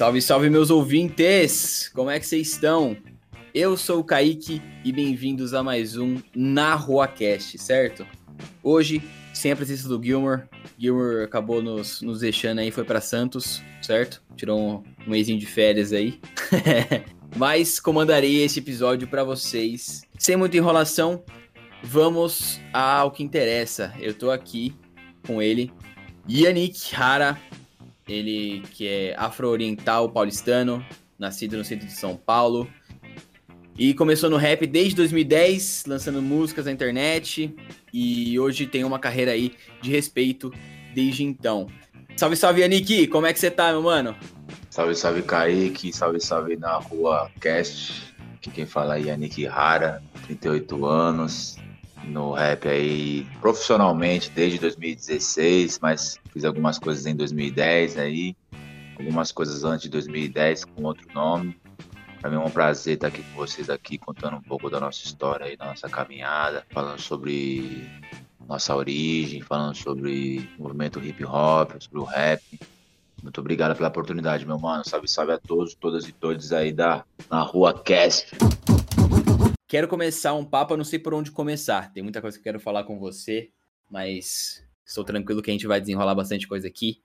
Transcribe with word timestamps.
Salve, 0.00 0.22
salve, 0.22 0.48
meus 0.48 0.70
ouvintes! 0.70 1.90
Como 1.92 2.08
é 2.08 2.18
que 2.18 2.26
vocês 2.26 2.52
estão? 2.52 2.96
Eu 3.52 3.76
sou 3.76 4.00
o 4.00 4.02
Kaique 4.02 4.62
e 4.82 4.90
bem-vindos 4.90 5.52
a 5.52 5.62
mais 5.62 5.94
um 5.94 6.16
Na 6.34 6.74
Rua 6.74 7.06
Cast, 7.06 7.58
certo? 7.58 8.06
Hoje, 8.62 9.02
sem 9.34 9.52
a 9.52 9.56
presença 9.56 9.86
do 9.86 10.02
Gilmore. 10.02 10.44
Gilmore 10.78 11.24
acabou 11.24 11.60
nos, 11.60 12.00
nos 12.00 12.20
deixando 12.20 12.60
aí, 12.60 12.70
foi 12.70 12.82
para 12.82 12.98
Santos, 12.98 13.62
certo? 13.82 14.22
Tirou 14.36 14.58
um, 14.58 14.82
um 15.06 15.10
mêsinho 15.10 15.38
de 15.38 15.44
férias 15.44 15.92
aí. 15.92 16.18
Mas 17.36 17.78
comandarei 17.78 18.42
esse 18.42 18.58
episódio 18.58 19.06
para 19.06 19.22
vocês. 19.22 20.00
Sem 20.18 20.34
muita 20.34 20.56
enrolação, 20.56 21.22
vamos 21.82 22.58
ao 22.72 23.10
que 23.10 23.22
interessa. 23.22 23.92
Eu 24.00 24.14
tô 24.14 24.30
aqui 24.30 24.74
com 25.26 25.42
ele, 25.42 25.70
Yannick 26.26 26.96
Hara, 26.96 27.38
ele 28.10 28.62
que 28.72 28.86
é 28.86 29.14
afro-oriental 29.16 30.10
paulistano, 30.10 30.84
nascido 31.18 31.56
no 31.56 31.64
centro 31.64 31.86
de 31.86 31.92
São 31.92 32.16
Paulo. 32.16 32.68
E 33.78 33.94
começou 33.94 34.28
no 34.28 34.36
rap 34.36 34.66
desde 34.66 34.96
2010, 34.96 35.84
lançando 35.86 36.20
músicas 36.20 36.66
na 36.66 36.72
internet. 36.72 37.54
E 37.92 38.38
hoje 38.38 38.66
tem 38.66 38.84
uma 38.84 38.98
carreira 38.98 39.32
aí 39.32 39.54
de 39.80 39.90
respeito 39.90 40.52
desde 40.94 41.24
então. 41.24 41.66
Salve, 42.16 42.36
salve, 42.36 42.60
Yannick! 42.60 43.06
Como 43.06 43.26
é 43.26 43.32
que 43.32 43.38
você 43.38 43.50
tá, 43.50 43.70
meu 43.70 43.82
mano? 43.82 44.14
Salve, 44.68 44.94
salve, 44.94 45.22
Kaique. 45.22 45.92
Salve, 45.92 46.20
salve 46.20 46.56
na 46.56 46.76
rua 46.76 47.30
Cast. 47.40 48.14
Aqui 48.34 48.50
quem 48.50 48.66
fala 48.66 48.98
é 48.98 49.02
Yannick 49.02 49.46
Rara, 49.46 50.02
38 50.26 50.84
anos, 50.84 51.56
no 52.04 52.32
rap 52.32 52.68
aí 52.68 53.26
profissionalmente 53.40 54.30
desde 54.30 54.58
2016, 54.58 55.78
mas 55.80 56.18
fiz 56.32 56.44
algumas 56.44 56.78
coisas 56.78 57.06
em 57.06 57.14
2010 57.14 57.98
aí, 57.98 58.36
algumas 58.98 59.32
coisas 59.32 59.64
antes 59.64 59.82
de 59.82 59.90
2010 59.90 60.64
com 60.64 60.84
outro 60.84 61.06
nome. 61.14 61.58
Para 62.20 62.30
mim 62.30 62.36
é 62.36 62.40
um 62.40 62.50
prazer 62.50 62.94
estar 62.94 63.08
aqui 63.08 63.22
com 63.22 63.36
vocês 63.36 63.70
aqui 63.70 63.96
contando 63.96 64.36
um 64.36 64.42
pouco 64.42 64.68
da 64.68 64.78
nossa 64.78 65.02
história 65.04 65.46
aí, 65.46 65.56
da 65.56 65.66
nossa 65.66 65.88
caminhada, 65.88 66.66
falando 66.70 67.00
sobre 67.00 67.88
nossa 68.46 68.74
origem, 68.74 69.40
falando 69.40 69.74
sobre 69.76 70.50
o 70.58 70.64
movimento 70.64 71.02
hip 71.02 71.24
hop, 71.24 71.72
sobre 71.80 71.98
o 72.00 72.04
rap. 72.04 72.42
Muito 73.22 73.40
obrigado 73.40 73.76
pela 73.76 73.88
oportunidade, 73.88 74.46
meu 74.46 74.58
mano. 74.58 74.82
Salve, 74.84 75.08
salve 75.08 75.32
a 75.32 75.38
todos, 75.38 75.74
todas 75.74 76.08
e 76.08 76.12
todos 76.12 76.52
aí 76.52 76.72
da 76.72 77.04
na 77.30 77.42
Rua 77.42 77.72
Cast. 77.72 78.30
Quero 79.70 79.86
começar 79.86 80.34
um 80.34 80.44
papo, 80.44 80.76
não 80.76 80.82
sei 80.82 80.98
por 80.98 81.14
onde 81.14 81.30
começar. 81.30 81.92
Tem 81.92 82.02
muita 82.02 82.20
coisa 82.20 82.36
que 82.36 82.40
eu 82.40 82.42
quero 82.42 82.58
falar 82.58 82.82
com 82.82 82.98
você, 82.98 83.52
mas 83.88 84.66
estou 84.84 85.04
tranquilo 85.04 85.40
que 85.40 85.48
a 85.48 85.52
gente 85.52 85.68
vai 85.68 85.80
desenrolar 85.80 86.12
bastante 86.12 86.48
coisa 86.48 86.66
aqui. 86.66 87.00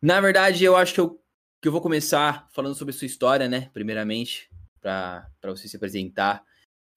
Na 0.00 0.22
verdade, 0.22 0.64
eu 0.64 0.74
acho 0.74 0.94
que 0.94 1.00
eu, 1.00 1.22
que 1.60 1.68
eu 1.68 1.72
vou 1.72 1.82
começar 1.82 2.48
falando 2.50 2.74
sobre 2.74 2.94
sua 2.94 3.04
história, 3.04 3.46
né? 3.46 3.68
Primeiramente, 3.74 4.48
para 4.80 5.28
você 5.42 5.68
se 5.68 5.76
apresentar 5.76 6.42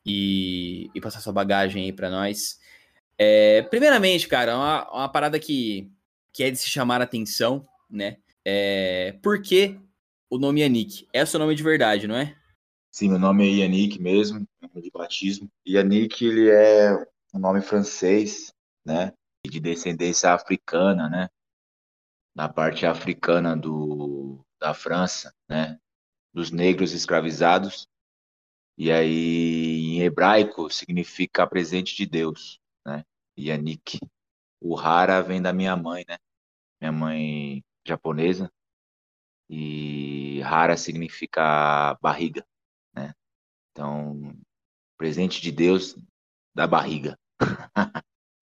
e, 0.06 0.90
e 0.96 1.02
passar 1.02 1.20
sua 1.20 1.34
bagagem 1.34 1.84
aí 1.84 1.92
para 1.92 2.10
nós. 2.10 2.58
É, 3.18 3.64
primeiramente, 3.64 4.30
cara, 4.30 4.56
uma, 4.56 4.90
uma 4.94 5.10
parada 5.10 5.38
que, 5.42 5.92
que 6.32 6.42
é 6.42 6.50
de 6.50 6.58
se 6.58 6.70
chamar 6.70 7.02
a 7.02 7.04
atenção, 7.04 7.68
né? 7.90 8.16
É, 8.46 9.14
por 9.22 9.42
que 9.42 9.78
o 10.30 10.38
nome 10.38 10.62
Yannick? 10.62 11.06
É 11.12 11.22
o 11.22 11.28
seu 11.28 11.38
nome 11.38 11.54
de 11.54 11.64
verdade, 11.64 12.08
não 12.08 12.16
é? 12.16 12.34
Sim, 12.94 13.10
meu 13.10 13.18
nome 13.18 13.44
é 13.44 13.64
Yannick 13.64 14.00
mesmo, 14.00 14.48
de 14.82 14.90
batismo. 14.92 15.50
Yannick, 15.68 16.26
ele 16.26 16.50
é 16.50 16.94
um 17.34 17.40
nome 17.40 17.62
francês, 17.62 18.54
né? 18.86 19.14
De 19.46 19.60
descendência 19.60 20.34
africana, 20.34 21.10
né? 21.10 21.30
Na 22.36 22.50
parte 22.50 22.86
africana 22.86 23.56
do, 23.56 24.46
da 24.60 24.74
França, 24.74 25.34
né? 25.48 25.80
Dos 26.34 26.52
negros 26.52 26.94
escravizados. 26.94 27.88
E 28.78 28.92
aí, 28.92 29.98
em 29.98 30.02
hebraico, 30.02 30.70
significa 30.70 31.46
presente 31.46 31.96
de 31.96 32.06
Deus, 32.06 32.60
né? 32.86 33.06
Yannick. 33.38 34.00
O 34.60 34.78
Hara 34.78 35.22
vem 35.22 35.42
da 35.42 35.54
minha 35.54 35.76
mãe, 35.76 36.06
né? 36.08 36.18
Minha 36.82 36.92
mãe 36.92 37.64
japonesa. 37.86 38.52
E 39.50 40.42
Hara 40.44 40.76
significa 40.78 41.98
barriga. 42.02 42.46
Então, 43.74 44.36
presente 44.98 45.42
de 45.42 45.52
Deus 45.52 45.96
da 46.54 46.68
barriga. 46.68 47.18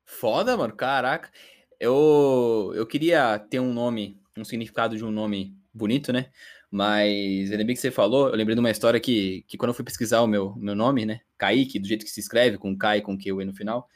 Foda, 0.06 0.56
mano, 0.58 0.76
caraca. 0.76 1.32
Eu, 1.80 2.74
eu 2.76 2.86
queria 2.86 3.40
ter 3.40 3.60
um 3.60 3.74
nome, 3.74 4.20
um 4.38 4.44
significado 4.44 4.96
de 4.96 5.04
um 5.04 5.12
nome 5.12 5.58
bonito, 5.74 6.14
né? 6.14 6.30
Mas 6.70 7.52
ainda 7.52 7.66
bem 7.66 7.76
que 7.76 7.82
você 7.82 7.92
falou, 7.92 8.30
eu 8.30 8.36
lembrei 8.36 8.56
de 8.56 8.60
uma 8.60 8.72
história 8.72 9.00
que, 9.00 9.44
que 9.48 9.58
quando 9.58 9.70
eu 9.70 9.74
fui 9.74 9.84
pesquisar 9.84 10.22
o 10.22 10.28
meu, 10.28 10.56
meu 10.56 10.76
nome, 10.76 11.06
né? 11.06 11.22
Kaique, 11.38 11.80
do 11.80 11.88
jeito 11.88 12.06
que 12.06 12.12
se 12.12 12.20
escreve, 12.20 12.58
com 12.58 12.78
Kai 12.78 13.00
e 13.00 13.02
com 13.02 13.18
Q 13.18 13.44
no 13.44 13.54
final, 13.54 13.90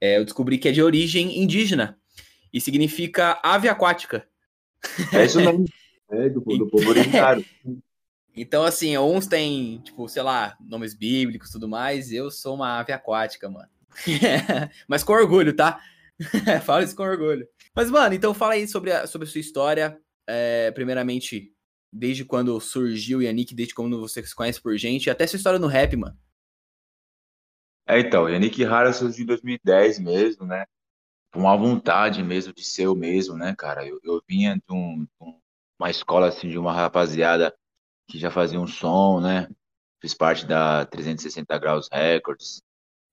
é, 0.00 0.18
eu 0.18 0.24
descobri 0.24 0.56
que 0.56 0.68
é 0.68 0.72
de 0.72 0.82
origem 0.82 1.42
indígena 1.42 1.98
e 2.52 2.60
significa 2.60 3.40
ave 3.42 3.68
aquática. 3.68 4.26
É 5.12 5.24
isso 5.24 5.40
mesmo. 5.40 5.64
É, 6.10 6.28
do, 6.28 6.40
do 6.42 6.68
povo 6.68 6.90
originário. 6.90 7.42
Então, 8.36 8.64
assim, 8.64 8.98
uns 8.98 9.26
têm, 9.26 9.80
tipo, 9.80 10.08
sei 10.08 10.22
lá, 10.22 10.56
nomes 10.60 10.92
bíblicos 10.92 11.50
e 11.50 11.52
tudo 11.52 11.68
mais. 11.68 12.10
Eu 12.12 12.30
sou 12.30 12.54
uma 12.54 12.80
ave 12.80 12.92
aquática, 12.92 13.48
mano. 13.48 13.68
Mas 14.88 15.04
com 15.04 15.12
orgulho, 15.12 15.54
tá? 15.54 15.80
fala 16.64 16.82
isso 16.82 16.96
com 16.96 17.04
orgulho. 17.04 17.46
Mas, 17.74 17.90
mano, 17.90 18.14
então 18.14 18.34
fala 18.34 18.54
aí 18.54 18.66
sobre 18.66 18.90
a, 18.92 19.06
sobre 19.06 19.28
a 19.28 19.30
sua 19.30 19.40
história. 19.40 19.98
É, 20.26 20.72
primeiramente, 20.72 21.52
desde 21.92 22.24
quando 22.24 22.58
surgiu 22.60 23.18
o 23.18 23.22
Yannick, 23.22 23.54
desde 23.54 23.74
quando 23.74 24.00
você 24.00 24.22
se 24.24 24.34
conhece 24.34 24.60
por 24.60 24.76
gente, 24.76 25.08
até 25.08 25.26
sua 25.26 25.36
história 25.36 25.58
no 25.58 25.68
rap, 25.68 25.94
mano. 25.96 26.18
É, 27.86 28.00
então, 28.00 28.28
Yannick 28.28 28.64
Rara 28.64 28.92
surgiu 28.92 29.24
em 29.24 29.26
2010 29.26 29.98
mesmo, 30.00 30.46
né? 30.46 30.64
Com 31.32 31.40
uma 31.40 31.56
vontade 31.56 32.22
mesmo 32.22 32.52
de 32.52 32.64
ser 32.64 32.88
o 32.88 32.94
mesmo, 32.94 33.36
né, 33.36 33.54
cara? 33.56 33.86
Eu, 33.86 34.00
eu 34.02 34.22
vinha 34.26 34.56
de, 34.56 34.74
um, 34.74 35.04
de 35.04 35.36
uma 35.78 35.90
escola, 35.90 36.28
assim, 36.28 36.48
de 36.48 36.58
uma 36.58 36.72
rapaziada 36.72 37.54
que 38.06 38.18
já 38.18 38.30
fazia 38.30 38.60
um 38.60 38.66
som, 38.66 39.20
né? 39.20 39.48
Fiz 40.00 40.14
parte 40.14 40.46
da 40.46 40.84
360 40.86 41.58
Graus 41.58 41.88
Records, 41.90 42.62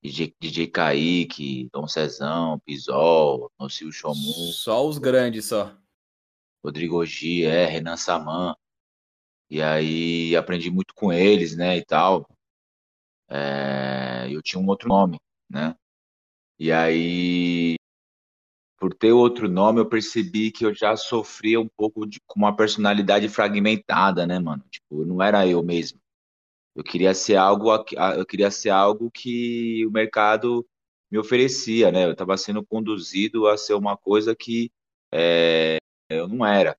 DJ, 0.03 0.35
DJ 0.39 0.67
Kaique, 0.67 1.69
Dom 1.71 1.87
Cezão, 1.87 2.59
Pisol, 2.59 3.51
Nocio 3.59 3.91
Chomu. 3.91 4.51
Só 4.51 4.85
os 4.85 4.97
grandes, 4.97 5.45
só. 5.45 5.75
Rodrigo 6.63 7.05
G, 7.05 7.43
é, 7.43 7.65
Renan 7.65 7.97
Saman. 7.97 8.55
E 9.49 9.61
aí 9.61 10.35
aprendi 10.35 10.71
muito 10.71 10.93
com 10.93 11.11
eles, 11.11 11.55
né, 11.55 11.77
e 11.77 11.85
tal. 11.85 12.27
É, 13.29 14.27
eu 14.29 14.41
tinha 14.41 14.61
um 14.61 14.67
outro 14.67 14.89
nome, 14.89 15.19
né? 15.49 15.75
E 16.59 16.71
aí 16.71 17.75
por 18.81 18.95
ter 18.95 19.11
outro 19.11 19.47
nome, 19.47 19.79
eu 19.79 19.85
percebi 19.85 20.51
que 20.51 20.65
eu 20.65 20.73
já 20.73 20.97
sofria 20.97 21.61
um 21.61 21.67
pouco 21.67 22.03
de, 22.07 22.19
com 22.25 22.39
uma 22.39 22.55
personalidade 22.55 23.29
fragmentada, 23.29 24.25
né, 24.25 24.39
mano? 24.39 24.63
Tipo, 24.71 25.05
não 25.05 25.21
era 25.21 25.47
eu 25.47 25.61
mesmo. 25.61 26.01
Eu 26.75 26.83
queria 26.83 27.13
ser 27.13 27.35
algo, 27.35 27.69
eu 28.17 28.25
queria 28.25 28.49
ser 28.49 28.71
algo 28.71 29.11
que 29.11 29.85
o 29.85 29.91
mercado 29.91 30.67
me 31.11 31.19
oferecia, 31.19 31.91
né? 31.91 32.05
Eu 32.05 32.13
estava 32.13 32.35
sendo 32.37 32.65
conduzido 32.65 33.47
a 33.47 33.55
ser 33.55 33.75
uma 33.75 33.95
coisa 33.95 34.35
que 34.35 34.71
é, 35.13 35.77
eu 36.09 36.27
não 36.27 36.43
era. 36.43 36.75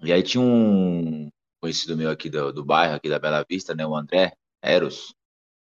E 0.00 0.12
aí 0.12 0.22
tinha 0.22 0.40
um 0.40 1.28
conhecido 1.60 1.96
meu 1.96 2.08
aqui 2.10 2.30
do, 2.30 2.52
do 2.52 2.64
bairro, 2.64 2.94
aqui 2.94 3.08
da 3.08 3.18
Bela 3.18 3.44
Vista, 3.50 3.74
né? 3.74 3.84
O 3.84 3.96
André 3.96 4.32
Eros. 4.62 5.12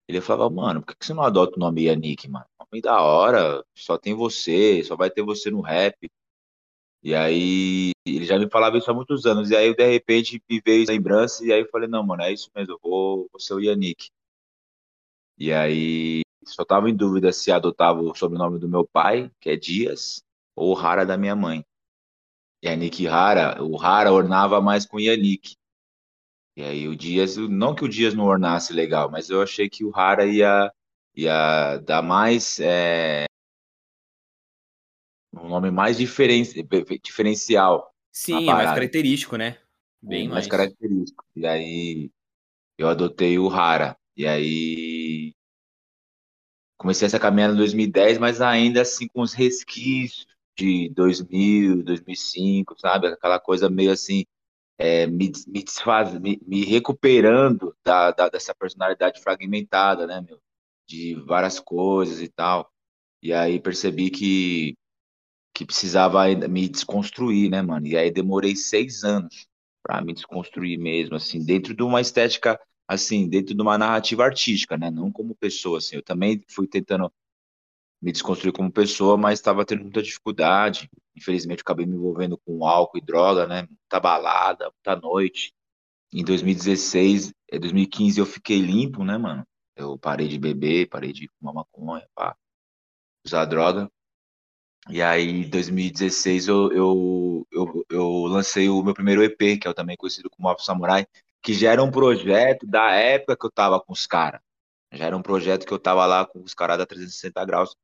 Ele 0.10 0.22
falava, 0.22 0.50
mano, 0.50 0.82
por 0.82 0.96
que 0.96 1.06
você 1.06 1.14
não 1.14 1.22
adota 1.22 1.56
o 1.56 1.60
nome 1.60 1.84
Yannick, 1.84 2.28
mano? 2.28 2.46
Nome 2.60 2.82
da 2.82 3.00
hora, 3.00 3.64
só 3.76 3.96
tem 3.96 4.16
você, 4.16 4.84
só 4.84 4.96
vai 4.96 5.12
ter 5.12 5.22
você 5.22 5.52
no 5.52 5.62
rap. 5.62 6.10
E 7.04 7.14
aí, 7.14 7.92
ele 8.04 8.26
já 8.26 8.40
me 8.40 8.50
falava 8.50 8.76
isso 8.80 8.90
há 8.90 8.94
muitos 8.94 9.28
anos. 9.28 9.52
E 9.52 9.56
aí, 9.56 9.76
de 9.76 9.88
repente, 9.88 10.42
me 10.50 10.60
veio 10.66 10.88
lembrança. 10.88 11.46
E 11.46 11.54
aí, 11.54 11.62
eu 11.62 11.70
falei, 11.70 11.88
não, 11.88 12.04
mano, 12.04 12.24
é 12.24 12.34
isso 12.34 12.50
mesmo, 12.56 12.74
eu 12.74 12.80
vou, 12.82 13.30
vou 13.32 13.40
ser 13.40 13.54
o 13.54 13.60
Yannick. 13.60 14.10
E 15.38 15.54
aí, 15.54 16.22
só 16.44 16.66
tava 16.66 16.90
em 16.90 16.96
dúvida 16.96 17.32
se 17.32 17.52
adotava 17.52 18.02
o 18.02 18.16
sobrenome 18.16 18.58
do 18.58 18.68
meu 18.68 18.88
pai, 18.88 19.32
que 19.40 19.52
é 19.52 19.56
Dias, 19.56 20.24
ou 20.56 20.74
Rara 20.74 21.06
da 21.06 21.18
minha 21.18 21.36
mãe. 21.36 21.64
Yannick 22.66 23.06
Rara, 23.06 23.64
o 23.64 23.76
Rara 23.78 24.12
ornava 24.12 24.60
mais 24.60 24.88
com 24.88 25.00
Yannick. 25.00 25.56
E 26.60 26.62
aí 26.62 26.90
o 26.90 26.96
Dias, 26.96 27.38
não 27.38 27.74
que 27.74 27.86
o 27.86 27.88
Dias 27.88 28.14
não 28.14 28.26
ornasse 28.26 28.74
legal, 28.74 29.10
mas 29.10 29.30
eu 29.30 29.42
achei 29.42 29.70
que 29.70 29.86
o 29.86 29.90
Rara 29.90 30.26
ia, 30.26 30.70
ia 31.16 31.78
dar 31.78 32.02
mais. 32.02 32.60
É, 32.60 33.24
um 35.34 35.48
nome 35.48 35.72
mais 35.72 35.98
diferen, 35.98 36.44
diferencial. 37.02 37.90
Sim, 38.12 38.44
mais 38.48 38.72
característico, 38.72 39.38
né? 39.38 39.58
Bem 40.02 40.24
mais, 40.28 40.34
mais 40.34 40.48
característico. 40.48 41.24
E 41.34 41.48
aí 41.48 42.12
eu 42.78 42.90
adotei 42.90 43.40
o 43.40 43.48
Rara. 43.48 43.98
E 44.18 44.28
aí 44.28 45.34
comecei 46.78 47.06
essa 47.06 47.22
caminhada 47.22 47.54
em 47.54 47.58
2010, 47.58 48.18
mas 48.18 48.42
ainda 48.42 48.82
assim 48.82 49.08
com 49.08 49.22
os 49.22 49.32
resquícios 49.32 50.28
de 50.58 50.90
2000, 50.90 51.84
2005, 51.86 52.78
sabe? 52.78 53.08
Aquela 53.08 53.40
coisa 53.40 53.70
meio 53.70 53.94
assim 53.94 54.26
é, 54.80 55.06
me, 55.06 55.32
me 55.46 55.62
desfaz, 55.62 56.18
me, 56.20 56.42
me 56.48 56.64
recuperando 56.64 57.76
da, 57.84 58.12
da, 58.12 58.30
dessa 58.30 58.56
personalidade 58.56 59.22
fragmentada, 59.22 60.08
né, 60.08 60.22
meu? 60.22 60.40
De 60.88 61.16
várias 61.28 61.60
coisas 61.60 62.22
e 62.22 62.30
tal. 62.30 62.72
E 63.22 63.34
aí 63.34 63.60
percebi 63.60 64.10
que, 64.10 64.78
que 65.54 65.66
precisava 65.66 66.26
me 66.48 66.70
desconstruir, 66.70 67.52
né, 67.52 67.62
mano? 67.62 67.86
E 67.88 67.98
aí 67.98 68.10
demorei 68.10 68.56
seis 68.56 69.04
anos 69.04 69.48
para 69.84 70.02
me 70.02 70.14
desconstruir 70.14 70.80
mesmo, 70.80 71.16
assim, 71.16 71.44
dentro 71.44 71.76
de 71.76 71.84
uma 71.84 72.00
estética, 72.00 72.58
assim, 72.88 73.28
dentro 73.28 73.54
de 73.54 73.62
uma 73.62 73.78
narrativa 73.78 74.24
artística, 74.24 74.78
né? 74.78 74.90
Não 74.90 75.12
como 75.12 75.36
pessoa, 75.36 75.80
assim. 75.80 75.98
Eu 75.98 76.04
também 76.04 76.42
fui 76.48 76.68
tentando 76.68 77.12
me 78.02 78.12
desconstruir 78.12 78.54
como 78.54 78.72
pessoa, 78.72 79.18
mas 79.18 79.40
estava 79.40 79.66
tendo 79.66 79.84
muita 79.84 80.02
dificuldade. 80.02 80.90
Infelizmente, 81.16 81.62
acabei 81.62 81.86
me 81.86 81.96
envolvendo 81.96 82.38
com 82.38 82.66
álcool 82.66 82.98
e 82.98 83.02
droga, 83.02 83.46
né? 83.46 83.68
Muita 83.70 84.00
balada, 84.00 84.72
muita 84.72 84.96
noite. 84.96 85.54
Em 86.12 86.24
2016, 86.24 87.34
2015 87.52 88.20
é, 88.20 88.22
eu 88.22 88.26
fiquei 88.26 88.60
limpo, 88.60 89.04
né, 89.04 89.18
mano? 89.18 89.46
Eu 89.76 89.98
parei 89.98 90.28
de 90.28 90.40
beber, 90.40 90.90
parei 90.90 91.14
de 91.14 91.30
fumar 91.40 91.54
maconha, 91.54 92.08
pá, 92.16 92.36
usar 93.26 93.46
droga. 93.46 93.90
E 94.90 95.02
aí, 95.02 95.30
em 95.30 95.50
2016, 95.50 96.48
eu, 96.48 96.72
eu, 96.72 97.48
eu, 97.52 97.86
eu, 97.90 98.10
lancei 98.26 98.70
o 98.70 98.82
meu 98.82 98.94
primeiro 98.94 99.24
EP, 99.24 99.60
que 99.60 99.68
é 99.68 99.74
também 99.74 99.98
conhecido 99.98 100.30
como 100.30 100.50
Afro 100.50 100.64
Samurai, 100.64 101.06
que 101.42 101.54
já 101.54 101.72
era 101.72 101.84
um 101.84 101.92
projeto 101.92 102.66
da 102.66 102.92
época 102.92 103.38
que 103.38 103.46
eu 103.46 103.52
tava 103.52 103.80
com 103.80 103.94
os 103.94 104.08
caras. 104.08 104.42
Já 104.92 105.06
era 105.06 105.18
um 105.18 105.22
projeto 105.22 105.66
que 105.66 105.74
eu 105.74 105.80
tava 105.80 106.06
lá 106.06 106.26
com 106.26 106.42
os 106.42 106.54
caras 106.54 106.78
da 106.78 106.86
360 106.86 107.46
graus, 107.46 107.76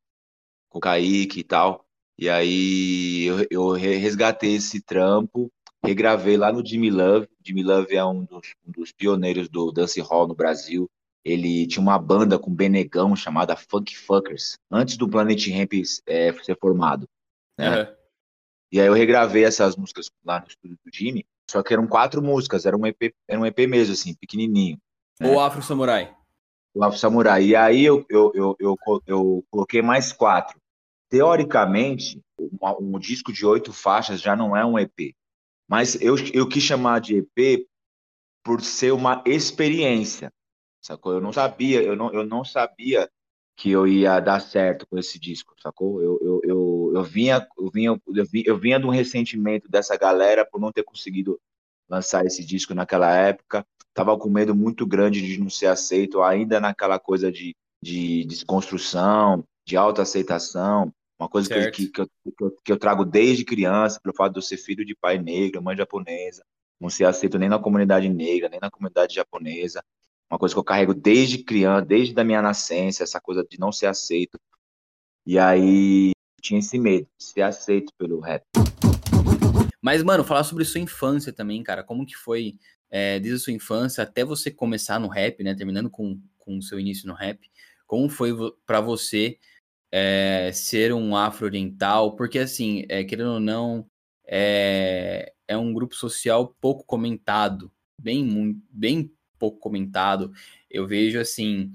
com 0.76 0.80
o 0.80 0.82
Kaique 0.82 1.40
e 1.40 1.44
tal. 1.44 1.86
E 2.20 2.30
aí 2.30 3.24
eu, 3.24 3.48
eu 3.50 3.72
resgatei 3.72 4.56
esse 4.56 4.82
trampo, 4.82 5.50
regravei 5.84 6.36
lá 6.36 6.52
no 6.52 6.66
Jimmy 6.66 6.90
Love. 6.90 7.30
Jimmy 7.42 7.64
Love 7.64 7.96
é 7.96 8.04
um 8.04 8.26
dos, 8.26 8.54
um 8.68 8.72
dos 8.72 8.92
pioneiros 8.92 9.48
do 9.48 9.72
dance 9.72 10.02
hall 10.02 10.28
no 10.28 10.36
Brasil. 10.36 10.90
Ele 11.24 11.66
tinha 11.66 11.82
uma 11.82 11.98
banda 11.98 12.38
com 12.38 12.54
Benegão 12.54 13.16
chamada 13.16 13.56
Funk 13.56 13.98
Fuckers, 13.98 14.58
antes 14.70 14.98
do 14.98 15.08
Planet 15.08 15.48
Ramp 15.48 15.74
é, 16.06 16.34
ser 16.44 16.58
formado. 16.60 17.08
Né? 17.58 17.82
Uhum. 17.82 17.96
E 18.74 18.82
aí 18.82 18.88
eu 18.88 18.94
regravei 18.94 19.46
essas 19.46 19.78
músicas 19.78 20.10
lá 20.26 20.42
no 20.42 20.48
estúdio 20.48 20.78
do 20.86 20.92
Jimmy, 20.94 21.26
só 21.50 21.64
que 21.64 21.74
eram 21.74 21.88
quatro 21.88 22.22
músicas, 22.22 22.66
era 22.66 22.76
um 22.76 22.86
EP, 22.86 23.14
era 23.28 23.40
um 23.40 23.46
EP 23.46 23.60
mesmo, 23.60 23.94
assim, 23.94 24.14
pequenininho. 24.14 24.78
Né? 25.20 25.30
O 25.30 25.40
Afro 25.40 25.64
Samurai. 25.64 26.14
O 26.76 26.84
Afro 26.84 27.00
Samurai. 27.00 27.46
E 27.46 27.56
aí 27.56 27.84
eu, 27.84 28.06
eu, 28.10 28.32
eu, 28.36 28.56
eu, 28.60 28.78
eu 29.08 29.46
coloquei 29.50 29.82
mais 29.82 30.12
quatro. 30.12 30.60
Teoricamente, 31.10 32.22
um, 32.40 32.96
um 32.96 33.00
disco 33.00 33.32
de 33.32 33.46
oito 33.46 33.72
faixas 33.72 34.22
já 34.22 34.36
não 34.36 34.56
é 34.56 34.66
um 34.66 34.78
EP. 34.78 35.16
Mas 35.68 36.00
eu, 36.02 36.16
eu 36.34 36.48
quis 36.48 36.64
chamar 36.64 37.00
de 37.00 37.18
EP 37.18 37.68
por 38.44 38.62
ser 38.62 38.92
uma 38.92 39.24
experiência 39.26 40.32
sacou? 40.86 41.14
Eu 41.14 41.22
não 41.22 41.34
sabia, 41.34 41.82
eu 41.82 41.96
não, 41.96 42.14
eu 42.14 42.26
não 42.26 42.44
sabia 42.44 43.10
que 43.58 43.72
eu 43.72 43.88
ia 43.88 44.20
dar 44.20 44.40
certo 44.40 44.86
com 44.88 44.98
esse 44.98 45.18
disco, 45.18 45.56
sacou? 45.62 46.02
Eu, 46.02 46.20
eu, 46.22 46.42
eu, 46.44 46.92
eu 46.96 47.04
vinha, 47.04 47.48
eu 47.58 47.70
vinha, 47.72 47.90
eu 47.90 48.26
vinha, 48.26 48.44
eu 48.46 48.58
vinha 48.58 48.80
de 48.80 48.86
um 48.86 48.90
ressentimento 48.90 49.70
dessa 49.70 49.98
galera 49.98 50.46
por 50.46 50.60
não 50.60 50.72
ter 50.72 50.84
conseguido 50.84 51.40
lançar 51.90 52.26
esse 52.26 52.46
disco 52.46 52.74
naquela 52.74 53.16
época. 53.16 53.66
Tava 53.94 54.18
com 54.18 54.30
medo 54.30 54.54
muito 54.54 54.86
grande 54.86 55.22
de 55.22 55.40
não 55.40 55.50
ser 55.50 55.68
aceito, 55.68 56.22
ainda 56.22 56.60
naquela 56.60 57.00
coisa 57.00 57.32
de, 57.32 57.56
de 57.82 58.26
desconstrução, 58.26 59.44
de 59.66 59.76
autoaceitação, 59.76 60.94
uma 61.20 61.30
coisa 61.30 61.50
que 61.50 61.56
eu, 61.56 61.72
que, 61.72 61.88
que, 61.88 62.02
eu, 62.02 62.52
que 62.64 62.72
eu 62.72 62.78
trago 62.78 63.06
desde 63.06 63.46
criança, 63.46 64.00
pelo 64.02 64.16
fato 64.16 64.34
de 64.34 64.40
eu 64.40 64.44
ser 64.44 64.58
filho 64.58 64.86
de 64.86 64.96
pai 64.96 65.18
negro, 65.18 65.62
mãe 65.62 65.76
japonesa, 65.76 66.44
não 66.80 66.90
ser 66.90 67.06
aceito 67.06 67.40
nem 67.40 67.50
na 67.50 67.58
comunidade 67.58 68.08
negra, 68.10 68.50
nem 68.50 68.60
na 68.60 68.70
comunidade 68.70 69.16
japonesa 69.16 69.82
uma 70.30 70.40
coisa 70.40 70.56
que 70.56 70.60
eu 70.60 70.64
carrego 70.64 70.94
desde 70.94 71.38
criança, 71.38 71.86
desde 71.86 72.20
a 72.20 72.24
minha 72.24 72.42
nascença, 72.42 73.04
essa 73.04 73.22
coisa 73.22 73.46
de 73.48 73.60
não 73.60 73.72
ser 73.72 73.86
aceito. 73.88 74.40
E 75.26 75.38
aí 75.38 76.12
tinha 76.42 76.60
esse 76.60 76.78
medo 76.78 77.08
de 77.18 77.24
ser 77.24 77.42
aceito 77.42 77.94
pelo 77.98 78.20
rap. 78.20 78.44
Mas, 79.82 80.02
mano, 80.04 80.24
falar 80.24 80.44
sobre 80.44 80.66
sua 80.66 80.82
infância 80.82 81.32
também, 81.32 81.62
cara. 81.64 81.84
Como 81.84 82.06
que 82.06 82.16
foi 82.16 82.58
é, 82.90 83.20
desde 83.20 83.40
a 83.40 83.44
sua 83.44 83.54
infância 83.54 84.04
até 84.04 84.26
você 84.26 84.50
começar 84.50 85.00
no 85.00 85.08
rap, 85.08 85.44
né? 85.44 85.54
Terminando 85.54 85.90
com, 85.90 86.20
com 86.38 86.58
o 86.58 86.62
seu 86.62 86.80
início 86.80 87.08
no 87.08 87.14
rap. 87.14 87.40
Como 87.86 88.10
foi 88.10 88.32
para 88.66 88.82
você 88.82 89.38
é, 89.98 90.52
ser 90.52 90.94
um 90.94 91.16
afro-oriental? 91.16 92.18
Porque, 92.18 92.40
assim, 92.40 92.84
é, 92.90 93.06
querendo 93.06 93.36
ou 93.36 93.40
não, 93.40 93.90
é, 94.28 95.32
é 95.48 95.56
um 95.56 95.74
grupo 95.74 95.96
social 95.96 96.54
pouco 96.60 96.84
comentado. 96.84 97.72
Bem, 98.02 98.62
bem 98.70 99.10
pouco 99.40 99.58
comentado. 99.58 100.34
Eu 100.70 100.86
vejo 100.86 101.18
assim, 101.18 101.72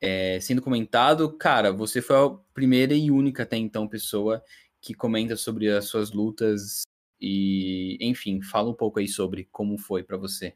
é, 0.00 0.38
sendo 0.38 0.62
comentado, 0.62 1.36
cara, 1.36 1.72
você 1.72 2.00
foi 2.00 2.14
a 2.16 2.30
primeira 2.54 2.94
e 2.94 3.10
única 3.10 3.42
até 3.42 3.56
então 3.56 3.88
pessoa 3.88 4.44
que 4.80 4.94
comenta 4.94 5.34
sobre 5.34 5.68
as 5.68 5.86
suas 5.86 6.12
lutas 6.12 6.82
e, 7.20 7.98
enfim, 8.00 8.40
fala 8.42 8.70
um 8.70 8.74
pouco 8.74 9.00
aí 9.00 9.08
sobre 9.08 9.48
como 9.50 9.76
foi 9.76 10.04
para 10.04 10.16
você. 10.16 10.54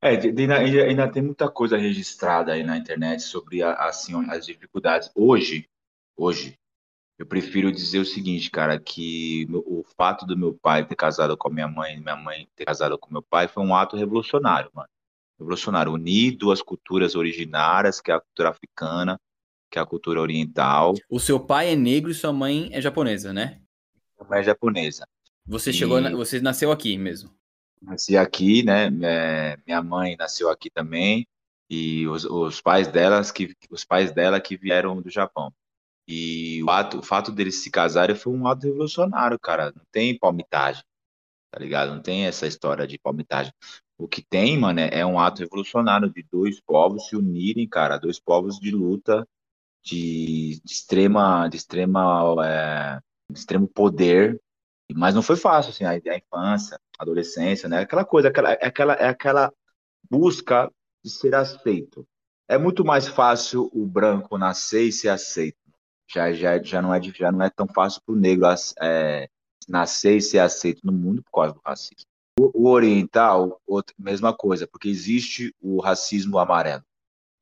É, 0.00 0.10
ainda, 0.10 0.54
ainda, 0.54 1.10
tem 1.10 1.22
muita 1.22 1.50
coisa 1.50 1.76
registrada 1.76 2.52
aí 2.52 2.62
na 2.62 2.76
internet 2.76 3.22
sobre 3.22 3.60
a, 3.64 3.72
assim, 3.72 4.12
as 4.30 4.46
dificuldades. 4.46 5.10
Hoje, 5.12 5.68
hoje, 6.16 6.58
eu 7.18 7.26
prefiro 7.26 7.72
dizer 7.72 7.98
o 7.98 8.04
seguinte, 8.04 8.50
cara, 8.50 8.78
que 8.78 9.46
o 9.50 9.84
fato 9.96 10.26
do 10.26 10.36
meu 10.36 10.54
pai 10.54 10.86
ter 10.86 10.96
casado 10.96 11.36
com 11.36 11.48
a 11.48 11.52
minha 11.52 11.68
mãe, 11.68 11.98
minha 12.00 12.16
mãe 12.16 12.48
ter 12.54 12.64
casado 12.64 12.98
com 12.98 13.12
meu 13.12 13.22
pai, 13.22 13.48
foi 13.48 13.64
um 13.64 13.74
ato 13.74 13.96
revolucionário, 13.96 14.70
mano 14.74 14.88
revolucionário, 15.38 15.92
unir 15.92 16.36
duas 16.36 16.62
culturas 16.62 17.14
originárias, 17.14 18.00
que 18.00 18.10
é 18.10 18.14
a 18.14 18.20
cultura 18.20 18.50
africana, 18.50 19.20
que 19.70 19.78
é 19.78 19.82
a 19.82 19.86
cultura 19.86 20.20
oriental. 20.20 20.94
O 21.08 21.20
seu 21.20 21.38
pai 21.38 21.72
é 21.72 21.76
negro 21.76 22.10
e 22.10 22.14
sua 22.14 22.32
mãe 22.32 22.70
é 22.72 22.80
japonesa, 22.80 23.32
né? 23.32 23.60
Minha 24.18 24.30
mãe 24.30 24.40
é 24.40 24.44
japonesa. 24.44 25.06
Você 25.46 25.70
e... 25.70 25.72
chegou, 25.72 26.00
na... 26.00 26.10
você 26.10 26.40
nasceu 26.40 26.72
aqui 26.72 26.96
mesmo? 26.96 27.30
Nasci 27.82 28.16
aqui, 28.16 28.62
né? 28.62 28.90
É, 29.02 29.58
minha 29.66 29.82
mãe 29.82 30.16
nasceu 30.16 30.48
aqui 30.48 30.70
também 30.70 31.26
e 31.68 32.06
os, 32.08 32.24
os 32.24 32.60
pais 32.60 32.88
delas 32.88 33.30
que 33.30 33.54
os 33.70 33.84
pais 33.84 34.12
dela 34.12 34.40
que 34.40 34.56
vieram 34.56 35.00
do 35.02 35.10
Japão. 35.10 35.52
E 36.08 36.62
o, 36.62 36.70
ato, 36.70 36.98
o 36.98 37.02
fato 37.02 37.32
deles 37.32 37.62
se 37.62 37.70
casarem 37.70 38.14
foi 38.14 38.32
um 38.32 38.46
ato 38.46 38.66
revolucionário, 38.66 39.38
cara. 39.38 39.72
Não 39.74 39.82
tem 39.90 40.18
palmitagem, 40.18 40.82
tá 41.50 41.58
ligado? 41.58 41.94
Não 41.94 42.00
tem 42.00 42.26
essa 42.26 42.46
história 42.46 42.86
de 42.86 42.98
palmitagem. 42.98 43.52
O 43.98 44.06
que 44.06 44.22
tem, 44.22 44.58
mano, 44.58 44.80
é 44.80 45.04
um 45.04 45.18
ato 45.18 45.40
revolucionário 45.40 46.10
de 46.10 46.22
dois 46.30 46.60
povos 46.60 47.08
se 47.08 47.16
unirem, 47.16 47.68
cara, 47.68 47.98
dois 47.98 48.20
povos 48.20 48.60
de 48.60 48.70
luta, 48.70 49.26
de, 49.82 50.60
de 50.64 50.72
extrema, 50.72 51.48
de 51.48 51.56
extrema, 51.56 52.36
é, 52.44 53.00
de 53.32 53.38
extremo 53.38 53.66
poder. 53.66 54.40
Mas 54.94 55.14
não 55.14 55.22
foi 55.22 55.36
fácil, 55.36 55.70
assim, 55.70 55.84
a, 55.84 55.90
a 55.90 56.16
infância, 56.16 56.78
a 56.98 57.02
adolescência, 57.02 57.68
né? 57.68 57.80
Aquela 57.80 58.04
coisa, 58.04 58.28
aquela, 58.28 58.52
é 58.52 58.66
aquela, 58.66 58.92
é 58.94 59.08
aquela 59.08 59.52
busca 60.10 60.70
de 61.02 61.10
ser 61.10 61.34
aceito. 61.34 62.06
É 62.48 62.56
muito 62.58 62.84
mais 62.84 63.08
fácil 63.08 63.68
o 63.72 63.86
branco 63.86 64.38
nascer 64.38 64.82
e 64.82 64.92
ser 64.92 65.08
aceito. 65.08 65.65
Já, 66.08 66.32
já, 66.32 66.62
já, 66.62 66.80
não, 66.80 66.94
é, 66.94 67.02
já 67.02 67.32
não 67.32 67.44
é 67.44 67.50
tão 67.50 67.66
fácil 67.66 68.00
para 68.04 68.14
o 68.14 68.18
negro 68.18 68.46
é, 68.80 69.28
nascer 69.68 70.16
e 70.16 70.22
ser 70.22 70.38
aceito 70.38 70.80
no 70.84 70.92
mundo 70.92 71.22
por 71.22 71.32
causa 71.32 71.54
do 71.54 71.60
racismo. 71.64 72.06
O, 72.38 72.68
oriental, 72.68 73.60
outra, 73.66 73.94
mesma 73.98 74.32
coisa, 74.32 74.66
porque 74.66 74.88
existe 74.88 75.54
o 75.60 75.80
racismo 75.80 76.38
amarelo. 76.38 76.84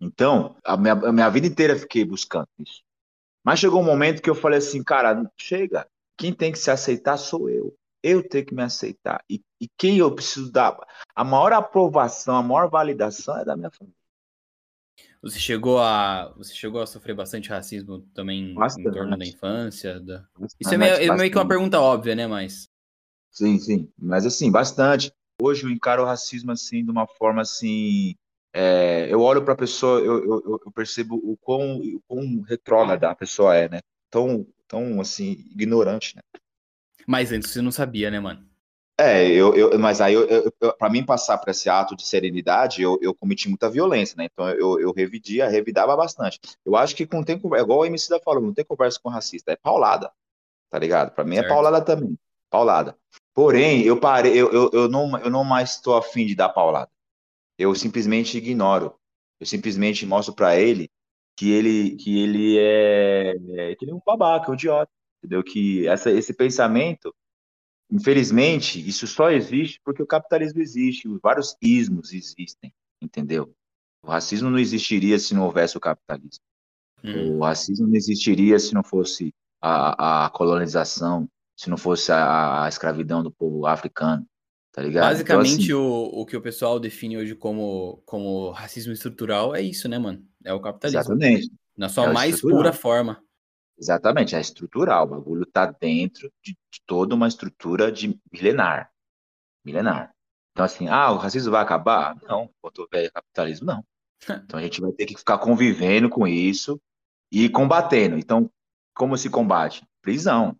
Então, 0.00 0.56
a 0.64 0.76
minha, 0.76 0.92
a 0.92 1.12
minha 1.12 1.28
vida 1.28 1.46
inteira 1.46 1.76
fiquei 1.76 2.04
buscando 2.04 2.48
isso. 2.58 2.82
Mas 3.44 3.58
chegou 3.58 3.80
um 3.80 3.84
momento 3.84 4.22
que 4.22 4.30
eu 4.30 4.34
falei 4.34 4.58
assim, 4.58 4.82
cara, 4.82 5.30
chega. 5.36 5.86
Quem 6.16 6.32
tem 6.32 6.52
que 6.52 6.58
se 6.58 6.70
aceitar 6.70 7.16
sou 7.16 7.50
eu. 7.50 7.74
Eu 8.02 8.26
tenho 8.26 8.46
que 8.46 8.54
me 8.54 8.62
aceitar. 8.62 9.22
E, 9.28 9.42
e 9.60 9.68
quem 9.76 9.98
eu 9.98 10.14
preciso 10.14 10.50
dar 10.50 10.76
a 11.14 11.24
maior 11.24 11.52
aprovação, 11.52 12.36
a 12.36 12.42
maior 12.42 12.70
validação 12.70 13.38
é 13.38 13.44
da 13.44 13.56
minha 13.56 13.70
família. 13.70 14.03
Você 15.24 15.38
chegou 15.38 15.78
a 15.78 16.32
você 16.36 16.54
chegou 16.54 16.82
a 16.82 16.86
sofrer 16.86 17.14
bastante 17.14 17.48
racismo 17.48 18.00
também 18.14 18.54
bastante. 18.54 18.88
em 18.88 18.92
torno 18.92 19.16
da 19.16 19.24
infância? 19.24 19.98
Da... 19.98 20.24
Isso 20.60 20.74
é 20.74 20.76
meio, 20.76 20.94
é 20.94 21.16
meio 21.16 21.30
que 21.30 21.38
uma 21.38 21.48
pergunta 21.48 21.80
óbvia, 21.80 22.14
né? 22.14 22.26
Mas 22.26 22.68
Sim, 23.34 23.58
sim. 23.58 23.92
Mas 23.98 24.24
assim, 24.24 24.50
bastante. 24.50 25.12
Hoje 25.42 25.64
eu 25.64 25.70
encaro 25.70 26.02
o 26.02 26.06
racismo 26.06 26.52
assim 26.52 26.84
de 26.84 26.90
uma 26.90 27.06
forma 27.06 27.42
assim. 27.42 28.14
É, 28.52 29.12
eu 29.12 29.20
olho 29.20 29.42
para 29.42 29.54
a 29.54 29.56
pessoa, 29.56 29.98
eu, 29.98 30.24
eu, 30.24 30.60
eu, 30.64 30.72
percebo 30.72 31.16
o 31.16 31.36
quão, 31.36 31.78
o 31.78 32.00
quão 32.06 32.40
retrógrada 32.42 33.10
a 33.10 33.14
pessoa 33.14 33.56
é, 33.56 33.68
né? 33.68 33.80
Tão, 34.08 34.46
tão 34.68 35.00
assim, 35.00 35.32
ignorante, 35.50 36.14
né? 36.14 36.22
Mas 37.04 37.32
antes 37.32 37.50
você 37.50 37.60
não 37.60 37.72
sabia, 37.72 38.12
né, 38.12 38.20
mano? 38.20 38.48
É, 38.98 39.26
eu, 39.28 39.54
eu, 39.54 39.78
mas 39.78 40.00
aí, 40.00 40.14
para 40.78 40.88
mim 40.88 41.04
passar 41.04 41.38
por 41.38 41.50
esse 41.50 41.68
ato 41.68 41.96
de 41.96 42.06
serenidade, 42.06 42.80
eu, 42.80 42.96
eu 43.02 43.12
cometi 43.12 43.48
muita 43.48 43.68
violência, 43.68 44.14
né? 44.16 44.28
Então 44.32 44.48
eu, 44.50 44.78
eu 44.78 44.92
revidia, 44.92 45.48
revidava 45.48 45.96
bastante. 45.96 46.40
Eu 46.64 46.76
acho 46.76 46.94
que 46.94 47.04
com 47.04 47.24
tem 47.24 47.34
é 47.34 47.60
igual 47.60 47.80
o 47.80 47.84
MC 47.84 48.08
da 48.08 48.20
falou, 48.20 48.40
não 48.40 48.54
tem 48.54 48.64
conversa 48.64 49.00
com 49.02 49.08
racista, 49.08 49.50
é 49.50 49.56
paulada, 49.56 50.12
tá 50.70 50.78
ligado? 50.78 51.12
Para 51.12 51.24
mim 51.24 51.34
é 51.34 51.40
certo. 51.40 51.48
paulada 51.48 51.80
também, 51.84 52.16
paulada. 52.48 52.96
Porém, 53.34 53.82
eu 53.82 53.98
parei, 53.98 54.32
eu, 54.32 54.52
eu, 54.52 54.70
eu, 54.72 54.88
não, 54.88 55.18
eu 55.18 55.28
não 55.28 55.42
mais 55.42 55.72
estou 55.72 55.96
afim 55.96 56.24
de 56.24 56.36
dar 56.36 56.50
paulada. 56.50 56.90
Eu 57.58 57.74
simplesmente 57.74 58.38
ignoro. 58.38 58.94
Eu 59.40 59.46
simplesmente 59.46 60.06
mostro 60.06 60.32
para 60.32 60.56
ele 60.56 60.88
que 61.36 61.50
ele 61.50 61.96
que 61.96 62.22
ele 62.22 62.58
é, 62.58 63.34
é 63.70 63.74
que 63.74 63.84
ele 63.84 63.90
é 63.90 63.94
um 63.94 64.00
babaca, 64.06 64.52
um 64.52 64.54
idiota, 64.54 64.90
entendeu? 65.18 65.42
Que 65.42 65.88
essa, 65.88 66.12
esse 66.12 66.32
pensamento, 66.32 67.12
infelizmente, 67.90 68.86
isso 68.86 69.06
só 69.06 69.30
existe 69.30 69.80
porque 69.84 70.02
o 70.02 70.06
capitalismo 70.06 70.60
existe, 70.60 71.08
vários 71.22 71.56
ismos 71.60 72.12
existem, 72.12 72.72
entendeu? 73.00 73.54
O 74.02 74.08
racismo 74.08 74.50
não 74.50 74.58
existiria 74.58 75.18
se 75.18 75.34
não 75.34 75.44
houvesse 75.44 75.76
o 75.76 75.80
capitalismo. 75.80 76.44
Hum. 77.02 77.38
O 77.38 77.42
racismo 77.42 77.86
não 77.86 77.94
existiria 77.94 78.58
se 78.58 78.74
não 78.74 78.82
fosse 78.82 79.32
a, 79.60 80.26
a 80.26 80.30
colonização, 80.30 81.28
se 81.56 81.70
não 81.70 81.76
fosse 81.76 82.12
a, 82.12 82.64
a, 82.64 82.68
escravidão 82.68 83.22
do 83.22 83.30
povo 83.30 83.66
africano, 83.66 84.26
tá 84.72 84.82
ligado? 84.82 85.04
Basicamente, 85.04 85.64
então, 85.64 85.64
assim, 85.64 85.72
o, 85.72 86.20
o 86.20 86.26
que 86.26 86.36
o 86.36 86.42
pessoal 86.42 86.78
define 86.78 87.16
hoje 87.16 87.34
como, 87.34 88.02
como 88.04 88.50
racismo 88.50 88.92
estrutural 88.92 89.54
é 89.54 89.62
isso, 89.62 89.88
né, 89.88 89.98
mano? 89.98 90.22
É 90.44 90.52
o 90.52 90.60
capitalismo. 90.60 91.00
Exatamente. 91.00 91.50
Na 91.76 91.88
sua 91.88 92.10
é 92.10 92.12
mais 92.12 92.40
pura 92.40 92.72
forma. 92.72 93.23
Exatamente, 93.78 94.36
é 94.36 94.40
estrutural. 94.40 95.04
O 95.04 95.10
bagulho 95.10 95.46
tá 95.46 95.66
dentro 95.66 96.32
de, 96.42 96.52
de 96.52 96.80
toda 96.86 97.14
uma 97.14 97.28
estrutura 97.28 97.90
de 97.90 98.18
milenar. 98.32 98.90
Milenar. 99.64 100.14
Então, 100.52 100.64
assim, 100.64 100.88
ah, 100.88 101.10
o 101.10 101.16
racismo 101.16 101.50
vai 101.50 101.62
acabar? 101.62 102.16
Não, 102.22 102.50
enquanto 102.58 102.78
houver 102.80 103.10
capitalismo, 103.12 103.66
não. 103.66 103.84
Então 104.44 104.58
a 104.58 104.62
gente 104.62 104.80
vai 104.80 104.92
ter 104.92 105.06
que 105.06 105.18
ficar 105.18 105.38
convivendo 105.38 106.08
com 106.08 106.26
isso 106.26 106.80
e 107.30 107.48
combatendo. 107.48 108.16
Então, 108.16 108.50
como 108.94 109.18
se 109.18 109.28
combate? 109.28 109.84
Prisão. 110.00 110.56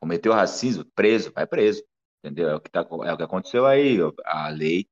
Cometeu 0.00 0.32
racismo, 0.32 0.84
preso, 0.94 1.32
vai 1.32 1.46
preso. 1.46 1.82
Entendeu? 2.22 2.48
É 2.48 2.54
o 2.54 2.60
que, 2.60 2.70
tá, 2.70 2.80
é 3.04 3.12
o 3.12 3.16
que 3.16 3.22
aconteceu 3.22 3.66
aí. 3.66 3.98
A 4.24 4.48
lei 4.48 4.88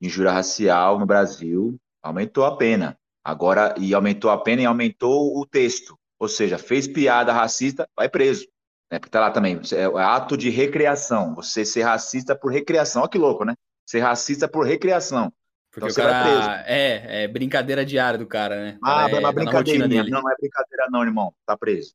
de 0.00 0.08
injúria 0.08 0.30
racial 0.32 0.98
no 0.98 1.06
Brasil 1.06 1.80
aumentou 2.02 2.44
a 2.44 2.56
pena. 2.56 2.98
Agora, 3.24 3.74
e 3.78 3.94
aumentou 3.94 4.30
a 4.30 4.38
pena 4.38 4.62
e 4.62 4.66
aumentou 4.66 5.38
o 5.38 5.46
texto. 5.46 5.98
Ou 6.24 6.28
seja, 6.28 6.56
fez 6.56 6.88
piada 6.88 7.32
racista, 7.32 7.86
vai 7.94 8.08
preso. 8.08 8.46
Né? 8.90 8.98
Porque 8.98 9.10
tá 9.10 9.20
lá 9.20 9.30
também, 9.30 9.60
é, 9.72 9.82
é 9.82 10.02
ato 10.02 10.38
de 10.38 10.48
recreação. 10.48 11.34
Você 11.34 11.66
ser 11.66 11.82
racista 11.82 12.34
por 12.34 12.50
recreação. 12.50 13.02
Olha 13.02 13.10
que 13.10 13.18
louco, 13.18 13.44
né? 13.44 13.54
Ser 13.84 14.00
racista 14.00 14.48
por 14.48 14.64
recreação. 14.64 15.30
Porque 15.70 15.90
então, 15.90 16.04
o 16.04 16.08
cara 16.08 16.64
é, 16.66 17.24
é 17.24 17.28
brincadeira 17.28 17.84
diária 17.84 18.18
do 18.18 18.26
cara, 18.26 18.56
né? 18.56 18.78
Ah, 18.82 19.06
é, 19.06 19.12
é 19.12 19.18
uma 19.18 19.32
brincadeira. 19.32 19.86
Não, 19.86 20.22
não 20.22 20.30
é 20.30 20.34
brincadeira 20.40 20.86
não, 20.90 21.02
irmão. 21.02 21.34
Tá 21.44 21.58
preso. 21.58 21.92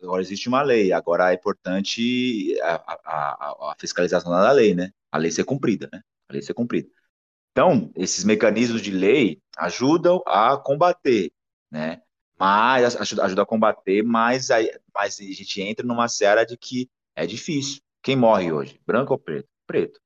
Agora 0.00 0.22
existe 0.22 0.48
uma 0.48 0.62
lei. 0.62 0.92
Agora 0.92 1.32
é 1.32 1.34
importante 1.34 2.56
a, 2.62 2.74
a, 3.04 3.72
a 3.72 3.74
fiscalização 3.76 4.30
da 4.30 4.52
lei, 4.52 4.72
né? 4.72 4.92
A 5.10 5.18
lei 5.18 5.32
ser 5.32 5.42
cumprida, 5.42 5.88
né? 5.92 6.00
A 6.28 6.32
lei 6.34 6.42
ser 6.42 6.54
cumprida. 6.54 6.88
Então, 7.50 7.90
esses 7.96 8.22
mecanismos 8.22 8.80
de 8.80 8.92
lei 8.92 9.40
ajudam 9.56 10.22
a 10.24 10.56
combater, 10.56 11.32
né? 11.68 12.02
Mas 12.38 12.94
ajuda, 12.96 13.24
ajuda 13.24 13.42
a 13.42 13.46
combater, 13.46 14.02
mas, 14.02 14.50
aí, 14.50 14.70
mas 14.94 15.18
a 15.18 15.24
gente 15.24 15.60
entra 15.60 15.84
numa 15.84 16.08
seara 16.08 16.46
de 16.46 16.56
que 16.56 16.88
é 17.16 17.26
difícil. 17.26 17.82
Quem 18.00 18.14
morre 18.14 18.52
hoje? 18.52 18.80
Branco 18.86 19.12
ou 19.12 19.18
preto? 19.18 19.48
Preto. 19.66 20.00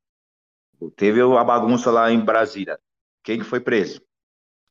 Teve 0.96 1.20
a 1.20 1.44
bagunça 1.44 1.90
lá 1.90 2.10
em 2.10 2.18
Brasília. 2.18 2.78
Quem 3.22 3.38
que 3.38 3.44
foi 3.44 3.60
preso? 3.60 4.00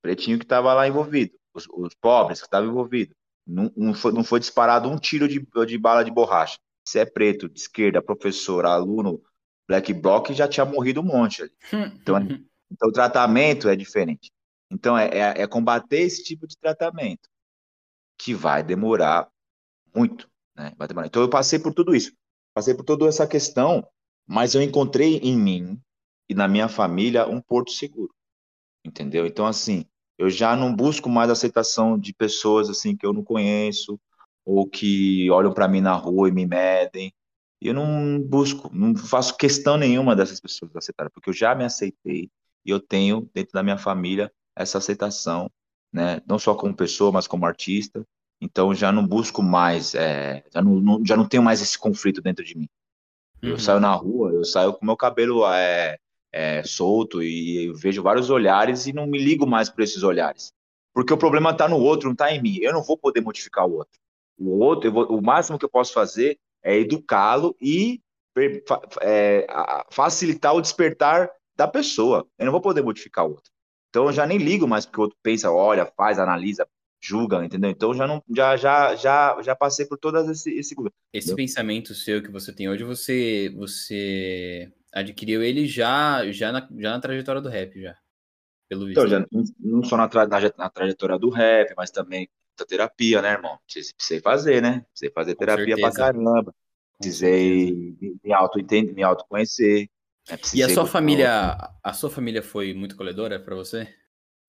Pretinho 0.01 0.39
que 0.39 0.43
estava 0.45 0.73
lá 0.73 0.87
envolvido, 0.87 1.33
os, 1.53 1.67
os, 1.69 1.93
pobres 1.93 2.39
que 2.39 2.47
estavam 2.47 2.69
envolvidos. 2.69 3.15
Não, 3.45 3.71
não, 3.77 3.93
foi, 3.93 4.11
não 4.11 4.23
foi 4.23 4.39
disparado 4.39 4.89
um 4.89 4.97
tiro 4.97 5.27
de, 5.27 5.45
de 5.65 5.77
bala 5.77 6.03
de 6.03 6.11
borracha. 6.11 6.57
Se 6.83 6.99
é 6.99 7.05
preto, 7.05 7.47
de 7.47 7.59
esquerda, 7.59 8.01
professor, 8.01 8.65
aluno, 8.65 9.21
black 9.67 9.93
bloc, 9.93 10.31
já 10.31 10.47
tinha 10.47 10.65
morrido 10.65 10.99
um 10.99 11.05
monte 11.05 11.43
ali. 11.43 11.51
Então, 12.01 12.17
é, 12.17 12.21
então 12.71 12.89
o 12.89 12.91
tratamento 12.91 13.69
é 13.69 13.75
diferente. 13.75 14.31
Então 14.69 14.97
é, 14.97 15.07
é, 15.07 15.41
é 15.43 15.47
combater 15.47 16.01
esse 16.01 16.23
tipo 16.23 16.47
de 16.47 16.57
tratamento 16.57 17.30
que 18.23 18.33
vai 18.33 18.63
demorar 18.63 19.29
muito. 19.95 20.29
Né? 20.55 20.73
Vai 20.77 20.87
demorar. 20.87 21.07
Então 21.07 21.21
eu 21.21 21.29
passei 21.29 21.59
por 21.59 21.73
tudo 21.73 21.95
isso. 21.95 22.13
Passei 22.53 22.73
por 22.73 22.83
toda 22.83 23.07
essa 23.07 23.25
questão, 23.25 23.87
mas 24.27 24.55
eu 24.55 24.61
encontrei 24.61 25.17
em 25.17 25.37
mim 25.37 25.81
e 26.29 26.33
na 26.33 26.47
minha 26.47 26.67
família 26.67 27.27
um 27.27 27.41
porto 27.41 27.71
seguro 27.71 28.13
entendeu? 28.83 29.25
Então, 29.25 29.45
assim, 29.45 29.85
eu 30.17 30.29
já 30.29 30.55
não 30.55 30.75
busco 30.75 31.09
mais 31.09 31.29
aceitação 31.29 31.97
de 31.97 32.13
pessoas 32.13 32.69
assim 32.69 32.95
que 32.95 33.05
eu 33.05 33.13
não 33.13 33.23
conheço 33.23 33.99
ou 34.45 34.67
que 34.67 35.29
olham 35.29 35.53
para 35.53 35.67
mim 35.67 35.81
na 35.81 35.93
rua 35.93 36.29
e 36.29 36.31
me 36.31 36.45
medem. 36.45 37.13
Eu 37.61 37.73
não 37.73 38.19
busco, 38.19 38.69
não 38.73 38.95
faço 38.95 39.37
questão 39.37 39.77
nenhuma 39.77 40.15
dessas 40.15 40.39
pessoas 40.39 40.75
aceitarem, 40.75 41.11
porque 41.13 41.29
eu 41.29 41.33
já 41.33 41.53
me 41.53 41.63
aceitei 41.63 42.29
e 42.65 42.69
eu 42.71 42.79
tenho 42.79 43.29
dentro 43.33 43.53
da 43.53 43.61
minha 43.61 43.77
família 43.77 44.31
essa 44.55 44.79
aceitação, 44.79 45.49
né? 45.91 46.21
Não 46.25 46.39
só 46.39 46.55
como 46.55 46.75
pessoa, 46.75 47.11
mas 47.11 47.27
como 47.27 47.45
artista. 47.45 48.05
Então 48.39 48.73
já 48.73 48.91
não 48.91 49.05
busco 49.05 49.43
mais, 49.43 49.93
é, 49.93 50.43
já, 50.51 50.61
não, 50.61 50.79
não, 50.79 51.05
já 51.05 51.15
não 51.15 51.27
tenho 51.27 51.43
mais 51.43 51.61
esse 51.61 51.77
conflito 51.77 52.21
dentro 52.21 52.43
de 52.43 52.57
mim. 52.57 52.67
Uhum. 53.43 53.49
Eu 53.49 53.59
saio 53.59 53.79
na 53.79 53.93
rua, 53.93 54.31
eu 54.31 54.43
saio 54.43 54.73
com 54.73 54.85
meu 54.85 54.97
cabelo 54.97 55.45
é, 55.47 55.97
é, 56.31 56.63
solto 56.63 57.21
e 57.21 57.71
vejo 57.73 58.01
vários 58.01 58.29
olhares 58.29 58.87
e 58.87 58.93
não 58.93 59.05
me 59.05 59.19
ligo 59.19 59.45
mais 59.45 59.69
por 59.69 59.81
esses 59.81 60.01
olhares. 60.01 60.51
Porque 60.93 61.13
o 61.13 61.17
problema 61.17 61.51
está 61.51 61.67
no 61.67 61.77
outro, 61.77 62.07
não 62.07 62.13
está 62.13 62.33
em 62.33 62.41
mim. 62.41 62.57
Eu 62.61 62.73
não 62.73 62.83
vou 62.83 62.97
poder 62.97 63.21
modificar 63.21 63.67
o 63.67 63.75
outro. 63.75 63.99
O 64.37 64.59
outro, 64.59 64.91
vou, 64.91 65.05
o 65.05 65.21
máximo 65.21 65.59
que 65.59 65.65
eu 65.65 65.69
posso 65.69 65.93
fazer 65.93 66.39
é 66.63 66.77
educá-lo 66.77 67.55
e 67.61 68.01
é, 69.01 69.47
facilitar 69.91 70.55
o 70.55 70.61
despertar 70.61 71.29
da 71.55 71.67
pessoa. 71.67 72.27
Eu 72.37 72.45
não 72.45 72.51
vou 72.51 72.61
poder 72.61 72.81
modificar 72.81 73.25
o 73.25 73.31
outro. 73.31 73.50
Então 73.91 74.05
eu 74.05 74.13
já 74.13 74.25
nem 74.25 74.37
ligo 74.37 74.65
mais 74.65 74.85
porque 74.85 74.99
o 74.99 75.03
outro 75.03 75.17
pensa, 75.21 75.51
olha, 75.51 75.85
faz, 75.85 76.17
analisa, 76.17 76.65
julga, 77.01 77.43
entendeu? 77.43 77.69
Então 77.69 77.93
já 77.93 78.07
não, 78.07 78.23
já, 78.33 78.55
já, 78.55 78.95
já, 78.95 79.41
já 79.41 79.53
passei 79.53 79.85
por 79.85 79.97
todas 79.97 80.29
esse, 80.29 80.49
esse, 80.57 80.73
esse 81.11 81.35
pensamento 81.35 81.93
seu 81.93 82.23
que 82.23 82.31
você 82.31 82.53
tem 82.53 82.69
hoje, 82.69 82.85
você, 82.85 83.53
você 83.53 84.71
adquiriu 84.93 85.43
ele 85.43 85.67
já, 85.67 86.31
já, 86.31 86.53
na, 86.53 86.67
já 86.77 86.91
na 86.91 87.01
trajetória 87.01 87.41
do 87.41 87.49
rap, 87.49 87.81
já. 87.81 87.97
Pelo 88.69 88.85
visto. 88.85 89.05
Então, 89.05 89.09
já, 89.09 89.27
não 89.59 89.83
só 89.83 89.97
na, 89.97 90.07
tra 90.07 90.25
na, 90.25 90.69
trajetória 90.69 91.19
do 91.19 91.29
rap, 91.29 91.73
mas 91.75 91.91
também 91.91 92.29
da 92.57 92.65
terapia, 92.65 93.21
né, 93.21 93.33
irmão? 93.33 93.59
Precisei 93.67 94.21
fazer, 94.21 94.61
né? 94.61 94.85
Precisei 94.91 95.11
fazer 95.13 95.35
Com 95.35 95.39
terapia 95.39 95.75
certeza. 95.75 95.91
pra 95.91 96.05
caramba. 96.05 96.55
Precisei 96.97 97.73
me, 97.99 98.15
me 98.23 98.31
auto-entender, 98.31 98.93
me 98.93 99.03
autoconhecer. 99.03 99.89
Né? 100.29 100.37
E 100.53 100.63
a 100.63 100.69
sua 100.69 100.85
família, 100.85 101.57
a 101.83 101.93
sua 101.93 102.09
família 102.09 102.41
foi 102.41 102.73
muito 102.73 102.95
colhedora 102.95 103.39
para 103.39 103.55
você? 103.55 103.87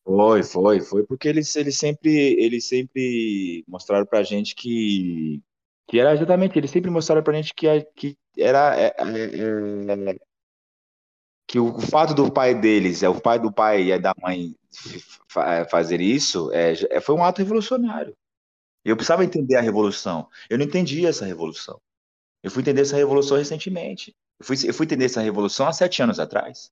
Foi, 0.05 0.43
foi, 0.43 0.81
foi, 0.81 1.07
porque 1.07 1.29
eles, 1.29 1.55
eles 1.55 1.79
sempre, 1.79 2.11
eles 2.11 2.67
sempre 2.67 3.65
mostraram 3.69 4.05
pra 4.05 4.23
gente 4.25 4.55
que, 4.55 5.41
que 5.87 6.01
era 6.01 6.13
exatamente, 6.13 6.59
eles 6.59 6.71
sempre 6.71 6.91
mostraram 6.91 7.23
pra 7.23 7.35
gente 7.35 7.55
que, 7.55 7.69
que 7.95 8.17
era, 8.37 8.77
é, 8.77 8.87
é, 8.99 10.11
é 10.11 10.19
que 11.47 11.59
o, 11.59 11.79
fato 11.81 12.15
do 12.15 12.33
pai 12.33 12.59
deles, 12.59 13.03
é 13.03 13.09
o 13.09 13.21
pai 13.21 13.39
do 13.39 13.53
pai 13.53 13.93
e 13.93 13.99
da 13.99 14.15
mãe 14.21 14.57
é, 15.37 15.65
fazer 15.67 16.01
isso, 16.01 16.51
é, 16.53 16.73
é, 16.91 17.01
foi 17.01 17.15
um 17.15 17.23
ato 17.23 17.39
revolucionário. 17.39 18.17
Eu 18.85 18.97
precisava 18.97 19.25
entender 19.25 19.57
a 19.57 19.61
revolução. 19.61 20.29
Eu 20.51 20.59
não 20.59 20.65
entendi 20.65 21.07
essa 21.07 21.25
revolução. 21.25 21.81
Eu 22.43 22.51
fui 22.51 22.63
entender 22.63 22.81
essa 22.81 22.97
revolução 22.97 23.37
recentemente. 23.37 24.17
Eu 24.41 24.47
fui, 24.47 24.57
eu 24.65 24.75
fui 24.75 24.87
entender 24.87 25.07
essa 25.07 25.21
revolução 25.21 25.67
há 25.67 25.73
sete 25.73 26.03
anos 26.03 26.19
atrás. 26.19 26.71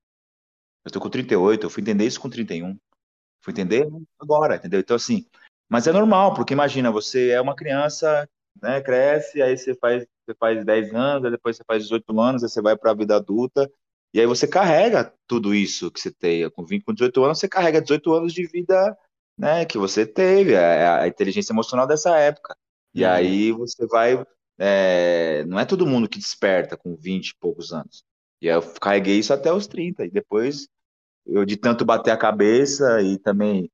Eu 0.85 0.89
estou 0.89 1.03
com 1.03 1.11
38, 1.11 1.67
eu 1.67 1.71
fui 1.71 1.83
entender 1.83 2.07
isso 2.07 2.21
com 2.21 2.31
31. 2.31 2.77
Fui 3.43 3.53
entender 3.53 3.89
agora, 4.19 4.57
entendeu? 4.57 4.81
Então, 4.81 4.97
assim, 4.97 5.27
mas 5.69 5.87
é 5.87 5.93
normal, 5.93 6.35
porque 6.35 6.53
imagina, 6.53 6.91
você 6.91 7.31
é 7.31 7.41
uma 7.41 7.55
criança, 7.55 8.29
né, 8.61 8.81
cresce, 8.81 9.41
aí 9.41 9.57
você 9.57 9.75
faz, 9.75 10.05
você 10.27 10.35
faz 10.35 10.65
10 10.65 10.95
anos, 10.95 11.31
depois 11.31 11.57
você 11.57 11.65
faz 11.65 11.85
18 11.85 12.21
anos, 12.21 12.43
aí 12.43 12.49
você 12.49 12.61
vai 12.61 12.77
para 12.77 12.91
a 12.91 12.95
vida 12.95 13.17
adulta, 13.17 13.71
e 14.13 14.21
aí 14.21 14.27
você 14.27 14.49
carrega 14.49 15.15
tudo 15.27 15.55
isso 15.55 15.91
que 15.91 16.01
você 16.01 16.11
tem. 16.11 16.51
Com 16.51 16.65
20, 16.65 16.85
com 16.85 16.93
18 16.93 17.25
anos, 17.25 17.39
você 17.39 17.49
carrega 17.49 17.81
18 17.81 18.13
anos 18.13 18.33
de 18.33 18.47
vida 18.47 18.97
né, 19.39 19.65
que 19.65 19.79
você 19.79 20.05
teve, 20.05 20.57
a, 20.57 20.61
é, 20.61 20.89
a 21.03 21.09
inteligência 21.09 21.53
emocional 21.53 21.87
dessa 21.87 22.17
época. 22.19 22.57
E 22.95 23.05
uhum. 23.05 23.11
aí 23.11 23.53
você 23.53 23.87
vai. 23.87 24.23
É, 24.63 25.43
não 25.47 25.59
é 25.59 25.65
todo 25.65 25.87
mundo 25.87 26.07
que 26.07 26.19
desperta 26.19 26.77
com 26.77 26.95
20 26.95 27.31
e 27.31 27.37
poucos 27.41 27.73
anos. 27.73 28.05
E 28.43 28.47
eu 28.47 28.61
carreguei 28.81 29.19
isso 29.19 29.33
até 29.33 29.51
os 29.51 29.67
30. 29.67 30.05
E 30.05 30.11
depois, 30.11 30.69
eu 31.27 31.47
de 31.47 31.57
tanto 31.57 31.85
bater 31.85 32.11
a 32.11 32.17
cabeça 32.17 33.01
e 33.03 33.19
também 33.19 33.71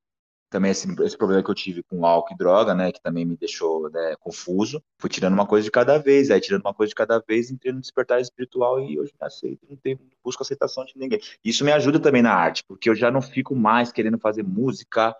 também 0.48 0.70
esse, 0.70 0.88
esse, 1.02 1.18
problema 1.18 1.42
que 1.42 1.50
eu 1.50 1.54
tive 1.54 1.82
com 1.82 2.06
álcool 2.06 2.32
e 2.32 2.36
droga, 2.36 2.72
né, 2.72 2.92
que 2.92 3.02
também 3.02 3.24
me 3.24 3.36
deixou 3.36 3.90
né, 3.90 4.14
confuso. 4.20 4.80
Fui 4.96 5.10
tirando 5.10 5.34
uma 5.34 5.44
coisa 5.44 5.64
de 5.64 5.72
cada 5.72 5.98
vez, 5.98 6.30
aí 6.30 6.40
tirando 6.40 6.64
uma 6.64 6.72
coisa 6.72 6.90
de 6.90 6.94
cada 6.94 7.18
vez, 7.18 7.50
entrei 7.50 7.72
no 7.72 7.80
despertar 7.80 8.20
espiritual 8.20 8.80
e 8.80 8.98
hoje 8.98 9.12
aceito, 9.20 9.66
não 9.68 9.76
tenho, 9.76 9.98
busco 10.22 10.44
aceitação 10.44 10.84
de 10.84 10.96
ninguém. 10.96 11.18
Isso 11.44 11.64
me 11.64 11.72
ajuda 11.72 11.98
também 11.98 12.22
na 12.22 12.32
arte, 12.32 12.62
porque 12.64 12.88
eu 12.88 12.94
já 12.94 13.10
não 13.10 13.20
fico 13.20 13.56
mais 13.56 13.90
querendo 13.90 14.18
fazer 14.18 14.44
música 14.44 15.14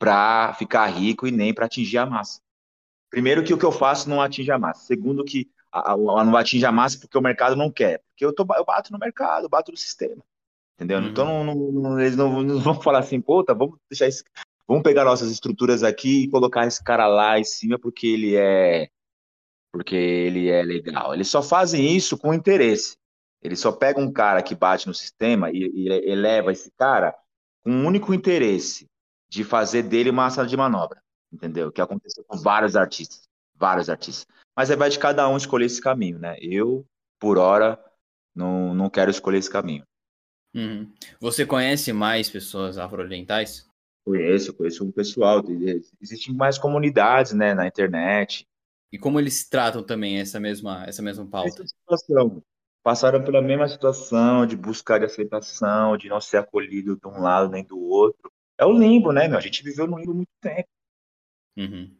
para 0.00 0.52
ficar 0.54 0.86
rico 0.86 1.28
e 1.28 1.30
nem 1.30 1.54
para 1.54 1.66
atingir 1.66 1.98
a 1.98 2.06
massa. 2.06 2.40
Primeiro 3.12 3.44
que 3.44 3.52
o 3.52 3.58
que 3.58 3.64
eu 3.64 3.70
faço 3.70 4.08
não 4.08 4.22
atinge 4.22 4.50
a 4.50 4.58
massa. 4.58 4.86
Segundo 4.86 5.22
que 5.22 5.50
a, 5.70 5.92
a, 5.92 5.96
não 5.96 6.34
atinge 6.34 6.64
a 6.64 6.72
massa 6.72 6.98
porque 6.98 7.18
o 7.18 7.20
mercado 7.20 7.54
não 7.54 7.70
quer. 7.70 8.02
Porque 8.08 8.24
eu, 8.24 8.34
tô, 8.34 8.46
eu 8.56 8.64
bato 8.64 8.90
no 8.90 8.98
mercado, 8.98 9.44
eu 9.44 9.50
bato 9.50 9.70
no 9.70 9.76
sistema. 9.76 10.24
Entendeu? 10.74 10.98
Uhum. 10.98 11.08
Então 11.08 11.44
não, 11.44 11.54
não, 11.54 12.00
eles 12.00 12.16
não, 12.16 12.42
não, 12.42 12.58
vão 12.58 12.80
falar 12.80 13.00
assim, 13.00 13.20
puta, 13.20 13.52
vamos 13.52 13.76
deixar 13.90 14.08
esse. 14.08 14.24
Vamos 14.66 14.82
pegar 14.82 15.04
nossas 15.04 15.30
estruturas 15.30 15.82
aqui 15.82 16.22
e 16.22 16.30
colocar 16.30 16.66
esse 16.66 16.82
cara 16.82 17.06
lá 17.06 17.38
em 17.38 17.44
cima 17.44 17.78
porque 17.78 18.06
ele 18.06 18.34
é. 18.34 18.88
Porque 19.70 19.94
ele 19.94 20.48
é 20.48 20.62
legal. 20.62 21.12
Eles 21.12 21.28
só 21.28 21.42
fazem 21.42 21.94
isso 21.94 22.16
com 22.16 22.32
interesse. 22.32 22.96
Eles 23.42 23.60
só 23.60 23.72
pegam 23.72 24.04
um 24.04 24.12
cara 24.12 24.42
que 24.42 24.54
bate 24.54 24.86
no 24.86 24.94
sistema 24.94 25.50
e, 25.50 25.70
e 25.74 25.88
eleva 26.10 26.50
esse 26.50 26.70
cara 26.78 27.14
com 27.62 27.70
um 27.70 27.86
único 27.86 28.14
interesse 28.14 28.86
de 29.28 29.44
fazer 29.44 29.82
dele 29.82 30.08
uma 30.08 30.30
sala 30.30 30.48
de 30.48 30.56
manobra. 30.56 31.02
Entendeu? 31.32 31.72
Que 31.72 31.80
aconteceu 31.80 32.24
com 32.24 32.36
vários 32.36 32.76
artistas. 32.76 33.28
Vários 33.54 33.88
artistas. 33.88 34.26
Mas 34.56 34.70
aí 34.70 34.76
vai 34.76 34.90
de 34.90 34.98
cada 34.98 35.28
um 35.28 35.36
escolher 35.36 35.66
esse 35.66 35.80
caminho, 35.80 36.18
né? 36.18 36.36
Eu, 36.40 36.84
por 37.18 37.38
hora, 37.38 37.82
não, 38.34 38.74
não 38.74 38.90
quero 38.90 39.10
escolher 39.10 39.38
esse 39.38 39.50
caminho. 39.50 39.84
Uhum. 40.54 40.92
Você 41.20 41.46
conhece 41.46 41.92
mais 41.92 42.28
pessoas 42.28 42.76
afro-orientais? 42.76 43.66
Conheço, 44.04 44.52
conheço 44.52 44.84
um 44.84 44.92
pessoal. 44.92 45.42
Existem 46.00 46.34
mais 46.34 46.58
comunidades, 46.58 47.32
né, 47.32 47.54
na 47.54 47.66
internet. 47.66 48.46
E 48.90 48.98
como 48.98 49.18
eles 49.18 49.48
tratam 49.48 49.82
também 49.82 50.18
essa 50.18 50.38
mesma, 50.38 50.84
essa 50.86 51.00
mesma 51.00 51.24
pauta? 51.26 51.48
Essa 51.48 51.66
situação. 51.66 52.42
Passaram 52.82 53.22
pela 53.22 53.40
mesma 53.40 53.68
situação 53.68 54.44
de 54.44 54.56
buscar 54.56 54.98
de 54.98 55.06
aceitação, 55.06 55.96
de 55.96 56.08
não 56.08 56.20
ser 56.20 56.38
acolhido 56.38 56.96
de 56.96 57.06
um 57.06 57.20
lado 57.20 57.48
nem 57.48 57.64
do 57.64 57.78
outro. 57.78 58.30
É 58.58 58.66
o 58.66 58.72
limbo, 58.72 59.12
né, 59.12 59.28
meu? 59.28 59.38
A 59.38 59.40
gente 59.40 59.62
viveu 59.62 59.86
no 59.86 59.96
limbo 59.98 60.12
muito 60.12 60.32
tempo. 60.40 60.68
Uhum. 61.56 61.94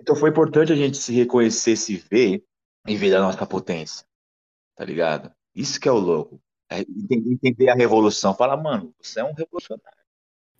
Então 0.00 0.14
foi 0.14 0.30
importante 0.30 0.72
a 0.72 0.76
gente 0.76 0.96
se 0.96 1.12
reconhecer, 1.12 1.76
se 1.76 1.96
ver 2.10 2.44
e 2.86 2.96
ver 2.96 3.10
da 3.10 3.20
nossa 3.20 3.44
potência. 3.46 4.06
Tá 4.76 4.84
ligado? 4.84 5.32
Isso 5.54 5.80
que 5.80 5.88
é 5.88 5.92
o 5.92 5.98
louco. 5.98 6.40
É 6.70 6.80
entender 6.80 7.68
a 7.70 7.74
revolução. 7.74 8.34
Fala, 8.34 8.56
mano, 8.56 8.94
você 9.00 9.20
é 9.20 9.24
um 9.24 9.32
revolucionário. 9.32 9.98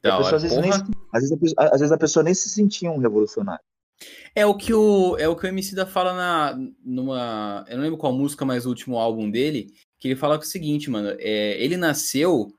Da 0.03 0.17
pessoa, 0.17 0.37
às, 0.37 0.43
vezes 0.43 0.59
nem, 0.59 0.71
às, 0.71 1.29
vezes 1.29 1.55
a, 1.57 1.65
às, 1.65 1.81
vezes 1.81 1.93
a, 1.93 1.99
pessoa 1.99 2.23
nem 2.23 2.35
se 2.35 2.49
sentia 2.49 2.91
um 2.91 2.99
revolucionário. 2.99 3.65
É 4.35 4.47
o 4.47 4.57
que 4.57 4.73
o, 4.73 5.17
é 5.19 5.29
o, 5.29 5.35
que 5.35 5.45
o 5.45 5.49
MC 5.49 5.75
da 5.75 5.85
fala 5.85 6.15
na, 6.15 6.59
numa. 6.85 7.65
Eu 7.69 7.77
não 7.77 7.85
lembro 7.85 7.99
qual 7.99 8.13
música, 8.13 8.45
mas 8.45 8.65
o 8.65 8.69
último 8.69 8.97
álbum 8.97 9.29
dele, 9.29 9.73
que 9.99 10.09
ele 10.09 10.17
fala 10.17 10.39
que 10.39 10.45
é 10.45 10.47
o 10.47 10.51
seguinte, 10.51 10.89
mano. 10.89 11.17
É, 11.19 11.63
ele 11.63 11.77
nasceu. 11.77 12.53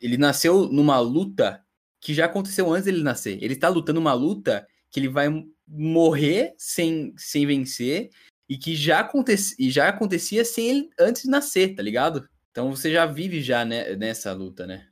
Ele 0.00 0.16
nasceu 0.16 0.68
numa 0.68 0.98
luta 1.00 1.64
que 2.00 2.14
já 2.14 2.26
aconteceu 2.26 2.70
antes 2.70 2.84
dele 2.84 3.02
nascer. 3.02 3.42
Ele 3.42 3.56
tá 3.56 3.68
lutando 3.68 3.98
uma 3.98 4.12
luta 4.12 4.66
que 4.94 5.00
ele 5.00 5.08
vai 5.08 5.26
morrer 5.66 6.54
sem, 6.56 7.12
sem 7.18 7.44
vencer 7.44 8.10
e 8.48 8.56
que 8.56 8.76
já, 8.76 9.00
acontecia, 9.00 9.56
e 9.58 9.68
já 9.68 9.88
acontecia 9.88 10.44
sem 10.44 10.68
ele 10.68 10.90
antes 11.00 11.22
de 11.22 11.30
nascer, 11.30 11.74
tá 11.74 11.82
ligado? 11.82 12.28
Então 12.52 12.70
você 12.70 12.92
já 12.92 13.04
vive 13.04 13.42
já 13.42 13.64
né, 13.64 13.96
nessa 13.96 14.32
luta, 14.32 14.68
né? 14.68 14.86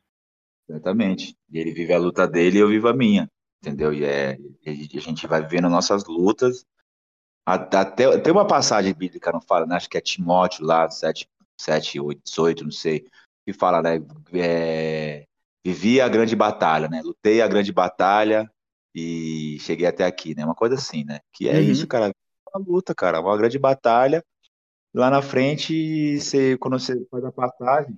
Exatamente. 0.69 1.37
E 1.49 1.57
ele 1.57 1.73
vive 1.73 1.93
a 1.93 1.99
luta 1.99 2.27
dele 2.27 2.59
e 2.59 2.61
eu 2.61 2.69
vivo 2.69 2.89
a 2.89 2.93
minha, 2.93 3.31
entendeu? 3.63 3.95
E 3.95 4.03
é, 4.05 4.37
a 4.67 5.01
gente 5.01 5.25
vai 5.29 5.41
vivendo 5.41 5.69
nossas 5.69 6.05
lutas. 6.05 6.67
Até, 7.47 8.19
tem 8.19 8.33
uma 8.33 8.47
passagem 8.47 8.93
bíblica, 8.93 9.31
não 9.31 9.41
fala, 9.41 9.67
né? 9.67 9.77
Acho 9.77 9.89
que 9.89 9.99
é 9.99 10.01
Timóteo 10.01 10.65
lá, 10.65 10.91
7, 10.91 11.29
7 11.61 12.01
8, 12.01 12.21
18, 12.25 12.65
não 12.65 12.73
sei, 12.73 13.07
que 13.47 13.53
fala, 13.53 13.81
né? 13.81 14.05
É, 14.33 15.27
vivi 15.65 16.01
a 16.01 16.09
grande 16.09 16.35
batalha, 16.35 16.89
né? 16.89 17.03
Lutei 17.03 17.41
a 17.41 17.47
grande 17.47 17.71
batalha, 17.71 18.51
e 18.95 19.59
cheguei 19.61 19.87
até 19.87 20.05
aqui, 20.05 20.35
né? 20.35 20.45
Uma 20.45 20.55
coisa 20.55 20.75
assim, 20.75 21.05
né? 21.05 21.21
Que 21.33 21.49
é 21.49 21.55
uhum. 21.55 21.61
isso, 21.63 21.87
cara. 21.87 22.13
Uma 22.55 22.65
luta, 22.67 22.95
cara, 22.95 23.21
uma 23.21 23.37
grande 23.37 23.59
batalha. 23.59 24.25
Lá 24.95 25.11
na 25.11 25.23
frente, 25.23 26.19
você, 26.21 26.57
quando 26.59 26.79
você 26.79 27.07
faz 27.11 27.25
a 27.25 27.33
passagem, 27.33 27.97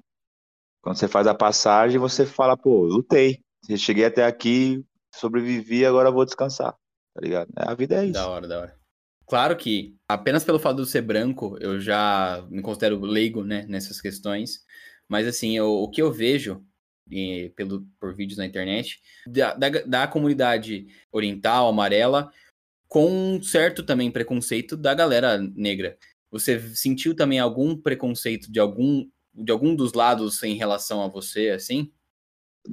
quando 0.80 0.97
você 0.97 1.09
faz 1.09 1.26
a 1.26 1.35
passagem, 1.35 1.99
você 1.99 2.25
fala, 2.25 2.57
pô, 2.57 2.85
lutei. 2.85 3.41
Cheguei 3.76 4.04
até 4.04 4.25
aqui, 4.25 4.85
sobrevivi, 5.13 5.85
agora 5.85 6.11
vou 6.11 6.25
descansar. 6.25 6.73
Tá 7.15 7.21
ligado? 7.21 7.49
A 7.57 7.75
vida 7.75 7.97
é 7.97 8.04
isso. 8.04 8.13
Da 8.13 8.28
hora, 8.28 8.47
da 8.47 8.61
hora. 8.61 8.78
Claro 9.26 9.57
que, 9.57 9.97
apenas 10.07 10.45
pelo 10.45 10.59
fato 10.59 10.83
de 10.83 10.91
ser 10.91 11.00
branco, 11.00 11.57
eu 11.59 11.80
já 11.80 12.47
me 12.50 12.61
considero 12.61 13.00
leigo, 13.00 13.43
né, 13.43 13.65
nessas 13.67 14.00
questões. 14.00 14.61
Mas, 15.09 15.26
assim, 15.26 15.57
eu, 15.57 15.73
o 15.73 15.89
que 15.89 16.02
eu 16.02 16.13
vejo 16.13 16.63
e, 17.10 17.52
pelo, 17.56 17.86
por 18.00 18.14
vídeos 18.14 18.38
na 18.38 18.47
internet, 18.47 19.00
da, 19.26 19.54
da, 19.54 19.69
da, 19.69 20.06
comunidade 20.06 20.86
oriental, 21.12 21.69
amarela, 21.69 22.30
com 22.88 23.10
um 23.10 23.43
certo 23.43 23.82
também 23.82 24.10
preconceito 24.10 24.76
da 24.76 24.95
galera 24.95 25.38
negra. 25.38 25.99
Você 26.30 26.60
sentiu 26.75 27.14
também 27.14 27.38
algum 27.38 27.76
preconceito 27.76 28.50
de 28.50 28.58
algum, 28.58 29.08
de 29.32 29.52
algum 29.52 29.75
dos 29.75 29.93
lados 29.93 30.43
em 30.43 30.54
relação 30.54 31.02
a 31.02 31.08
você, 31.08 31.50
assim? 31.50 31.93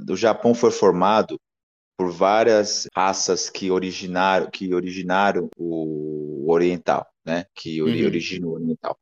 O 0.10 0.16
Japão 0.16 0.54
foi 0.54 0.72
formado 0.72 1.40
por 1.98 2.12
várias 2.12 2.88
raças 2.96 3.50
que 3.50 3.70
originaram, 3.70 4.50
que 4.50 4.74
originaram 4.74 5.50
o 5.58 6.52
oriental, 6.52 7.06
né? 7.26 7.46
Que 7.54 7.82
uhum. 7.82 8.06
originou 8.06 8.54
o 8.54 8.56
oriental. 8.56 8.98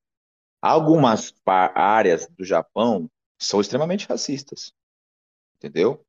Algumas 0.61 1.33
áreas 1.45 2.27
do 2.37 2.43
Japão 2.43 3.09
são 3.39 3.61
extremamente 3.61 4.05
racistas 4.05 4.73
entendeu? 5.59 6.03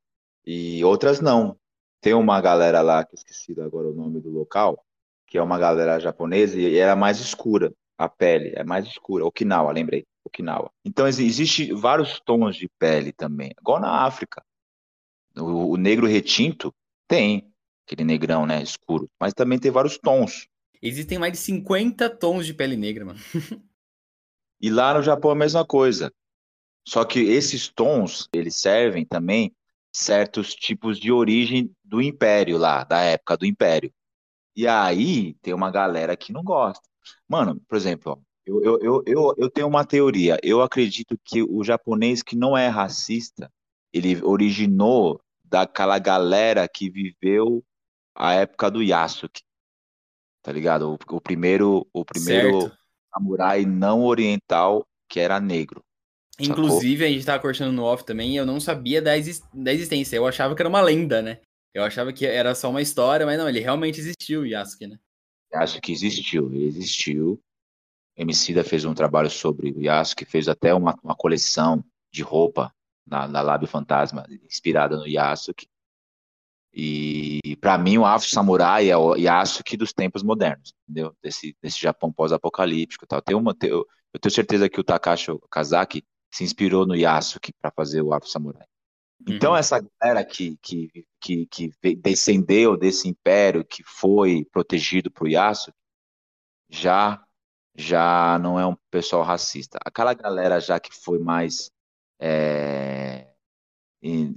E 0.46 0.82
outras 0.84 1.20
não. 1.20 1.58
Tem 2.00 2.14
uma 2.14 2.40
galera 2.40 2.80
lá, 2.80 3.04
que 3.04 3.14
esqueci 3.14 3.52
agora 3.60 3.88
o 3.88 3.94
nome 3.94 4.20
do 4.20 4.30
local, 4.30 4.82
que 5.26 5.36
é 5.36 5.42
uma 5.42 5.58
galera 5.58 6.00
japonesa 6.00 6.58
e 6.58 6.76
era 6.76 6.96
mais 6.96 7.20
escura, 7.20 7.72
a 7.98 8.08
pele 8.08 8.52
é 8.56 8.64
mais 8.64 8.86
escura. 8.86 9.26
Okinawa, 9.26 9.72
lembrei, 9.72 10.06
Okinawa. 10.24 10.70
Então 10.84 11.06
existe 11.06 11.72
vários 11.74 12.18
tons 12.20 12.56
de 12.56 12.68
pele 12.78 13.12
também, 13.12 13.52
igual 13.60 13.80
na 13.80 14.04
África. 14.04 14.42
O, 15.36 15.72
o 15.72 15.76
negro 15.76 16.06
retinto 16.06 16.74
tem 17.06 17.52
aquele 17.86 18.04
negrão, 18.04 18.46
né, 18.46 18.62
escuro, 18.62 19.10
mas 19.20 19.34
também 19.34 19.58
tem 19.58 19.70
vários 19.70 19.98
tons. 19.98 20.48
Existem 20.82 21.18
mais 21.18 21.32
de 21.32 21.38
50 21.38 22.08
tons 22.08 22.46
de 22.46 22.54
pele 22.54 22.76
negra, 22.76 23.04
mano. 23.04 23.18
e 24.60 24.70
lá 24.70 24.94
no 24.94 25.02
Japão 25.02 25.32
é 25.32 25.34
a 25.34 25.38
mesma 25.38 25.66
coisa. 25.66 26.10
Só 26.90 27.04
que 27.04 27.20
esses 27.20 27.68
tons, 27.68 28.28
eles 28.32 28.56
servem 28.56 29.04
também 29.04 29.54
certos 29.92 30.52
tipos 30.56 30.98
de 30.98 31.12
origem 31.12 31.70
do 31.84 32.02
império 32.02 32.58
lá, 32.58 32.82
da 32.82 32.98
época 32.98 33.36
do 33.36 33.46
império. 33.46 33.94
E 34.56 34.66
aí 34.66 35.34
tem 35.34 35.54
uma 35.54 35.70
galera 35.70 36.16
que 36.16 36.32
não 36.32 36.42
gosta. 36.42 36.82
Mano, 37.28 37.62
por 37.68 37.76
exemplo, 37.76 38.20
eu, 38.44 38.60
eu, 38.64 38.78
eu, 38.80 39.02
eu, 39.06 39.34
eu 39.38 39.48
tenho 39.48 39.68
uma 39.68 39.84
teoria. 39.84 40.36
Eu 40.42 40.62
acredito 40.62 41.16
que 41.24 41.44
o 41.44 41.62
japonês 41.62 42.24
que 42.24 42.34
não 42.34 42.58
é 42.58 42.66
racista, 42.66 43.48
ele 43.92 44.20
originou 44.24 45.22
daquela 45.44 45.96
galera 45.96 46.66
que 46.66 46.90
viveu 46.90 47.64
a 48.16 48.32
época 48.32 48.68
do 48.68 48.82
Yasuke. 48.82 49.42
Tá 50.42 50.50
ligado? 50.50 50.90
O, 50.90 51.14
o 51.14 51.20
primeiro, 51.20 51.86
o 51.92 52.04
primeiro 52.04 52.62
certo. 52.62 52.76
samurai 53.14 53.64
não 53.64 54.04
oriental 54.04 54.84
que 55.08 55.20
era 55.20 55.38
negro. 55.38 55.84
Inclusive, 56.40 57.04
a 57.04 57.08
gente 57.08 57.24
tava 57.24 57.40
cortando 57.40 57.72
no 57.72 57.84
off 57.84 58.04
também 58.04 58.32
e 58.32 58.36
eu 58.36 58.46
não 58.46 58.60
sabia 58.60 59.02
da, 59.02 59.16
exist 59.16 59.44
da 59.52 59.72
existência. 59.72 60.16
Eu 60.16 60.26
achava 60.26 60.54
que 60.54 60.62
era 60.62 60.68
uma 60.68 60.80
lenda, 60.80 61.20
né? 61.20 61.40
Eu 61.72 61.84
achava 61.84 62.12
que 62.12 62.26
era 62.26 62.54
só 62.54 62.70
uma 62.70 62.82
história, 62.82 63.24
mas 63.24 63.38
não, 63.38 63.48
ele 63.48 63.60
realmente 63.60 64.00
existiu, 64.00 64.44
Yasuke, 64.44 64.86
né? 64.86 64.98
Acho 65.52 65.80
que 65.80 65.92
existiu, 65.92 66.52
ele 66.52 66.66
existiu. 66.66 67.40
Emicida 68.16 68.64
fez 68.64 68.84
um 68.84 68.94
trabalho 68.94 69.30
sobre 69.30 69.70
o 69.70 69.80
Yasuke, 69.80 70.24
fez 70.24 70.48
até 70.48 70.74
uma, 70.74 70.96
uma 71.02 71.14
coleção 71.14 71.84
de 72.12 72.22
roupa 72.22 72.72
na, 73.06 73.26
na 73.26 73.40
Lab 73.40 73.66
Fantasma, 73.66 74.26
inspirada 74.44 74.96
no 74.96 75.06
Yasuke. 75.06 75.66
E 76.72 77.56
para 77.60 77.76
mim 77.76 77.98
o 77.98 78.04
Afro 78.04 78.28
Samurai 78.28 78.88
é 78.88 78.96
o 78.96 79.16
Yasuke 79.16 79.76
dos 79.76 79.92
tempos 79.92 80.22
modernos, 80.22 80.72
entendeu? 80.82 81.16
Desse, 81.22 81.56
desse 81.60 81.80
Japão 81.80 82.12
pós-apocalíptico 82.12 83.06
tal. 83.06 83.20
Tem 83.20 83.34
uma, 83.34 83.56
eu, 83.62 83.84
eu 84.12 84.20
tenho 84.20 84.32
certeza 84.32 84.68
que 84.68 84.78
o 84.78 84.84
Takashi 84.84 85.32
Kazaki 85.50 86.04
se 86.30 86.44
inspirou 86.44 86.86
no 86.86 86.94
Yasuke 86.94 87.52
para 87.60 87.70
fazer 87.70 88.02
o 88.02 88.12
Afro 88.12 88.28
Samurai. 88.28 88.66
Então, 89.28 89.52
uhum. 89.52 89.56
essa 89.56 89.80
galera 90.00 90.24
que, 90.24 90.56
que, 90.62 91.06
que, 91.20 91.46
que, 91.46 91.72
descendeu 91.96 92.76
desse 92.76 93.08
império 93.08 93.64
que 93.64 93.82
foi 93.82 94.46
protegido 94.50 95.10
por 95.10 95.28
Yasuke, 95.28 95.76
já, 96.70 97.22
já 97.74 98.38
não 98.38 98.58
é 98.58 98.66
um 98.66 98.76
pessoal 98.90 99.22
racista. 99.22 99.78
Aquela 99.84 100.14
galera 100.14 100.60
já 100.60 100.80
que 100.80 100.94
foi 100.94 101.18
mais. 101.18 101.70
É, 102.18 103.26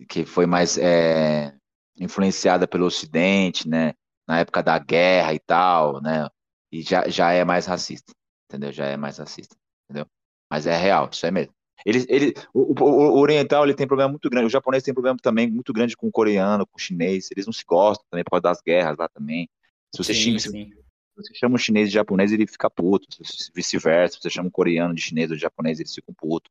que 0.09 0.25
foi 0.25 0.45
mais 0.45 0.77
é, 0.77 1.55
influenciada 1.95 2.67
pelo 2.67 2.85
Ocidente, 2.85 3.67
né? 3.69 3.93
Na 4.27 4.39
época 4.39 4.61
da 4.61 4.77
guerra 4.79 5.33
e 5.33 5.39
tal, 5.39 6.01
né? 6.01 6.27
E 6.71 6.81
já, 6.81 7.07
já 7.07 7.31
é 7.31 7.45
mais 7.45 7.65
racista, 7.65 8.13
entendeu? 8.45 8.71
Já 8.71 8.87
é 8.87 8.97
mais 8.97 9.17
racista, 9.17 9.55
entendeu? 9.85 10.07
Mas 10.49 10.65
é 10.67 10.75
real, 10.75 11.09
isso 11.11 11.25
é 11.25 11.31
mesmo. 11.31 11.53
Ele, 11.85 12.05
ele, 12.07 12.33
o, 12.53 12.73
o, 12.73 12.83
o, 12.83 13.19
oriental 13.19 13.63
ele 13.63 13.73
tem 13.73 13.87
problema 13.87 14.09
muito 14.09 14.29
grande, 14.29 14.47
o 14.47 14.49
japonês 14.49 14.83
tem 14.83 14.93
problema 14.93 15.17
também 15.21 15.49
muito 15.49 15.73
grande 15.73 15.97
com 15.97 16.07
o 16.07 16.11
coreano, 16.11 16.65
com 16.65 16.77
o 16.77 16.81
chinês, 16.81 17.29
eles 17.31 17.45
não 17.45 17.53
se 17.53 17.65
gostam 17.65 18.05
também 18.09 18.23
por 18.23 18.31
causa 18.31 18.43
das 18.43 18.61
guerras 18.61 18.97
lá 18.97 19.09
também. 19.09 19.49
Se 19.93 20.03
você 20.03 20.13
sim, 20.13 20.37
xinga, 20.37 20.39
sim. 20.39 20.71
você 21.15 21.33
chama 21.35 21.55
um 21.55 21.57
chinês 21.57 21.89
de 21.89 21.95
japonês, 21.95 22.31
ele 22.31 22.47
fica 22.47 22.69
puto. 22.69 23.07
Vice-versa, 23.53 24.17
você 24.21 24.29
chama 24.29 24.47
um 24.47 24.51
coreano 24.51 24.95
de 24.95 25.01
chinês 25.01 25.29
ou 25.29 25.35
de 25.35 25.41
japonês, 25.41 25.79
eles 25.79 25.93
ficam 25.93 26.13
puto. 26.13 26.49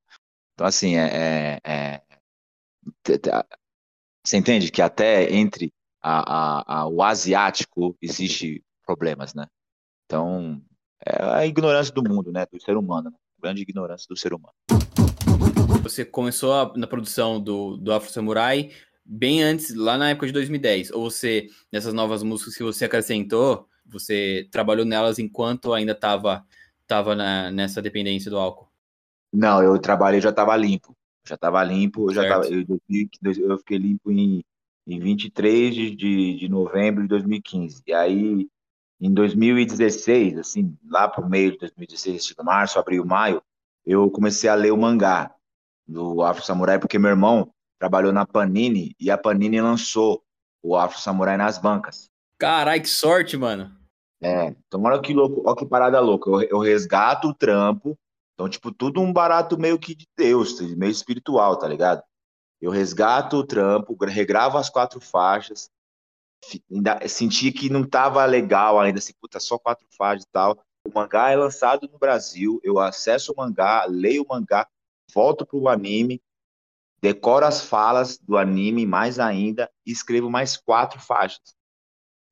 Então, 0.55 0.67
assim, 0.67 0.97
é, 0.97 1.59
é, 1.65 2.01
é, 2.01 2.03
você 4.25 4.37
entende 4.37 4.71
que 4.71 4.83
até 4.83 5.33
entre 5.33 5.73
a, 6.01 6.21
a, 6.61 6.81
a, 6.81 6.89
o 6.89 7.03
asiático 7.03 7.97
existe 8.01 8.63
problemas, 8.85 9.35
né? 9.35 9.47
Então, 10.05 10.63
é 11.05 11.23
a 11.23 11.47
ignorância 11.47 11.93
do 11.93 12.03
mundo, 12.03 12.31
né? 12.31 12.47
Do 12.47 12.61
ser 12.61 12.77
humano, 12.77 13.11
né? 13.11 13.17
grande 13.41 13.63
ignorância 13.63 14.07
do 14.09 14.17
ser 14.17 14.33
humano. 14.33 14.55
Você 15.83 16.05
começou 16.05 16.55
a, 16.55 16.73
na 16.77 16.87
produção 16.87 17.41
do, 17.41 17.77
do 17.77 17.93
Afro 17.93 18.11
Samurai 18.11 18.71
bem 19.05 19.43
antes, 19.43 19.75
lá 19.75 19.99
na 19.99 20.11
época 20.11 20.29
de 20.29 20.33
2010, 20.33 20.93
ou 20.93 21.11
você, 21.11 21.49
nessas 21.73 21.93
novas 21.93 22.23
músicas 22.23 22.57
que 22.57 22.63
você 22.63 22.85
acrescentou, 22.85 23.67
você 23.85 24.49
trabalhou 24.51 24.85
nelas 24.85 25.19
enquanto 25.19 25.75
ainda 25.75 25.91
estava 25.91 26.47
tava 26.87 27.17
nessa 27.51 27.83
dependência 27.83 28.31
do 28.31 28.39
álcool? 28.39 28.69
Não, 29.33 29.63
eu 29.63 29.77
trabalhei, 29.79 30.21
já 30.21 30.31
estava 30.31 30.55
limpo. 30.57 30.97
Já 31.27 31.35
estava 31.35 31.63
limpo, 31.65 32.11
eu 32.11 32.15
já 32.15 32.29
tava, 32.29 32.47
eu, 32.47 32.65
eu, 32.69 33.59
fiquei 33.59 33.79
limpo 33.79 34.11
em, 34.13 34.45
em 34.87 35.01
23 35.01 35.75
de, 35.75 36.37
de, 36.37 36.49
novembro 36.49 37.03
de 37.03 37.09
2015. 37.09 37.83
E 37.87 37.93
aí, 37.93 38.49
em 39.01 39.13
2016, 39.13 40.39
assim, 40.39 40.77
lá 40.89 41.09
pro 41.09 41.29
meio 41.29 41.53
de 41.53 41.59
2016, 41.59 42.25
tipo 42.25 42.45
março, 42.45 42.79
abril, 42.79 43.05
maio, 43.05 43.43
eu 43.87 44.11
comecei 44.11 44.51
a 44.51 44.55
ler 44.55 44.73
o 44.73 44.77
mangá 44.77 45.35
do 45.87 46.23
Afro 46.23 46.45
Samurai, 46.45 46.79
porque 46.79 46.99
meu 46.99 47.11
irmão 47.11 47.53
trabalhou 47.79 48.13
na 48.13 48.25
Panini 48.25 48.95
e 48.99 49.11
a 49.11 49.19
Panini 49.19 49.61
lançou 49.61 50.23
o 50.63 50.77
Afro 50.77 51.01
Samurai 51.01 51.37
nas 51.37 51.59
bancas. 51.59 52.09
Carai, 52.39 52.81
que 52.81 52.89
sorte, 52.89 53.37
mano. 53.37 53.71
É, 54.23 54.55
então 54.67 54.83
olha 54.83 55.01
que 55.01 55.13
louco, 55.13 55.43
olha 55.45 55.57
que 55.57 55.67
parada 55.67 55.99
louca. 55.99 56.31
Eu, 56.31 56.43
eu 56.43 56.59
resgato 56.59 57.29
o 57.29 57.35
trampo, 57.35 57.99
então, 58.35 58.49
tipo, 58.49 58.73
tudo 58.73 59.01
um 59.01 59.13
barato 59.13 59.59
meio 59.59 59.79
que 59.79 59.95
de 59.95 60.07
Deus, 60.17 60.61
meio 60.77 60.91
espiritual, 60.91 61.57
tá 61.57 61.67
ligado? 61.67 62.03
Eu 62.61 62.71
resgato 62.71 63.37
o 63.37 63.45
trampo, 63.45 63.97
regravo 64.05 64.57
as 64.57 64.71
quatro 64.71 65.01
faixas, 65.01 65.69
ainda, 66.71 67.01
senti 67.09 67.53
que 67.53 67.69
não 67.69 67.85
tava 67.85 68.25
legal 68.25 68.81
ainda, 68.81 68.99
assim, 68.99 69.13
puta, 69.21 69.41
só 69.41 69.59
quatro 69.59 69.87
faixas 69.97 70.25
e 70.25 70.33
tal. 70.33 70.59
O 70.87 70.93
mangá 70.93 71.31
é 71.31 71.37
lançado 71.37 71.89
no 71.93 71.99
Brasil, 71.99 72.61
eu 72.63 72.79
acesso 72.79 73.33
o 73.33 73.37
mangá, 73.37 73.85
leio 73.89 74.23
o 74.23 74.29
mangá, 74.29 74.67
volto 75.15 75.47
pro 75.47 75.69
anime, 75.69 76.23
decoro 77.01 77.45
as 77.45 77.65
falas 77.65 78.19
do 78.19 78.37
anime 78.37 78.87
mais 78.87 79.19
ainda 79.19 79.71
e 79.85 79.93
escrevo 79.93 80.31
mais 80.31 80.57
quatro 80.57 81.01
faixas. 81.01 81.57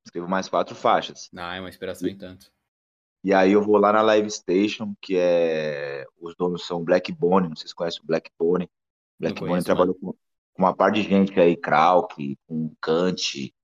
Escrevo 0.05 0.29
mais 0.29 0.49
quatro 0.49 0.75
faixas. 0.75 1.29
Ah, 1.37 1.57
é 1.57 1.61
uma 1.61 1.69
inspiração 1.69 2.09
em 2.09 2.17
tanto. 2.17 2.51
E 3.23 3.35
aí 3.35 3.53
eu 3.53 3.63
vou 3.63 3.77
lá 3.77 3.93
na 3.93 4.01
Live 4.01 4.31
Station, 4.31 4.95
que 5.01 5.17
é. 5.17 6.07
Os 6.19 6.35
donos 6.37 6.67
são 6.67 6.83
Black 6.83 7.13
Bone, 7.13 7.49
não 7.49 7.57
sei 7.57 7.69
se 7.69 7.75
conhecem 7.75 8.01
o 8.03 8.07
Black 8.07 8.31
Bone. 8.39 8.69
Black 9.19 9.39
Bone 9.39 9.63
trabalhou 9.63 9.95
com, 9.95 10.13
com, 10.13 10.63
uma 10.63 10.75
par 10.75 10.91
de 10.91 11.03
gente 11.03 11.39
aí, 11.39 11.55
Krauk, 11.55 12.39
com 12.47 12.75
Kant, 12.81 13.55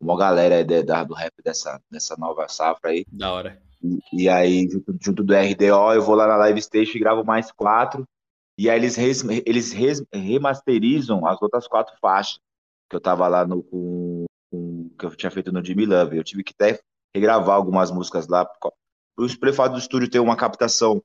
uma 0.00 0.16
galera 0.16 0.56
aí 0.56 0.64
de, 0.64 0.84
da, 0.84 1.02
do 1.02 1.14
rap 1.14 1.34
dessa, 1.42 1.82
dessa 1.90 2.16
nova 2.16 2.46
safra 2.46 2.90
aí. 2.90 3.04
Da 3.10 3.32
hora. 3.32 3.60
E, 3.82 4.24
e 4.24 4.28
aí, 4.28 4.68
junto, 4.70 4.96
junto, 5.00 5.24
do 5.24 5.34
RDO, 5.34 5.92
eu 5.92 6.02
vou 6.02 6.14
lá 6.14 6.28
na 6.28 6.36
Live 6.36 6.62
Station 6.62 6.96
e 6.96 7.00
gravo 7.00 7.24
mais 7.24 7.50
quatro. 7.50 8.06
E 8.60 8.68
aí 8.68 8.78
eles, 8.78 8.94
res, 8.94 9.24
eles 9.46 9.72
res, 9.72 10.04
remasterizam 10.12 11.26
as 11.26 11.40
outras 11.40 11.66
quatro 11.66 11.96
faixas 11.98 12.38
que 12.90 12.94
eu 12.94 13.00
tava 13.00 13.26
lá 13.26 13.46
no, 13.46 13.62
com, 13.62 14.26
com, 14.50 14.90
que 14.98 15.06
eu 15.06 15.16
tinha 15.16 15.30
feito 15.30 15.50
no 15.50 15.64
Jimmy 15.64 15.86
Love. 15.86 16.18
Eu 16.18 16.22
tive 16.22 16.44
que 16.44 16.52
até 16.52 16.78
regravar 17.14 17.56
algumas 17.56 17.90
músicas 17.90 18.28
lá. 18.28 18.46
O 19.18 19.38
prefado 19.38 19.72
do 19.72 19.80
estúdio 19.80 20.10
tem 20.10 20.20
uma 20.20 20.36
captação 20.36 21.02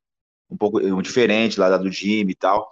um 0.50 0.58
pouco 0.58 0.82
diferente 1.02 1.58
lá 1.58 1.70
da 1.70 1.78
do 1.78 1.90
Jimmy 1.90 2.34
e 2.34 2.36
tal. 2.36 2.70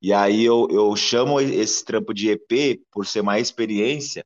E 0.00 0.12
aí 0.12 0.44
eu, 0.44 0.68
eu 0.70 0.94
chamo 0.94 1.40
esse 1.40 1.84
trampo 1.84 2.14
de 2.14 2.30
EP 2.30 2.82
por 2.92 3.04
ser 3.08 3.22
uma 3.22 3.40
experiência, 3.40 4.24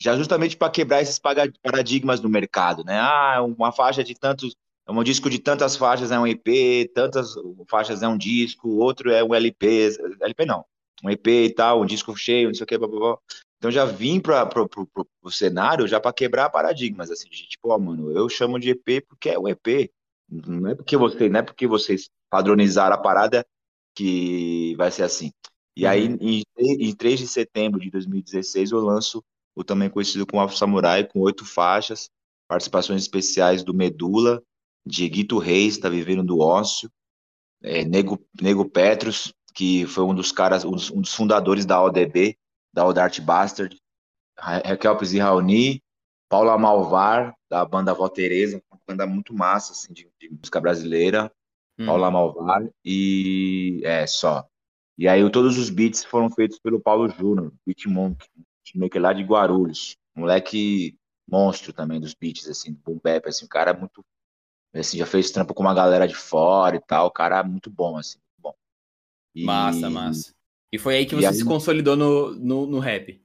já 0.00 0.16
justamente 0.16 0.56
para 0.56 0.72
quebrar 0.72 1.02
esses 1.02 1.20
paradigmas 1.62 2.20
do 2.20 2.30
mercado, 2.30 2.82
né? 2.84 2.98
Ah, 2.98 3.42
uma 3.42 3.70
faixa 3.70 4.02
de 4.02 4.14
tantos, 4.14 4.56
um 4.88 5.02
disco 5.02 5.28
de 5.28 5.38
tantas 5.38 5.76
faixas 5.76 6.10
é 6.10 6.18
um 6.18 6.26
EP, 6.26 6.90
tantas 6.94 7.34
faixas 7.68 8.02
é 8.02 8.08
um 8.08 8.16
disco, 8.16 8.68
outro 8.68 9.10
é 9.10 9.22
um 9.22 9.34
LP, 9.34 9.96
LP 10.20 10.46
não, 10.46 10.64
um 11.02 11.10
EP 11.10 11.26
e 11.26 11.50
tal, 11.50 11.82
um 11.82 11.86
disco 11.86 12.16
cheio, 12.16 12.48
não 12.48 12.54
sei 12.54 12.64
o 12.64 12.66
que, 12.66 12.78
blá, 12.78 12.88
blá, 12.88 12.98
blá. 12.98 13.18
Então 13.58 13.70
já 13.70 13.84
vim 13.84 14.20
para 14.20 14.48
o 15.22 15.30
cenário 15.30 15.88
já 15.88 15.98
para 15.98 16.12
quebrar 16.12 16.50
paradigmas, 16.50 17.10
assim, 17.10 17.28
de 17.28 17.48
tipo, 17.48 17.70
ó, 17.70 17.78
mano, 17.78 18.12
eu 18.12 18.28
chamo 18.28 18.60
de 18.60 18.70
EP 18.70 19.04
porque 19.08 19.30
é 19.30 19.38
o 19.38 19.48
EP. 19.48 19.90
Não 20.28 20.68
é 20.68 20.74
porque 20.74 20.96
você, 20.96 21.28
não 21.28 21.40
é 21.40 21.42
porque 21.42 21.66
vocês 21.66 22.08
padronizaram 22.30 22.94
a 22.96 22.98
parada 22.98 23.46
que 23.94 24.74
vai 24.76 24.90
ser 24.90 25.04
assim. 25.04 25.30
E 25.76 25.84
uhum. 25.84 25.90
aí, 25.90 26.06
em, 26.20 26.42
em 26.58 26.94
3 26.94 27.20
de 27.20 27.28
setembro 27.28 27.80
de 27.80 27.90
2016, 27.90 28.72
eu 28.72 28.80
lanço 28.80 29.22
o 29.54 29.64
também 29.64 29.88
conhecido 29.88 30.26
como 30.26 30.42
Afro 30.42 30.56
Samurai, 30.56 31.04
com 31.04 31.20
oito 31.20 31.44
faixas, 31.44 32.10
participações 32.46 33.02
especiais 33.02 33.62
do 33.62 33.72
Medula, 33.72 34.42
Dieguito 34.86 35.38
Reis, 35.38 35.78
tá 35.78 35.88
vivendo 35.88 36.22
do 36.22 36.38
ócio, 36.38 36.90
é, 37.62 37.84
Nego, 37.84 38.24
Nego 38.40 38.68
Petros, 38.68 39.34
que 39.54 39.86
foi 39.86 40.04
um 40.04 40.14
dos 40.14 40.30
caras, 40.30 40.64
um 40.64 40.70
dos, 40.70 40.90
um 40.90 41.00
dos 41.00 41.12
fundadores 41.12 41.66
da 41.66 41.82
ODB, 41.82 42.38
da 42.72 42.86
Odart 42.86 43.20
Bastard, 43.20 43.76
Raquel 44.38 44.96
Pizzi 44.96 45.18
Raoni, 45.18 45.82
Paula 46.28 46.58
Malvar, 46.58 47.34
da 47.48 47.64
banda 47.64 47.94
Vó 47.94 48.08
Tereza, 48.08 48.62
uma 48.70 48.80
banda 48.86 49.06
muito 49.06 49.32
massa, 49.34 49.72
assim, 49.72 49.92
de, 49.92 50.08
de 50.20 50.28
música 50.30 50.60
brasileira, 50.60 51.32
hum. 51.78 51.86
Paula 51.86 52.10
Malvar, 52.10 52.68
e 52.84 53.80
é, 53.84 54.06
só. 54.06 54.46
E 54.98 55.08
aí 55.08 55.28
todos 55.30 55.58
os 55.58 55.70
beats 55.70 56.04
foram 56.04 56.30
feitos 56.30 56.58
pelo 56.58 56.80
Paulo 56.80 57.08
Júnior, 57.08 57.52
Beat 57.66 57.86
Monk, 57.86 58.24
maker 58.74 59.00
lá 59.00 59.12
de 59.12 59.22
Guarulhos, 59.22 59.96
moleque 60.14 60.96
monstro 61.28 61.72
também 61.72 62.00
dos 62.00 62.14
beats, 62.14 62.48
assim, 62.48 62.72
do 62.72 62.80
boom 62.80 63.00
bap, 63.02 63.28
assim, 63.28 63.44
o 63.44 63.48
cara 63.48 63.70
é 63.72 63.76
muito, 63.76 64.04
assim, 64.80 64.98
já 64.98 65.06
fez 65.06 65.30
trampo 65.30 65.54
com 65.54 65.62
uma 65.62 65.74
galera 65.74 66.06
de 66.06 66.14
fora 66.14 66.76
e 66.76 66.80
tal, 66.80 67.06
o 67.06 67.10
cara 67.10 67.40
é 67.40 67.42
muito 67.42 67.70
bom, 67.70 67.96
assim, 67.96 68.18
muito 68.18 68.42
bom. 68.42 68.54
E... 69.34 69.44
Massa, 69.44 69.90
massa. 69.90 70.34
E 70.72 70.78
foi 70.78 70.96
aí 70.96 71.06
que 71.06 71.14
você 71.14 71.26
aí... 71.26 71.34
se 71.34 71.44
consolidou 71.44 71.96
no, 71.96 72.34
no, 72.34 72.66
no, 72.66 72.78
rap. 72.78 73.22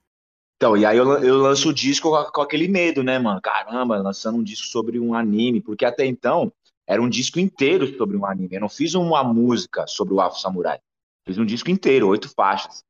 Então, 0.56 0.78
e 0.78 0.86
aí 0.86 0.98
eu, 0.98 1.06
eu 1.24 1.38
lanço 1.38 1.70
o 1.70 1.74
disco 1.74 2.10
com, 2.10 2.32
com, 2.32 2.42
aquele 2.42 2.68
medo, 2.68 3.04
né, 3.04 3.18
mano? 3.18 3.42
Caramba, 3.42 3.98
lançando 3.98 4.38
um 4.38 4.44
disco 4.44 4.68
sobre 4.68 5.00
um 5.00 5.14
anime, 5.14 5.60
porque 5.60 5.84
até 5.84 6.06
então 6.06 6.54
era 6.88 7.02
um 7.02 7.10
disco 7.10 7.40
inteiro 7.40 7.98
sobre 7.98 8.16
um 8.16 8.26
anime. 8.26 8.56
Eu 8.56 8.62
não 8.62 8.70
fiz 8.70 8.94
uma 8.94 9.24
música 9.24 9.88
sobre 9.88 10.14
o 10.14 10.22
Afro 10.22 10.40
Samurai. 10.40 10.80
Fiz 11.26 11.38
um 11.38 11.46
disco 11.46 11.70
inteiro, 11.70 12.08
oito 12.08 12.30
faixas. 12.30 12.84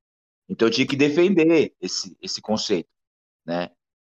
Então 0.49 0.67
eu 0.67 0.71
tinha 0.71 0.85
que 0.85 0.95
defender 0.95 1.73
esse, 1.79 2.17
esse 2.21 2.41
conceito, 2.41 2.89
né? 3.45 3.69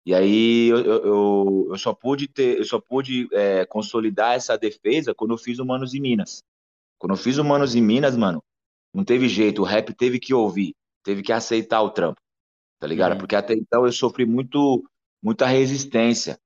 E 0.06 0.14
aí 0.14 0.68
eu, 0.68 0.78
eu, 0.78 1.66
eu 1.70 1.78
só 1.78 1.92
pude 1.92 2.28
ter, 2.28 2.58
eu 2.58 2.64
só 2.64 2.80
pude 2.80 3.28
é, 3.32 3.66
consolidar 3.66 4.34
essa 4.34 4.56
defesa 4.56 5.12
quando 5.12 5.32
eu 5.32 5.38
fiz 5.38 5.58
o 5.58 5.66
Manos 5.66 5.94
em 5.94 6.00
Minas. 6.00 6.44
Quando 6.96 7.14
eu 7.14 7.16
fiz 7.16 7.38
o 7.38 7.44
Manos 7.44 7.74
em 7.74 7.82
Minas, 7.82 8.16
mano, 8.16 8.40
não 8.94 9.04
teve 9.04 9.28
jeito, 9.28 9.62
o 9.62 9.64
rap 9.64 9.92
teve 9.92 10.20
que 10.20 10.32
ouvir, 10.32 10.76
teve 11.02 11.24
que 11.24 11.32
aceitar 11.32 11.82
o 11.82 11.90
trampo, 11.90 12.20
tá 12.78 12.86
ligado? 12.86 13.12
Uhum. 13.12 13.18
Porque 13.18 13.34
até 13.34 13.54
então 13.54 13.84
eu 13.84 13.90
sofri 13.90 14.24
muito, 14.24 14.88
muita 15.20 15.44
resistência 15.44 16.38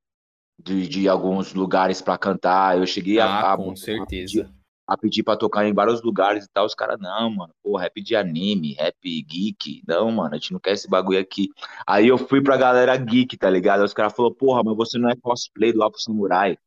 de, 0.58 0.88
de 0.88 1.06
alguns 1.06 1.52
lugares 1.52 2.00
para 2.00 2.16
cantar. 2.16 2.78
Eu 2.78 2.86
cheguei 2.86 3.20
ah, 3.20 3.52
a, 3.52 3.56
com 3.58 3.76
certeza. 3.76 4.50
A, 4.90 4.96
pedir 4.96 5.22
para 5.22 5.38
tocar 5.38 5.64
em 5.64 5.72
vários 5.72 6.02
lugares 6.02 6.44
e 6.44 6.48
tal. 6.48 6.66
Os 6.66 6.74
caras, 6.74 6.98
não, 6.98 7.30
mano, 7.30 7.54
pô, 7.62 7.76
rap 7.76 8.02
de 8.02 8.16
anime, 8.16 8.74
rap 8.74 8.96
geek. 9.02 9.82
Não, 9.86 10.10
mano, 10.10 10.34
a 10.34 10.36
gente 10.36 10.52
não 10.52 10.58
quer 10.58 10.72
esse 10.72 10.88
bagulho 10.88 11.20
aqui. 11.20 11.48
Aí 11.86 12.08
eu 12.08 12.18
fui 12.18 12.42
pra 12.42 12.56
galera 12.56 12.96
geek, 12.96 13.36
tá 13.36 13.48
ligado? 13.48 13.80
Aí 13.80 13.86
os 13.86 13.94
caras 13.94 14.12
falaram, 14.12 14.34
porra, 14.34 14.64
mas 14.64 14.76
você 14.76 14.98
não 14.98 15.08
é 15.08 15.14
cosplay 15.14 15.72
do 15.72 15.84
Afro 15.84 16.00
Samurai. 16.00 16.58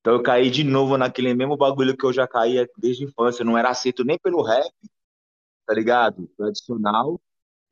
Então 0.00 0.14
eu 0.14 0.22
caí 0.22 0.50
de 0.50 0.64
novo 0.64 0.98
naquele 0.98 1.32
mesmo 1.34 1.56
bagulho 1.56 1.96
que 1.96 2.04
eu 2.04 2.12
já 2.12 2.26
caía 2.26 2.68
desde 2.76 3.04
a 3.04 3.06
infância. 3.06 3.42
Eu 3.42 3.46
não 3.46 3.56
era 3.56 3.70
aceito 3.70 4.04
nem 4.04 4.18
pelo 4.18 4.42
rap, 4.42 4.72
tá 5.64 5.72
ligado? 5.72 6.28
Tradicional. 6.36 7.20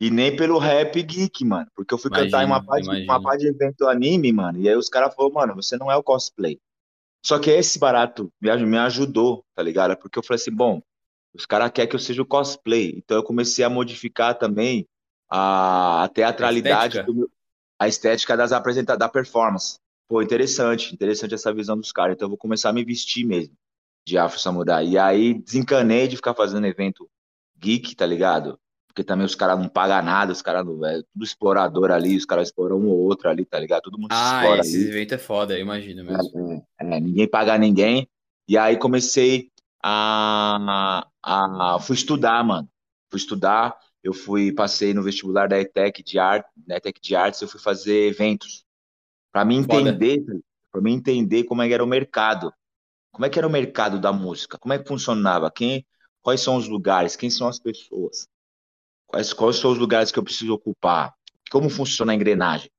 E 0.01 0.09
nem 0.09 0.35
pelo 0.35 0.59
rap 0.59 1.03
geek, 1.03 1.45
mano. 1.45 1.67
Porque 1.75 1.93
eu 1.93 1.99
fui 1.99 2.09
imagina, 2.11 2.31
cantar 2.31 2.43
em 2.45 2.47
uma 2.47 2.65
parte, 2.65 2.89
uma 2.89 3.21
parte 3.21 3.41
de 3.41 3.49
evento 3.49 3.89
anime, 3.89 4.33
mano. 4.33 4.61
E 4.61 4.69
aí 4.69 4.77
os 4.77 4.89
caras 4.89 5.13
falaram, 5.15 5.35
mano, 5.35 5.55
você 5.57 5.77
não 5.77 5.91
é 5.91 5.97
o 5.97 6.03
cosplay. 6.03 6.59
Só 7.25 7.39
que 7.39 7.51
esse 7.51 7.79
barato 7.79 8.33
me 8.41 8.79
ajudou, 8.79 9.45
tá 9.55 9.63
ligado? 9.63 9.97
Porque 9.97 10.19
eu 10.19 10.23
falei 10.23 10.41
assim, 10.41 10.51
bom, 10.51 10.83
os 11.35 11.47
caras 11.47 11.71
querem 11.71 11.89
que 11.89 11.95
eu 11.95 12.01
seja 12.01 12.23
o 12.23 12.27
cosplay. 12.27 12.95
Então 12.97 13.17
eu 13.17 13.23
comecei 13.23 13.65
a 13.65 13.71
modificar 13.71 14.39
também 14.39 14.89
a, 15.29 16.05
a 16.05 16.09
teatralidade, 16.09 16.99
a 16.99 17.03
estética, 17.03 17.13
do, 17.13 17.31
a 17.79 17.89
estética 17.89 18.37
das 18.37 18.53
apresentadas, 18.53 18.99
da 18.99 19.09
performance. 19.09 19.79
Pô, 20.09 20.23
interessante, 20.23 20.93
interessante 20.95 21.35
essa 21.35 21.53
visão 21.53 21.77
dos 21.77 21.93
caras. 21.93 22.15
Então 22.15 22.27
eu 22.27 22.31
vou 22.31 22.39
começar 22.39 22.71
a 22.71 22.73
me 22.73 22.85
vestir 22.85 23.25
mesmo 23.25 23.55
de 24.05 24.19
Afro 24.19 24.41
Samurai. 24.41 24.87
E 24.89 24.99
aí 24.99 25.35
desencanei 25.35 26.09
de 26.09 26.17
ficar 26.17 26.35
fazendo 26.35 26.67
evento 26.67 27.09
geek, 27.59 27.95
tá 27.95 28.07
ligado? 28.07 28.59
Porque 29.01 29.05
também 29.05 29.25
os 29.25 29.35
caras 29.35 29.59
não 29.59 29.69
pagam 29.69 30.03
nada, 30.03 30.33
os 30.33 30.43
caras 30.43 30.65
não. 30.65 30.85
É 30.85 31.03
tudo 31.03 31.25
explorador 31.25 31.91
ali, 31.91 32.17
os 32.17 32.27
caras 32.27 32.49
exploram 32.49 32.79
um 32.79 32.89
ou 32.89 32.99
outro 32.99 33.31
ali, 33.31 33.47
tá 33.47 33.59
ligado? 33.59 33.83
Todo 33.83 33.99
mundo 33.99 34.13
ah, 34.13 34.41
explora. 34.41 34.61
Esse 34.61 34.77
ali. 34.77 34.89
evento 34.89 35.15
é 35.15 35.19
foda, 35.19 35.55
eu 35.55 35.61
imagino 35.61 36.05
mesmo. 36.05 36.65
É, 36.79 36.85
é, 36.85 36.97
é, 36.97 37.01
ninguém 37.01 37.27
paga 37.27 37.57
ninguém. 37.57 38.07
E 38.47 38.59
aí 38.59 38.77
comecei 38.77 39.51
a, 39.83 41.07
a, 41.23 41.75
a. 41.75 41.81
Fui 41.81 41.97
estudar, 41.97 42.45
mano. 42.45 42.69
Fui 43.11 43.19
estudar. 43.19 43.75
Eu 44.03 44.13
fui, 44.13 44.53
passei 44.53 44.93
no 44.93 45.03
vestibular 45.03 45.49
da 45.49 45.59
ETEC 45.59 46.03
de 46.03 46.19
arte, 46.19 46.49
da 46.57 46.77
ETEC 46.77 47.01
de 47.01 47.15
artes, 47.15 47.41
eu 47.41 47.49
fui 47.49 47.61
fazer 47.61 48.09
eventos. 48.09 48.65
Para 49.31 49.45
mim 49.45 49.59
entender, 49.59 50.25
para 50.73 50.81
mim 50.81 50.95
entender 50.95 51.45
como 51.45 51.63
é 51.63 51.69
que 51.69 51.75
era 51.75 51.85
o 51.85 51.87
mercado. 51.87 52.53
Como 53.13 53.25
é 53.25 53.31
que 53.31 53.39
era 53.39 53.47
o 53.47 53.51
mercado 53.51 53.99
da 53.99 54.13
música? 54.13 54.59
Como 54.59 54.73
é 54.73 54.79
que 54.79 54.89
funcionava? 54.89 55.51
Quem, 55.51 55.87
quais 56.23 56.41
são 56.41 56.57
os 56.57 56.67
lugares? 56.67 57.17
Quem 57.17 57.31
são 57.31 57.47
as 57.49 57.59
pessoas? 57.59 58.27
Quais, 59.11 59.33
quais 59.33 59.57
são 59.57 59.73
os 59.73 59.79
lugares 59.79 60.13
que 60.13 60.19
eu 60.19 60.23
preciso 60.23 60.55
ocupar? 60.55 61.13
Como 61.51 61.69
funciona 61.69 62.13
a 62.13 62.15
engrenagem 62.15 62.71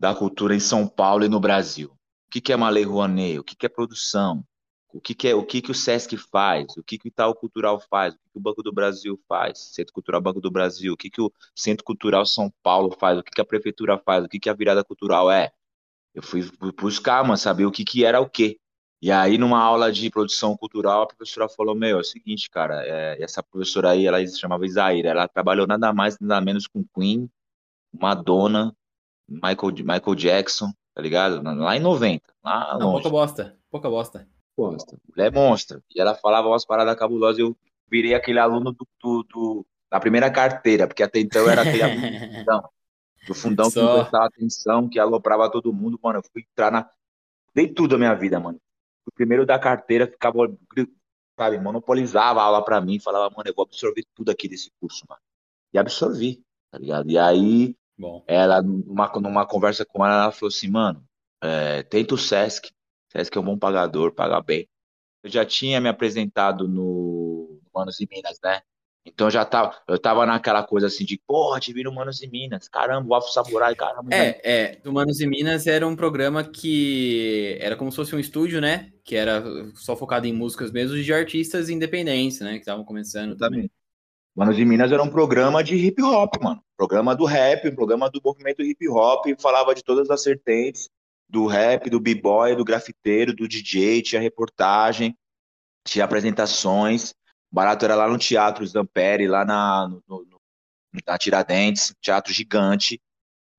da 0.00 0.12
cultura 0.12 0.52
em 0.54 0.60
São 0.60 0.88
Paulo 0.88 1.24
e 1.24 1.28
no 1.28 1.38
Brasil? 1.38 1.90
O 2.26 2.30
que, 2.30 2.40
que 2.40 2.52
é 2.52 2.56
Malê 2.56 2.82
Rouanet? 2.82 3.38
O 3.38 3.44
que, 3.44 3.54
que 3.54 3.64
é 3.64 3.68
produção? 3.68 4.44
O 4.92 5.00
que, 5.00 5.14
que 5.14 5.28
é 5.28 5.34
o 5.34 5.46
que, 5.46 5.62
que 5.62 5.70
o 5.70 5.74
Sesc 5.74 6.16
faz? 6.16 6.76
O 6.76 6.82
que, 6.82 6.98
que 6.98 7.06
o 7.06 7.08
Itaú 7.08 7.36
Cultural 7.36 7.80
faz? 7.88 8.14
O 8.14 8.18
que, 8.18 8.30
que 8.32 8.38
o 8.38 8.40
Banco 8.40 8.64
do 8.64 8.72
Brasil 8.72 9.16
faz? 9.28 9.58
Centro 9.72 9.92
Cultural 9.92 10.20
Banco 10.20 10.40
do 10.40 10.50
Brasil? 10.50 10.92
O 10.92 10.96
que, 10.96 11.08
que 11.08 11.20
o 11.20 11.32
Centro 11.54 11.84
Cultural 11.84 12.26
São 12.26 12.52
Paulo 12.60 12.90
faz? 12.98 13.16
O 13.16 13.22
que, 13.22 13.30
que 13.30 13.40
a 13.40 13.44
Prefeitura 13.44 13.96
faz? 13.96 14.24
O 14.24 14.28
que, 14.28 14.40
que 14.40 14.50
a 14.50 14.54
virada 14.54 14.82
cultural 14.82 15.30
é? 15.30 15.52
Eu 16.12 16.22
fui 16.22 16.48
buscar, 16.80 17.22
mano, 17.22 17.36
saber 17.36 17.66
o 17.66 17.70
que, 17.70 17.84
que 17.84 18.04
era 18.04 18.20
o 18.20 18.28
quê. 18.28 18.58
E 19.04 19.12
aí, 19.12 19.36
numa 19.36 19.62
aula 19.62 19.92
de 19.92 20.08
produção 20.08 20.56
cultural, 20.56 21.02
a 21.02 21.06
professora 21.06 21.46
falou: 21.46 21.74
Meu, 21.74 21.98
é 21.98 22.00
o 22.00 22.02
seguinte, 22.02 22.48
cara, 22.48 22.82
é, 22.86 23.22
essa 23.22 23.42
professora 23.42 23.90
aí, 23.90 24.06
ela 24.06 24.26
se 24.26 24.40
chamava 24.40 24.64
Isaíra, 24.64 25.10
ela 25.10 25.28
trabalhou 25.28 25.66
nada 25.66 25.92
mais, 25.92 26.18
nada 26.18 26.40
menos 26.40 26.66
com 26.66 26.82
Queen, 26.82 27.30
Madonna, 27.92 28.74
Michael, 29.28 29.74
Michael 29.80 30.14
Jackson, 30.14 30.72
tá 30.94 31.02
ligado? 31.02 31.42
Lá 31.42 31.76
em 31.76 31.80
90. 31.80 32.22
Lá 32.42 32.78
Não, 32.78 32.92
pouca 32.92 33.10
bosta, 33.10 33.58
pouca 33.70 33.90
bosta. 33.90 34.26
Bosta. 34.56 34.96
Mulher 35.06 35.26
é 35.26 35.30
monstra. 35.30 35.82
E 35.94 36.00
ela 36.00 36.14
falava 36.14 36.48
umas 36.48 36.64
paradas 36.64 36.98
cabulosas, 36.98 37.40
eu 37.40 37.54
virei 37.90 38.14
aquele 38.14 38.38
aluno 38.38 38.72
do, 38.72 38.88
do, 39.02 39.22
do 39.24 39.66
da 39.90 40.00
primeira 40.00 40.30
carteira, 40.30 40.86
porque 40.86 41.02
até 41.02 41.20
então 41.20 41.42
eu 41.42 41.50
era 41.50 41.60
aquele 41.60 41.82
aluno 41.82 42.00
do 42.00 42.14
fundão, 42.40 42.70
do 43.28 43.34
fundão 43.34 43.70
que 43.70 43.82
não 43.82 43.98
prestava 43.98 44.24
atenção, 44.24 44.88
que 44.88 44.98
aloprava 44.98 45.50
todo 45.50 45.74
mundo, 45.74 46.00
mano. 46.02 46.20
Eu 46.20 46.22
fui 46.32 46.40
entrar 46.50 46.72
na. 46.72 46.88
Dei 47.54 47.68
tudo 47.68 47.96
a 47.96 47.98
minha 47.98 48.14
vida, 48.14 48.40
mano 48.40 48.58
o 49.06 49.12
primeiro 49.12 49.44
da 49.46 49.58
carteira 49.58 50.06
ficava, 50.06 50.38
sabe, 51.38 51.58
monopolizava 51.58 52.40
a 52.40 52.44
aula 52.44 52.64
para 52.64 52.80
mim, 52.80 52.98
falava, 52.98 53.32
mano, 53.34 53.48
eu 53.48 53.54
vou 53.54 53.64
absorver 53.64 54.04
tudo 54.14 54.30
aqui 54.30 54.48
desse 54.48 54.70
curso, 54.80 55.04
mano. 55.08 55.20
E 55.72 55.78
absorvi, 55.78 56.42
tá 56.70 56.78
ligado? 56.78 57.10
E 57.10 57.18
aí, 57.18 57.76
Bom. 57.98 58.24
ela, 58.26 58.62
numa, 58.62 59.08
numa 59.20 59.46
conversa 59.46 59.84
com 59.84 60.04
ela, 60.04 60.24
ela 60.24 60.32
falou 60.32 60.48
assim, 60.48 60.68
mano, 60.68 61.04
é, 61.42 61.82
tenta 61.82 62.14
o 62.14 62.18
Sesc, 62.18 62.72
Sesc 63.10 63.36
é 63.36 63.40
um 63.40 63.44
bom 63.44 63.58
pagador, 63.58 64.12
paga 64.12 64.40
bem. 64.40 64.68
Eu 65.22 65.30
já 65.30 65.44
tinha 65.44 65.80
me 65.80 65.88
apresentado 65.88 66.68
no 66.68 67.60
Manos 67.74 68.00
e 68.00 68.08
Minas, 68.10 68.38
né? 68.42 68.60
Então 69.06 69.30
já 69.30 69.44
tava, 69.44 69.76
eu 69.86 69.98
tava 69.98 70.24
naquela 70.24 70.62
coisa 70.62 70.86
assim 70.86 71.04
de, 71.04 71.20
porra, 71.26 71.60
te 71.60 71.72
vi 71.72 71.82
no 71.82 71.92
Manos 71.92 72.22
e 72.22 72.26
Minas, 72.26 72.68
caramba, 72.68 73.06
o 73.06 73.14
Afro 73.14 73.30
Samurai, 73.30 73.74
caramba. 73.74 74.08
É, 74.14 74.40
é, 74.42 74.78
o 74.84 74.92
Manos 74.92 75.20
e 75.20 75.26
Minas 75.26 75.66
era 75.66 75.86
um 75.86 75.94
programa 75.94 76.42
que 76.42 77.58
era 77.60 77.76
como 77.76 77.90
se 77.90 77.96
fosse 77.96 78.16
um 78.16 78.18
estúdio, 78.18 78.60
né? 78.60 78.92
Que 79.04 79.14
era 79.14 79.44
só 79.74 79.94
focado 79.94 80.26
em 80.26 80.32
músicas 80.32 80.72
mesmo 80.72 80.96
de 80.96 81.12
artistas 81.12 81.68
independentes, 81.68 82.40
né? 82.40 82.54
Que 82.54 82.60
estavam 82.60 82.84
começando 82.84 83.36
também. 83.36 83.70
Manos 84.34 84.58
e 84.58 84.64
Minas 84.64 84.90
era 84.90 85.02
um 85.02 85.10
programa 85.10 85.62
de 85.62 85.76
hip 85.76 86.02
hop, 86.02 86.42
mano. 86.42 86.60
Programa 86.76 87.14
do 87.14 87.24
rap, 87.24 87.70
programa 87.72 88.10
do 88.10 88.20
movimento 88.24 88.62
hip 88.62 88.88
hop, 88.88 89.26
falava 89.38 89.74
de 89.74 89.84
todas 89.84 90.10
as 90.10 90.24
vertentes 90.24 90.88
do 91.28 91.46
rap, 91.46 91.88
do 91.88 92.00
b-boy, 92.00 92.56
do 92.56 92.64
grafiteiro, 92.64 93.34
do 93.34 93.46
DJ, 93.46 94.02
tinha 94.02 94.20
reportagem, 94.20 95.16
tinha 95.86 96.04
apresentações. 96.04 97.14
Barato 97.54 97.84
era 97.84 97.94
lá 97.94 98.08
no 98.08 98.18
Teatro 98.18 98.66
Zamperi, 98.66 99.28
lá 99.28 99.44
na, 99.44 99.86
no, 99.88 100.24
no, 100.24 100.40
na 101.06 101.16
Tiradentes, 101.16 101.94
teatro 102.00 102.32
gigante. 102.32 103.00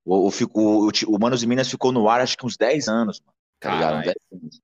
O, 0.04 0.28
o, 0.28 0.30
o, 0.52 0.90
o 1.06 1.18
Manos 1.18 1.42
e 1.42 1.46
Minas 1.46 1.70
ficou 1.70 1.90
no 1.92 2.06
ar 2.06 2.20
acho 2.20 2.36
que 2.36 2.44
uns 2.44 2.58
10 2.58 2.88
anos, 2.88 3.20
mano. 3.20 3.34
Tá 3.58 3.74
ligado? 3.74 4.02
10 4.02 4.16
anos. 4.32 4.60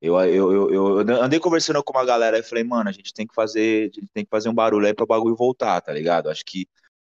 Eu, 0.00 0.16
eu, 0.20 0.52
eu, 0.52 1.00
eu, 1.00 1.22
andei 1.22 1.40
conversando 1.40 1.82
com 1.82 1.98
uma 1.98 2.04
galera 2.04 2.38
e 2.38 2.44
falei, 2.44 2.62
mano, 2.62 2.88
a 2.88 2.92
gente 2.92 3.12
tem 3.12 3.26
que 3.26 3.34
fazer, 3.34 3.90
a 3.90 4.00
gente 4.00 4.12
tem 4.14 4.24
que 4.24 4.30
fazer 4.30 4.48
um 4.48 4.54
barulho 4.54 4.86
aí 4.86 4.94
para 4.94 5.02
o 5.02 5.08
bagulho 5.08 5.34
voltar, 5.34 5.80
tá 5.80 5.92
ligado? 5.92 6.30
Acho 6.30 6.44
que, 6.44 6.68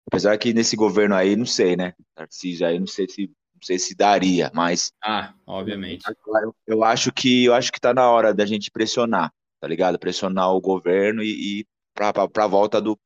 apesar 0.06 0.38
que 0.38 0.54
nesse 0.54 0.76
governo 0.76 1.16
aí, 1.16 1.34
não 1.34 1.46
sei, 1.46 1.76
né? 1.76 1.92
Tarcísio 2.14 2.68
aí, 2.68 2.78
não 2.78 2.87
sei 2.87 3.08
se, 3.08 3.26
não 3.26 3.62
sei 3.62 3.80
se 3.80 3.96
daria, 3.96 4.48
mas. 4.54 4.92
Ah, 5.02 5.34
obviamente. 5.44 6.04
Eu, 6.44 6.54
eu 6.68 6.84
acho 6.84 7.10
que, 7.10 7.46
eu 7.46 7.54
acho 7.54 7.72
que 7.72 7.80
tá 7.80 7.92
na 7.92 8.08
hora 8.08 8.32
da 8.32 8.46
gente 8.46 8.70
pressionar 8.70 9.32
tá 9.64 9.68
ligado? 9.68 9.98
Pressionar 9.98 10.50
o 10.50 10.61
governo 10.61 11.22
e, 11.22 11.61
e 11.61 11.66
para 11.94 12.12
a 12.12 12.46
volta 12.46 12.83
do, 12.83 13.00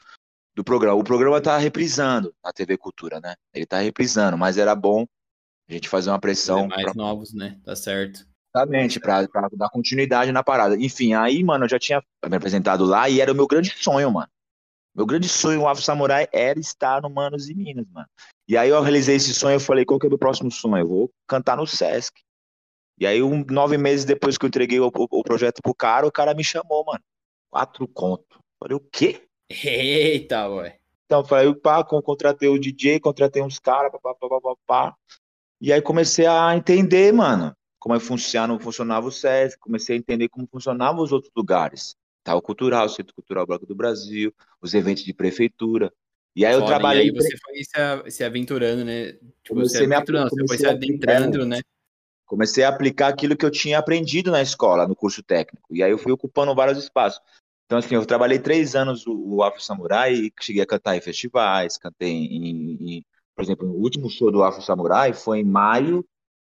do 0.57 0.65
programa. 0.65 0.97
O 0.97 1.05
programa 1.05 1.41
tá 1.41 1.57
reprisando 1.57 2.35
na 2.43 2.53
TV 2.53 2.77
Cultura, 2.77 3.21
né? 3.21 3.37
Ele 3.55 3.65
tá 3.65 3.79
reprisando, 3.79 4.37
mas 4.37 4.59
era 4.59 4.75
bom 4.75 5.07
a 5.69 5.73
gente 5.73 5.89
fazer 5.89 6.11
uma 6.11 6.19
pressão. 6.19 6.67
mais 6.67 6.83
pra... 6.83 6.95
novos, 6.95 7.33
né? 7.33 7.61
Tá 7.65 7.77
certo. 7.77 8.27
Exatamente, 8.53 8.99
para 8.99 9.29
dar 9.53 9.71
continuidade 9.71 10.33
na 10.33 10.43
parada. 10.43 10.75
Enfim, 10.75 11.15
aí, 11.15 11.45
mano, 11.45 11.65
eu 11.65 11.69
já 11.69 11.79
tinha 11.79 12.03
me 12.29 12.37
apresentado 12.37 12.85
lá 12.85 13.09
e 13.09 13.21
era 13.21 13.31
o 13.31 13.37
meu 13.37 13.47
grande 13.47 13.73
sonho, 13.77 14.11
mano. 14.11 14.29
Meu 14.97 15.07
grande 15.07 15.29
sonho, 15.29 15.61
o 15.61 15.69
Afro 15.69 15.85
Samurai, 15.85 16.27
era 16.33 16.59
estar 16.59 17.03
no 17.03 17.09
Manos 17.09 17.49
e 17.49 17.55
Minas, 17.55 17.87
mano. 17.93 18.09
E 18.49 18.57
aí 18.57 18.71
eu 18.71 18.83
realizei 18.83 19.15
esse 19.15 19.33
sonho, 19.33 19.55
eu 19.55 19.61
falei, 19.61 19.85
qual 19.85 20.01
que 20.01 20.07
é 20.07 20.09
o 20.09 20.11
meu 20.11 20.19
próximo 20.19 20.51
sonho? 20.51 20.79
Eu 20.79 20.89
vou 20.89 21.11
cantar 21.29 21.57
no 21.57 21.69
Sesc. 21.69 22.21
E 23.01 23.07
aí, 23.07 23.23
um, 23.23 23.45
nove 23.49 23.79
meses 23.79 24.05
depois 24.05 24.37
que 24.37 24.45
eu 24.45 24.49
entreguei 24.49 24.81
o, 24.81 24.87
o, 24.87 25.07
o, 25.11 25.23
projeto 25.23 25.63
pro 25.63 25.75
cara, 25.75 26.07
o 26.07 26.13
cara 26.13 26.35
me 26.35 26.43
chamou, 26.43 26.85
mano. 26.85 27.03
Quatro 27.51 27.87
conto. 27.87 28.41
Falei, 28.59 28.77
o 28.77 28.81
quê? 28.81 29.23
Eita, 29.49 30.49
ué. 30.49 30.79
Então, 31.07 31.25
falei, 31.25 31.55
pá, 31.55 31.83
contratei 31.85 32.49
o 32.49 32.59
DJ, 32.59 33.01
contratei 33.01 33.41
uns 33.41 33.59
caras, 33.59 33.91
pá, 33.93 33.99
pá, 33.99 34.15
pá, 34.15 34.41
pá, 34.41 34.55
pá. 34.67 34.95
E 35.61 35.73
aí 35.73 35.81
comecei 35.81 36.27
a 36.27 36.55
entender, 36.55 37.13
mano, 37.13 37.57
como 37.79 37.95
é 37.95 38.01
funcionava, 38.01 38.59
funcionava 38.61 39.07
o 39.07 39.13
SESC, 39.13 39.59
comecei 39.59 39.97
a 39.97 39.99
entender 39.99 40.29
como 40.29 40.47
funcionavam 40.51 41.03
os 41.03 41.13
outros 41.13 41.33
lugares. 41.37 41.97
Tá, 42.23 42.35
o 42.35 42.43
cultural, 42.43 42.87
o 42.87 42.89
Centro 42.89 43.15
Cultural 43.15 43.47
Branco 43.47 43.65
do 43.65 43.75
Brasil, 43.75 44.35
os 44.61 44.75
eventos 44.75 45.05
de 45.05 45.15
prefeitura. 45.15 45.91
E 46.37 46.45
aí 46.45 46.53
Foda, 46.53 46.65
eu 46.65 46.67
trabalhei. 46.67 47.07
E 47.07 47.11
aí 47.11 47.15
você 47.15 47.37
foi 47.39 48.11
se, 48.11 48.23
aventurando, 48.23 48.85
né? 48.85 49.13
Tipo, 49.13 49.55
comecei 49.55 49.87
você, 49.87 49.95
aventurando, 49.95 50.31
você 50.31 50.47
foi 50.47 50.59
se 50.59 50.67
adentrando, 50.67 51.47
né? 51.47 51.61
Comecei 52.29 52.63
a 52.63 52.69
aplicar 52.69 53.09
aquilo 53.09 53.37
que 53.37 53.45
eu 53.45 53.51
tinha 53.51 53.79
aprendido 53.79 54.31
na 54.31 54.43
escola, 54.43 54.87
no 54.87 54.95
curso 54.95 55.23
técnico. 55.23 55.75
E 55.75 55.83
aí 55.83 55.91
eu 55.91 55.99
fui 55.99 56.13
ocupando 56.13 56.55
vários 56.55 56.79
espaços. 56.79 57.21
Então, 57.65 57.79
assim, 57.79 57.95
eu 57.95 58.07
trabalhei 58.07 58.39
três 58.39 58.77
anos 58.77 59.07
o, 59.07 59.37
o 59.37 59.43
Afro 59.43 59.61
Samurai 59.61 60.15
e 60.15 60.33
cheguei 60.41 60.63
a 60.63 60.67
cantar 60.67 60.97
em 60.97 61.01
festivais, 61.01 61.77
cantei 61.77 62.11
em, 62.11 62.97
em, 62.99 63.05
por 63.35 63.43
exemplo, 63.43 63.69
o 63.69 63.83
último 63.83 64.09
show 64.09 64.31
do 64.31 64.43
Afro 64.43 64.63
Samurai 64.63 65.13
foi 65.13 65.41
em 65.41 65.45
maio 65.45 66.05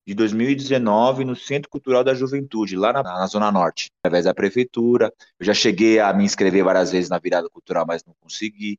de 0.07 0.13
2019 0.13 1.25
no 1.25 1.35
Centro 1.35 1.69
Cultural 1.69 2.03
da 2.03 2.13
Juventude, 2.13 2.77
lá 2.77 2.93
na, 2.93 3.01
na, 3.01 3.27
Zona 3.27 3.51
Norte, 3.51 3.89
através 3.99 4.25
da 4.25 4.33
prefeitura. 4.33 5.11
Eu 5.39 5.45
já 5.45 5.53
cheguei 5.53 5.99
a 5.99 6.13
me 6.13 6.23
inscrever 6.23 6.63
várias 6.63 6.91
vezes 6.91 7.09
na 7.09 7.17
virada 7.17 7.49
cultural, 7.49 7.85
mas 7.87 8.03
não 8.05 8.13
consegui. 8.19 8.77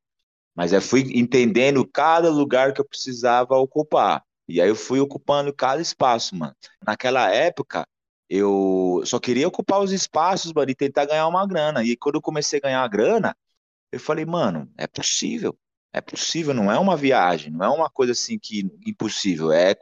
Mas 0.55 0.73
eu 0.73 0.81
fui 0.81 1.01
entendendo 1.19 1.87
cada 1.87 2.31
lugar 2.31 2.73
que 2.73 2.81
eu 2.81 2.85
precisava 2.85 3.57
ocupar. 3.57 4.23
E 4.49 4.61
aí 4.61 4.69
eu 4.69 4.77
fui 4.77 5.01
ocupando 5.01 5.53
cada 5.53 5.81
espaço, 5.81 6.37
mano. 6.37 6.55
Naquela 6.87 7.31
época, 7.31 7.87
eu 8.29 9.03
só 9.05 9.19
queria 9.19 9.49
ocupar 9.49 9.81
os 9.81 9.93
espaços, 9.93 10.53
mano, 10.53 10.71
e 10.71 10.75
tentar 10.75 11.07
ganhar 11.07 11.27
uma 11.29 11.47
grana. 11.47 11.85
E 11.85 11.97
quando 11.97 12.17
eu 12.17 12.23
comecei 12.23 12.59
a 12.59 12.63
ganhar 12.63 12.83
a 12.83 12.89
grana, 12.89 13.37
eu 13.93 14.01
falei, 14.01 14.25
mano, 14.25 14.71
é 14.77 14.87
possível. 14.87 15.57
É 15.93 16.01
possível, 16.01 16.53
não 16.53 16.71
é 16.71 16.79
uma 16.79 16.97
viagem, 16.97 17.51
não 17.51 17.65
é 17.65 17.69
uma 17.71 17.89
coisa 17.89 18.13
assim 18.13 18.39
que 18.39 18.61
impossível. 18.87 19.53
É, 19.53 19.75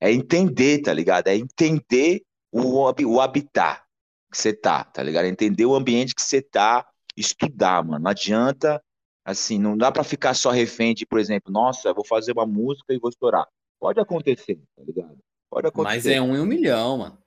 é 0.00 0.12
entender, 0.12 0.82
tá 0.82 0.92
ligado? 0.92 1.28
É 1.28 1.36
entender 1.36 2.22
o, 2.52 2.82
o 2.90 3.20
habitat 3.20 3.82
que 4.30 4.38
você 4.38 4.52
tá, 4.52 4.84
tá 4.84 5.02
ligado? 5.02 5.24
É 5.24 5.28
entender 5.28 5.64
o 5.64 5.74
ambiente 5.74 6.14
que 6.14 6.22
você 6.22 6.42
tá, 6.42 6.86
estudar, 7.16 7.84
mano. 7.84 8.04
Não 8.04 8.10
adianta, 8.10 8.82
assim, 9.24 9.58
não 9.58 9.76
dá 9.76 9.90
para 9.90 10.04
ficar 10.04 10.34
só 10.34 10.50
refém 10.50 10.94
de, 10.94 11.06
por 11.06 11.18
exemplo, 11.18 11.52
nossa, 11.52 11.94
vou 11.94 12.04
fazer 12.04 12.32
uma 12.32 12.46
música 12.46 12.92
e 12.92 12.98
vou 12.98 13.10
estourar. 13.10 13.46
Pode 13.78 14.00
acontecer, 14.00 14.60
tá 14.76 14.82
ligado? 14.82 15.18
Pode 15.50 15.68
acontecer. 15.68 15.96
Mas 15.96 16.06
é 16.06 16.20
um 16.20 16.34
em 16.36 16.40
um 16.40 16.46
milhão, 16.46 16.98
mano. 16.98 17.18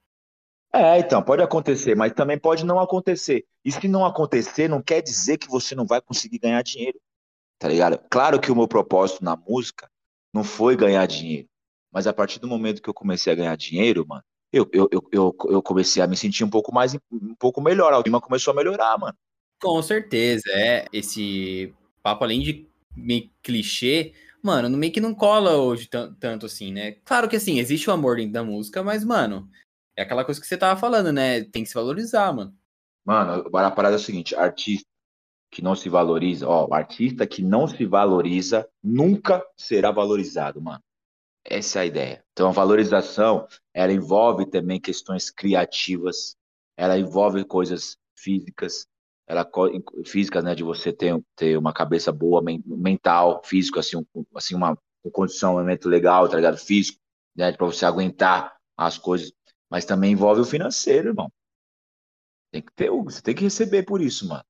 É, 0.73 0.99
então, 0.99 1.23
pode 1.23 1.41
acontecer, 1.41 1.95
mas 1.95 2.13
também 2.13 2.37
pode 2.37 2.65
não 2.65 2.79
acontecer. 2.79 3.45
E 3.63 3.71
se 3.71 3.87
não 3.87 4.05
acontecer, 4.05 4.67
não 4.67 4.81
quer 4.81 5.01
dizer 5.01 5.37
que 5.37 5.47
você 5.47 5.73
não 5.73 5.85
vai 5.85 6.01
conseguir 6.01 6.39
ganhar 6.39 6.61
dinheiro. 6.61 6.99
Tá 7.57 7.67
ligado? 7.67 7.99
Claro 8.09 8.39
que 8.39 8.51
o 8.51 8.55
meu 8.55 8.67
propósito 8.67 9.23
na 9.23 9.35
música 9.35 9.89
não 10.33 10.43
foi 10.43 10.75
ganhar 10.75 11.05
dinheiro. 11.07 11.47
Mas 11.91 12.05
a 12.05 12.13
partir 12.13 12.39
do 12.39 12.47
momento 12.47 12.81
que 12.81 12.89
eu 12.89 12.93
comecei 12.93 13.31
a 13.31 13.35
ganhar 13.35 13.55
dinheiro, 13.55 14.05
mano, 14.07 14.23
eu, 14.51 14.69
eu, 14.71 14.87
eu, 14.91 15.09
eu, 15.11 15.35
eu 15.49 15.63
comecei 15.63 16.01
a 16.01 16.07
me 16.07 16.15
sentir 16.15 16.43
um 16.43 16.49
pouco 16.49 16.73
mais, 16.73 16.93
um 17.11 17.35
pouco 17.35 17.61
melhor. 17.61 17.93
A 17.93 18.03
clima 18.03 18.21
começou 18.21 18.51
a 18.51 18.55
melhorar, 18.55 18.97
mano. 18.97 19.17
Com 19.59 19.81
certeza, 19.81 20.43
é. 20.49 20.85
Esse 20.93 21.73
papo, 22.03 22.23
além 22.23 22.41
de 22.41 22.67
meio 22.95 23.29
clichê, 23.41 24.13
mano, 24.47 24.69
no 24.69 24.77
meio 24.77 24.93
que 24.93 25.01
não 25.01 25.13
cola 25.13 25.57
hoje 25.57 25.87
tanto 25.87 26.45
assim, 26.45 26.71
né? 26.71 26.93
Claro 27.03 27.27
que 27.27 27.35
assim, 27.35 27.59
existe 27.59 27.89
o 27.89 27.93
amor 27.93 28.15
dentro 28.15 28.31
da 28.31 28.43
música, 28.43 28.81
mas, 28.81 29.03
mano, 29.03 29.49
é 29.95 30.03
aquela 30.03 30.23
coisa 30.23 30.39
que 30.39 30.47
você 30.47 30.57
tava 30.57 30.79
falando, 30.79 31.11
né? 31.11 31.43
Tem 31.43 31.63
que 31.63 31.69
se 31.69 31.75
valorizar, 31.75 32.31
mano. 32.33 32.55
Mano, 33.05 33.49
a 33.53 33.71
parada 33.71 33.95
é 33.95 33.99
o 33.99 33.99
seguinte, 33.99 34.35
artista 34.35 34.87
que 35.51 35.61
não 35.61 35.75
se 35.75 35.89
valoriza, 35.89 36.47
ó, 36.47 36.73
artista 36.73 37.25
que 37.25 37.41
não 37.41 37.67
se 37.67 37.85
valoriza 37.85 38.67
nunca 38.83 39.45
será 39.57 39.91
valorizado, 39.91 40.61
mano. 40.61 40.83
Essa 41.43 41.79
é 41.79 41.81
a 41.81 41.85
ideia. 41.85 42.25
Então, 42.33 42.49
a 42.49 42.51
valorização, 42.51 43.47
ela 43.73 43.93
envolve 43.93 44.45
também 44.45 44.79
questões 44.79 45.29
criativas, 45.29 46.35
ela 46.77 46.97
envolve 46.97 47.43
coisas 47.45 47.97
físicas, 48.15 48.85
ela 49.27 49.47
físicas, 50.05 50.43
né, 50.43 50.55
de 50.55 50.63
você 50.63 50.93
ter, 50.93 51.21
ter 51.35 51.57
uma 51.57 51.73
cabeça 51.73 52.11
boa, 52.11 52.41
mental, 52.65 53.41
físico, 53.43 53.79
assim, 53.79 53.97
um, 53.97 54.25
assim 54.33 54.55
uma, 54.55 54.77
uma 55.03 55.11
condicionamento 55.11 55.89
legal, 55.89 56.29
tá 56.29 56.37
ligado? 56.37 56.57
Físico, 56.57 56.97
né, 57.35 57.51
para 57.51 57.65
você 57.65 57.85
aguentar 57.85 58.55
as 58.77 58.97
coisas, 58.97 59.33
mas 59.69 59.85
também 59.85 60.13
envolve 60.13 60.41
o 60.41 60.45
financeiro, 60.45 61.09
irmão. 61.09 61.31
Tem 62.51 62.61
que 62.61 62.71
ter, 62.73 62.89
você 62.89 63.21
tem 63.21 63.35
que 63.35 63.43
receber 63.43 63.83
por 63.83 64.01
isso, 64.01 64.27
mano. 64.27 64.43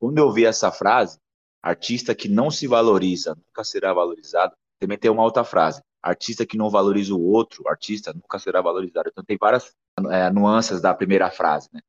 Quando 0.00 0.18
eu 0.18 0.32
vi 0.32 0.44
essa 0.44 0.72
frase, 0.72 1.18
artista 1.62 2.14
que 2.14 2.28
não 2.28 2.50
se 2.50 2.66
valoriza 2.66 3.36
nunca 3.36 3.62
será 3.62 3.94
valorizado, 3.94 4.54
também 4.80 4.98
tem 4.98 5.10
uma 5.10 5.22
outra 5.22 5.44
frase 5.44 5.80
artista 6.04 6.44
que 6.44 6.58
não 6.58 6.68
valoriza 6.68 7.14
o 7.14 7.22
outro 7.22 7.66
artista 7.66 8.12
nunca 8.12 8.38
será 8.38 8.60
valorizado. 8.60 9.08
Então 9.10 9.24
tem 9.24 9.38
várias 9.40 9.74
é, 10.10 10.30
nuances 10.30 10.80
da 10.80 10.92
primeira 10.92 11.30
frase, 11.30 11.70
né? 11.72 11.80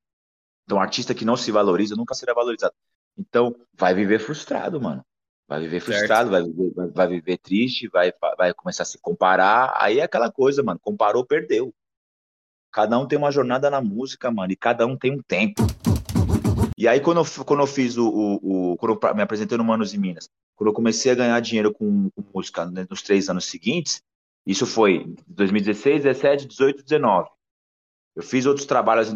Então 0.65 0.79
artista 0.79 1.13
que 1.13 1.23
não 1.23 1.37
se 1.37 1.51
valoriza 1.51 1.95
nunca 1.95 2.15
será 2.15 2.33
valorizado. 2.33 2.73
Então 3.17 3.55
vai 3.73 3.93
viver 3.93 4.19
frustrado, 4.19 4.81
mano. 4.81 5.05
Vai 5.47 5.61
viver 5.61 5.79
frustrado, 5.79 6.31
vai 6.31 6.41
viver, 6.41 6.73
vai, 6.73 6.87
vai 6.87 7.07
viver, 7.07 7.37
triste, 7.37 7.87
vai, 7.87 8.11
vai 8.35 8.53
começar 8.53 8.81
a 8.81 8.85
se 8.85 8.97
comparar. 8.97 9.73
Aí 9.79 9.99
é 9.99 10.03
aquela 10.03 10.31
coisa, 10.31 10.63
mano. 10.63 10.79
Comparou, 10.79 11.23
perdeu. 11.23 11.73
Cada 12.71 12.97
um 12.97 13.07
tem 13.07 13.17
uma 13.17 13.31
jornada 13.31 13.69
na 13.69 13.79
música, 13.79 14.31
mano, 14.31 14.51
e 14.51 14.55
cada 14.55 14.85
um 14.85 14.97
tem 14.97 15.11
um 15.11 15.21
tempo. 15.21 15.61
E 16.77 16.87
aí, 16.87 16.99
quando 16.99 17.19
eu, 17.21 17.45
quando 17.45 17.61
eu 17.61 17.67
fiz 17.67 17.95
o, 17.95 18.09
o, 18.09 18.71
o 18.73 18.77
Quando 18.77 18.99
eu 19.01 19.15
me 19.15 19.21
apresentei 19.21 19.57
no 19.57 19.63
Manos 19.63 19.93
e 19.93 19.97
Minas, 19.97 20.27
quando 20.55 20.69
eu 20.69 20.73
comecei 20.73 21.11
a 21.11 21.15
ganhar 21.15 21.39
dinheiro 21.39 21.71
com, 21.71 22.09
com 22.09 22.23
música 22.33 22.65
nos 22.65 23.01
três 23.01 23.29
anos 23.29 23.45
seguintes, 23.45 24.01
isso 24.45 24.65
foi 24.65 25.15
2016, 25.27 26.03
17, 26.03 26.47
18, 26.47 26.83
19. 26.83 27.29
Eu 28.15 28.23
fiz 28.23 28.45
outros 28.45 28.65
trabalhos 28.65 29.09
em 29.09 29.15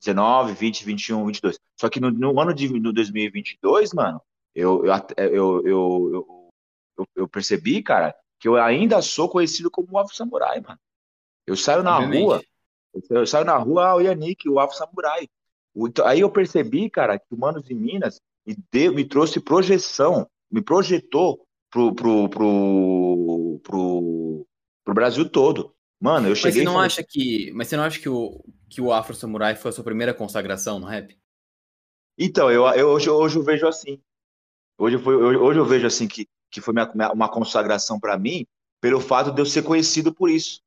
2019, 0.00 0.54
20, 0.54 0.84
21, 0.84 1.26
22. 1.26 1.60
Só 1.78 1.88
que 1.88 2.00
no, 2.00 2.10
no 2.10 2.40
ano 2.40 2.54
de 2.54 2.68
no 2.80 2.92
2022, 2.92 3.92
mano, 3.92 4.20
eu, 4.54 4.84
eu, 4.84 5.66
eu, 5.66 6.16
eu, 6.96 7.08
eu, 7.14 7.28
percebi, 7.28 7.82
cara, 7.82 8.14
que 8.38 8.48
eu 8.48 8.56
ainda 8.56 9.00
sou 9.02 9.28
conhecido 9.28 9.70
como 9.70 9.88
o 9.92 9.98
Afro 9.98 10.14
Samurai, 10.14 10.60
mano. 10.60 10.80
Eu 11.46 11.56
saio 11.56 11.82
na 11.82 11.96
Obviamente. 11.96 12.22
rua, 12.22 12.42
eu 13.10 13.26
saio 13.26 13.44
na 13.44 13.56
rua, 13.56 13.88
ah, 13.88 13.96
o 13.96 14.00
Yannick, 14.00 14.48
o 14.48 14.58
Afro 14.58 14.76
Samurai. 14.76 15.28
Então, 15.76 16.06
aí 16.06 16.20
eu 16.20 16.30
percebi, 16.30 16.90
cara, 16.90 17.18
que 17.18 17.32
o 17.32 17.38
Manos 17.38 17.62
de 17.62 17.74
Minas 17.74 18.20
me, 18.46 18.56
deu, 18.72 18.92
me 18.94 19.04
trouxe 19.04 19.38
projeção, 19.40 20.28
me 20.50 20.62
projetou 20.62 21.46
pro, 21.70 21.94
pro, 21.94 22.28
pro, 22.28 23.60
pro, 23.62 24.46
pro 24.84 24.94
Brasil 24.94 25.28
todo. 25.28 25.74
Mano, 26.00 26.28
eu 26.28 26.34
cheguei. 26.34 26.50
Mas 26.50 26.54
você 26.58 26.64
não 26.64 26.72
falei... 26.72 26.86
acha 26.86 27.04
que, 27.04 27.52
mas 27.52 27.68
você 27.68 27.76
não 27.76 27.84
acha 27.84 28.00
que 28.00 28.08
o 28.08 28.42
que 28.70 28.80
o 28.80 28.92
Afro 28.92 29.14
Samurai 29.14 29.56
foi 29.56 29.70
a 29.70 29.72
sua 29.72 29.84
primeira 29.84 30.14
consagração 30.14 30.78
no 30.78 30.86
rap? 30.86 31.18
Então, 32.16 32.50
eu, 32.50 32.64
eu 32.68 32.88
hoje, 32.88 33.10
hoje 33.10 33.36
eu 33.36 33.42
vejo 33.42 33.66
assim. 33.66 34.00
Hoje, 34.78 34.96
foi, 34.98 35.16
hoje 35.16 35.58
eu 35.58 35.64
vejo 35.64 35.86
assim 35.86 36.06
que, 36.06 36.28
que 36.50 36.60
foi 36.60 36.72
minha, 36.72 37.12
uma 37.12 37.28
consagração 37.28 37.98
para 37.98 38.16
mim 38.16 38.46
pelo 38.80 39.00
fato 39.00 39.32
de 39.32 39.40
eu 39.42 39.46
ser 39.46 39.62
conhecido 39.62 40.14
por 40.14 40.30
isso. 40.30 40.62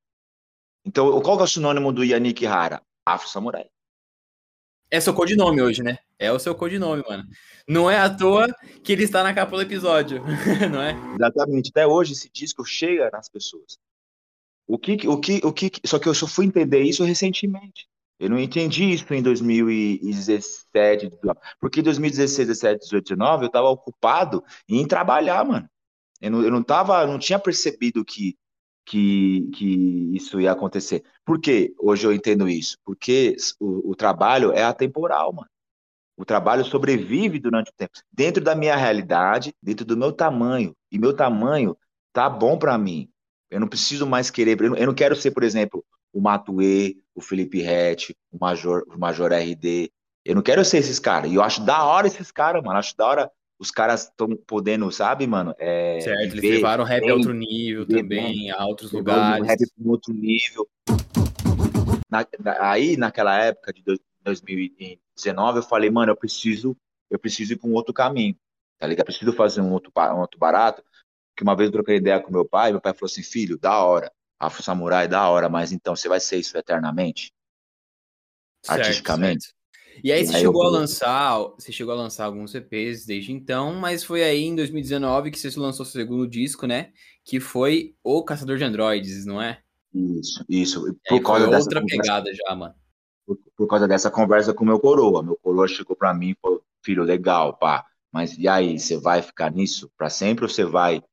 Então, 0.86 1.20
qual 1.22 1.40
é 1.40 1.44
o 1.44 1.48
sinônimo 1.48 1.94
do 1.94 2.04
Yannick 2.04 2.46
Hara? 2.46 2.82
Afro 3.06 3.30
Samurai. 3.30 3.68
É 4.92 5.00
seu 5.00 5.14
codinome 5.14 5.62
hoje, 5.62 5.82
né? 5.82 5.98
É 6.20 6.32
o 6.32 6.38
seu 6.38 6.54
codinome, 6.54 7.04
mano. 7.08 7.24
Não 7.68 7.90
é 7.90 7.98
à 7.98 8.10
toa 8.10 8.48
que 8.84 8.92
ele 8.92 9.04
está 9.04 9.24
na 9.24 9.34
capa 9.34 9.56
do 9.56 9.62
episódio, 9.62 10.22
não 10.72 10.82
é? 10.82 10.94
Exatamente. 11.16 11.70
Até 11.70 11.88
hoje 11.88 12.14
esse 12.14 12.30
disco 12.30 12.66
chega 12.66 13.10
nas 13.12 13.30
pessoas. 13.30 13.80
O 14.68 14.78
que, 14.78 15.08
o 15.08 15.20
que, 15.20 15.42
o 15.44 15.52
que, 15.52 15.72
só 15.86 15.98
que 15.98 16.08
eu 16.08 16.14
só 16.14 16.28
fui 16.28 16.46
entender 16.46 16.82
isso 16.84 17.04
recentemente. 17.04 17.88
Eu 18.20 18.30
não 18.30 18.40
entendi 18.40 18.92
isso 18.92 19.12
em 19.14 19.22
2017, 19.22 21.10
porque 21.60 21.80
em 21.82 21.84
2016, 21.84 22.48
17, 22.48 22.80
18, 22.84 23.04
19 23.16 23.44
eu 23.44 23.48
estava 23.48 23.68
ocupado 23.70 24.44
em 24.68 24.88
trabalhar, 24.88 25.44
mano. 25.44 25.70
Eu 26.22 26.32
não, 26.32 26.42
eu 26.44 26.52
não 26.52 26.64
tava, 26.64 27.06
não 27.06 27.20
tinha 27.20 27.40
percebido 27.40 28.06
que 28.06 28.38
que, 28.86 29.50
que 29.54 30.16
isso 30.16 30.40
ia 30.40 30.52
acontecer. 30.52 31.04
Por 31.26 31.40
que 31.40 31.74
hoje 31.80 32.06
eu 32.06 32.14
entendo 32.14 32.50
isso? 32.50 32.78
Porque 32.84 33.36
o, 33.60 33.92
o 33.92 33.96
trabalho 33.96 34.52
é 34.52 34.64
atemporal, 34.64 35.34
mano. 35.34 35.50
O 36.16 36.26
trabalho 36.26 36.64
sobrevive 36.64 37.40
durante 37.40 37.72
o 37.72 37.74
tempo. 37.74 37.94
Dentro 38.12 38.44
da 38.44 38.56
minha 38.56 38.76
realidade, 38.76 39.54
dentro 39.62 39.86
do 39.86 39.98
meu 39.98 40.12
tamanho. 40.12 40.76
E 40.92 41.00
meu 41.00 41.16
tamanho 41.16 41.76
tá 42.12 42.30
bom 42.30 42.58
para 42.58 42.78
mim. 42.78 43.10
Eu 43.50 43.60
não 43.60 43.68
preciso 43.68 44.06
mais 44.06 44.30
querer. 44.30 44.60
Eu 44.62 44.70
não, 44.70 44.78
eu 44.78 44.88
não 44.88 44.94
quero 44.94 45.16
ser, 45.16 45.32
por 45.32 45.44
exemplo, 45.44 45.84
o 46.14 46.22
Matue, 46.22 47.02
o 47.16 47.22
Felipe 47.22 47.62
Rett, 47.62 48.16
o 48.32 48.38
Major, 48.40 48.86
o 48.88 48.98
Major 48.98 49.34
RD. 49.34 49.92
Eu 50.24 50.36
não 50.36 50.42
quero 50.42 50.64
ser 50.64 50.78
esses 50.78 51.00
caras. 51.00 51.30
E 51.32 51.36
eu 51.36 51.44
acho 51.44 51.66
da 51.66 51.84
hora 51.84 52.08
esses 52.08 52.32
caras, 52.32 52.64
mano. 52.64 52.78
Acho 52.78 52.96
da 52.96 53.08
hora 53.08 53.32
os 53.60 53.72
caras 53.72 54.04
estão 54.04 54.36
podendo, 54.48 54.92
sabe, 54.92 55.26
mano? 55.26 55.56
É, 55.58 56.00
certo, 56.02 56.36
eles 56.36 56.56
levaram 56.56 56.84
o 56.84 56.88
rap 56.88 57.10
a 57.10 57.14
outro 57.14 57.34
nível 57.34 57.86
também, 57.86 58.52
a 58.52 58.66
outros 58.66 58.92
lugares. 58.92 59.44
O 59.44 59.48
rap 59.48 59.60
para 59.60 59.92
outro 59.92 60.14
nível. 60.14 60.68
Na, 62.10 62.26
aí, 62.60 62.98
naquela 62.98 63.38
época 63.40 63.74
de 63.74 63.82
2019, 64.24 65.60
eu 65.60 65.64
falei, 65.64 65.90
mano, 65.90 66.12
eu 66.12 66.16
preciso, 66.16 66.76
eu 67.10 67.18
preciso 67.18 67.54
ir 67.54 67.56
para 67.56 67.70
um 67.70 67.74
outro 67.74 67.94
caminho, 67.94 68.36
tá 68.78 68.86
ligado? 68.86 69.02
Eu 69.02 69.14
preciso 69.14 69.34
fazer 69.34 69.62
um 69.62 69.72
outro, 69.72 69.92
um 69.96 70.20
outro 70.20 70.40
barato. 70.40 70.84
Que 71.36 71.44
uma 71.44 71.56
vez 71.56 71.68
eu 71.68 71.74
troquei 71.74 71.96
ideia 71.96 72.20
com 72.20 72.32
meu 72.32 72.46
pai, 72.46 72.72
meu 72.72 72.82
pai 72.82 72.94
falou 72.94 73.08
assim, 73.08 73.24
filho, 73.24 73.58
da 73.58 73.84
hora, 73.84 74.12
Afro 74.46 74.64
Samurai, 74.64 75.08
da 75.08 75.30
hora, 75.30 75.50
mas 75.50 75.72
então 75.72 75.96
você 75.96 76.08
vai 76.08 76.20
ser 76.20 76.38
isso 76.38 76.58
eternamente? 76.58 77.34
Certo, 78.64 78.80
artisticamente? 78.80 79.46
Certo. 79.46 79.64
E 80.04 80.12
aí 80.12 80.26
você 80.26 80.36
aí 80.36 80.42
chegou 80.42 80.64
eu... 80.64 80.70
a 80.70 80.72
lançar, 80.72 81.38
você 81.58 81.72
chegou 81.72 81.94
a 81.94 81.98
lançar 81.98 82.26
alguns 82.26 82.56
EPs 82.56 83.06
desde 83.06 83.32
então, 83.32 83.74
mas 83.76 84.04
foi 84.04 84.24
aí 84.24 84.44
em 84.44 84.56
2019 84.56 85.32
que 85.32 85.40
você 85.40 85.50
lançou 85.60 85.86
seu 85.86 86.02
segundo 86.02 86.28
disco, 86.28 86.66
né? 86.66 86.92
Que 87.24 87.40
foi 87.40 87.96
O 88.04 88.24
Caçador 88.24 88.58
de 88.58 88.64
Androides, 88.64 89.26
não 89.26 89.42
é? 89.42 89.62
Isso, 89.94 90.44
isso. 90.50 90.98
Por 91.08 91.22
causa 91.22 91.48
dessa 91.48 91.66
outra 91.66 91.82
conversa, 91.82 92.02
pegada 92.02 92.34
já, 92.34 92.56
mano. 92.56 92.74
Por, 93.26 93.38
por, 93.56 93.68
causa 93.68 93.88
dessa 93.88 94.10
conversa 94.10 94.54
com 94.54 94.66
meu 94.66 94.80
coroa. 94.80 95.22
Meu 95.22 95.38
coroa 95.38 95.68
chegou 95.68 95.96
para 95.96 96.14
mim 96.14 96.32
e 96.32 96.38
falou: 96.42 96.64
"Filho, 96.84 97.04
legal, 97.04 97.56
pá. 97.56 97.86
Mas 98.12 98.38
e 98.38 98.48
aí, 98.48 98.80
você 98.80 98.98
vai 98.98 99.22
ficar 99.22 99.52
nisso 99.52 99.92
para 99.98 100.10
sempre 100.10 100.46
ou 100.46 100.50
você 100.50 100.64
vai 100.64 101.04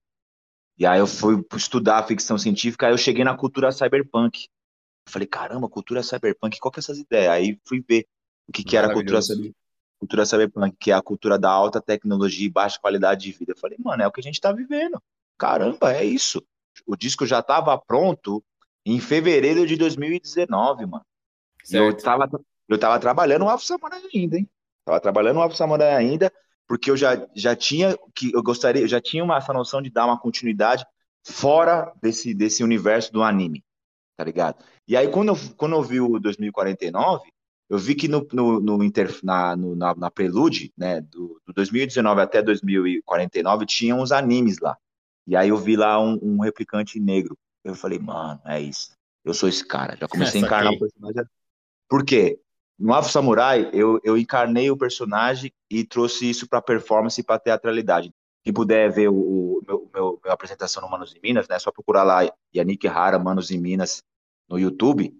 E 0.76 0.86
aí 0.86 0.98
eu 0.98 1.06
fui 1.06 1.44
estudar 1.54 2.06
ficção 2.06 2.38
científica, 2.38 2.86
aí 2.86 2.92
eu 2.92 2.98
cheguei 2.98 3.22
na 3.22 3.36
cultura 3.36 3.70
cyberpunk. 3.70 4.48
Eu 5.06 5.12
falei, 5.12 5.28
caramba, 5.28 5.68
cultura 5.68 6.02
cyberpunk, 6.02 6.58
qual 6.58 6.72
que 6.72 6.80
é 6.80 6.82
essas 6.82 6.98
ideias? 6.98 7.30
Aí 7.30 7.60
fui 7.64 7.84
ver 7.86 8.06
o 8.48 8.52
que, 8.52 8.64
que 8.64 8.76
era 8.76 8.88
a 8.88 8.92
cultura, 8.92 9.20
cultura 10.00 10.24
cyberpunk, 10.24 10.74
que 10.80 10.90
é 10.90 10.94
a 10.94 11.02
cultura 11.02 11.38
da 11.38 11.50
alta 11.50 11.80
tecnologia 11.80 12.46
e 12.46 12.50
baixa 12.50 12.80
qualidade 12.80 13.22
de 13.22 13.32
vida. 13.32 13.52
Eu 13.52 13.58
falei, 13.58 13.76
mano, 13.78 14.02
é 14.02 14.06
o 14.06 14.10
que 14.10 14.20
a 14.20 14.22
gente 14.22 14.40
tá 14.40 14.50
vivendo. 14.50 15.00
Caramba, 15.38 15.92
é 15.92 16.04
isso. 16.04 16.42
O 16.86 16.96
disco 16.96 17.26
já 17.26 17.42
tava 17.42 17.76
pronto 17.78 18.42
em 18.84 18.98
fevereiro 18.98 19.66
de 19.66 19.76
2019, 19.76 20.86
mano. 20.86 21.04
Eu 21.70 21.94
tava, 21.94 22.28
eu 22.66 22.78
tava 22.78 22.98
trabalhando 22.98 23.44
o 23.44 23.48
Alpha 23.48 23.64
Samurai 23.64 24.02
ainda, 24.14 24.38
hein? 24.38 24.48
Tava 24.86 24.98
trabalhando 25.00 25.36
o 25.36 25.42
Alpha 25.42 25.54
Samurai 25.56 25.94
ainda, 25.94 26.32
porque 26.66 26.90
eu 26.90 26.96
já, 26.96 27.26
já 27.34 27.54
tinha 27.54 27.96
que 28.14 28.32
eu 28.34 28.42
gostaria, 28.42 28.82
eu 28.82 28.88
já 28.88 29.00
tinha 29.00 29.22
uma, 29.22 29.36
essa 29.36 29.52
noção 29.52 29.82
de 29.82 29.90
dar 29.90 30.06
uma 30.06 30.18
continuidade 30.18 30.84
fora 31.22 31.92
desse, 32.00 32.32
desse 32.32 32.64
universo 32.64 33.12
do 33.12 33.22
anime, 33.22 33.62
tá 34.16 34.24
ligado? 34.24 34.64
E 34.88 34.96
aí 34.96 35.08
quando 35.08 35.28
eu, 35.28 35.36
quando 35.56 35.76
eu 35.76 35.82
vi 35.82 36.00
o 36.00 36.18
2049, 36.18 37.30
eu 37.70 37.78
vi 37.78 37.94
que 37.94 38.08
no, 38.08 38.26
no, 38.32 38.60
no 38.60 38.82
inter, 38.82 39.16
na, 39.22 39.54
no, 39.54 39.76
na, 39.76 39.94
na 39.94 40.10
Prelude, 40.10 40.72
né, 40.76 41.00
do, 41.00 41.40
do 41.46 41.52
2019 41.52 42.20
até 42.20 42.42
2049, 42.42 43.64
tinha 43.64 43.94
uns 43.94 44.10
animes 44.10 44.58
lá. 44.58 44.76
E 45.24 45.36
aí 45.36 45.50
eu 45.50 45.56
vi 45.56 45.76
lá 45.76 46.00
um, 46.02 46.18
um 46.20 46.40
replicante 46.40 46.98
negro. 46.98 47.38
Eu 47.62 47.76
falei, 47.76 48.00
mano, 48.00 48.40
é 48.44 48.60
isso. 48.60 48.90
Eu 49.24 49.32
sou 49.32 49.48
esse 49.48 49.64
cara. 49.64 49.96
Já 49.96 50.08
comecei 50.08 50.42
a 50.42 50.44
encarnar 50.46 50.72
o 50.72 50.78
personagem. 50.80 51.22
Por 51.88 52.04
quê? 52.04 52.40
No 52.76 52.92
Afro 52.92 53.12
Samurai, 53.12 53.70
eu, 53.72 54.00
eu 54.02 54.18
encarnei 54.18 54.68
o 54.68 54.76
personagem 54.76 55.52
e 55.70 55.84
trouxe 55.84 56.28
isso 56.28 56.48
para 56.48 56.60
performance 56.60 57.20
e 57.20 57.24
para 57.24 57.38
teatralidade. 57.38 58.12
Quem 58.42 58.52
puder 58.52 58.90
ver 58.90 59.10
o, 59.10 59.14
o 59.14 59.62
meu, 59.64 59.90
meu, 59.94 60.20
minha 60.24 60.34
apresentação 60.34 60.82
no 60.82 60.90
Manos 60.90 61.14
em 61.14 61.20
Minas, 61.22 61.46
né? 61.46 61.54
É 61.54 61.58
só 61.60 61.70
procurar 61.70 62.02
lá 62.02 62.28
Yannick 62.52 62.88
Rara, 62.88 63.18
Manos 63.18 63.52
em 63.52 63.60
Minas, 63.60 64.02
no 64.48 64.58
YouTube, 64.58 65.14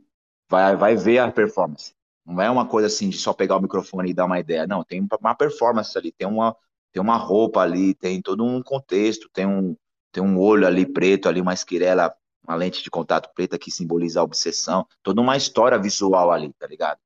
vai, 0.49 0.75
vai 0.75 0.97
ver 0.97 1.19
a 1.19 1.31
performance. 1.31 1.95
Não 2.31 2.43
é 2.43 2.51
uma 2.51 2.67
coisa 2.67 2.87
assim 2.87 3.09
de 3.09 3.19
só 3.19 3.33
pegar 3.33 3.57
o 3.57 3.61
microfone 3.61 4.11
e 4.11 4.15
dar 4.15 4.27
uma 4.27 4.39
ideia. 4.39 4.67
Não, 4.67 4.85
tem 4.85 5.07
uma 5.21 5.35
performance 5.35 5.97
ali, 5.99 6.13
tem 6.13 6.27
uma, 6.27 6.57
tem 6.93 7.03
uma 7.03 7.17
roupa 7.17 7.61
ali, 7.61 7.95
tem 7.95 8.23
todo 8.23 8.45
um 8.45 8.63
contexto, 8.63 9.29
tem 9.33 9.47
um, 9.47 9.77
tem 10.13 10.23
um 10.23 10.39
olho 10.39 10.67
ali 10.67 10.87
preto, 10.87 11.29
ali 11.29 11.41
uma 11.41 11.55
esquirela 11.55 12.15
uma 12.47 12.57
lente 12.57 12.83
de 12.83 12.91
contato 12.91 13.31
preta 13.35 13.59
que 13.59 13.71
simboliza 13.71 14.21
a 14.21 14.25
obsessão, 14.25 14.87
toda 15.03 15.21
uma 15.21 15.37
história 15.37 15.79
visual 15.79 16.31
ali, 16.33 16.53
tá 16.59 16.67
ligado? 16.67 16.99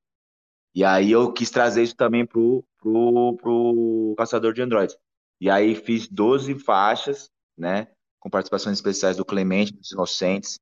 E 0.73 0.83
aí 0.83 1.11
eu 1.11 1.31
quis 1.31 1.49
trazer 1.49 1.83
isso 1.83 1.95
também 1.95 2.25
pro, 2.25 2.63
pro, 2.79 3.37
pro 3.37 4.15
Caçador 4.17 4.53
de 4.53 4.61
Androids. 4.61 4.97
E 5.39 5.49
aí 5.49 5.75
fiz 5.75 6.07
12 6.07 6.57
faixas, 6.59 7.29
né, 7.57 7.87
com 8.19 8.29
participações 8.29 8.77
especiais 8.77 9.17
do 9.17 9.25
Clemente, 9.25 9.73
dos 9.73 9.91
Inocentes. 9.91 10.59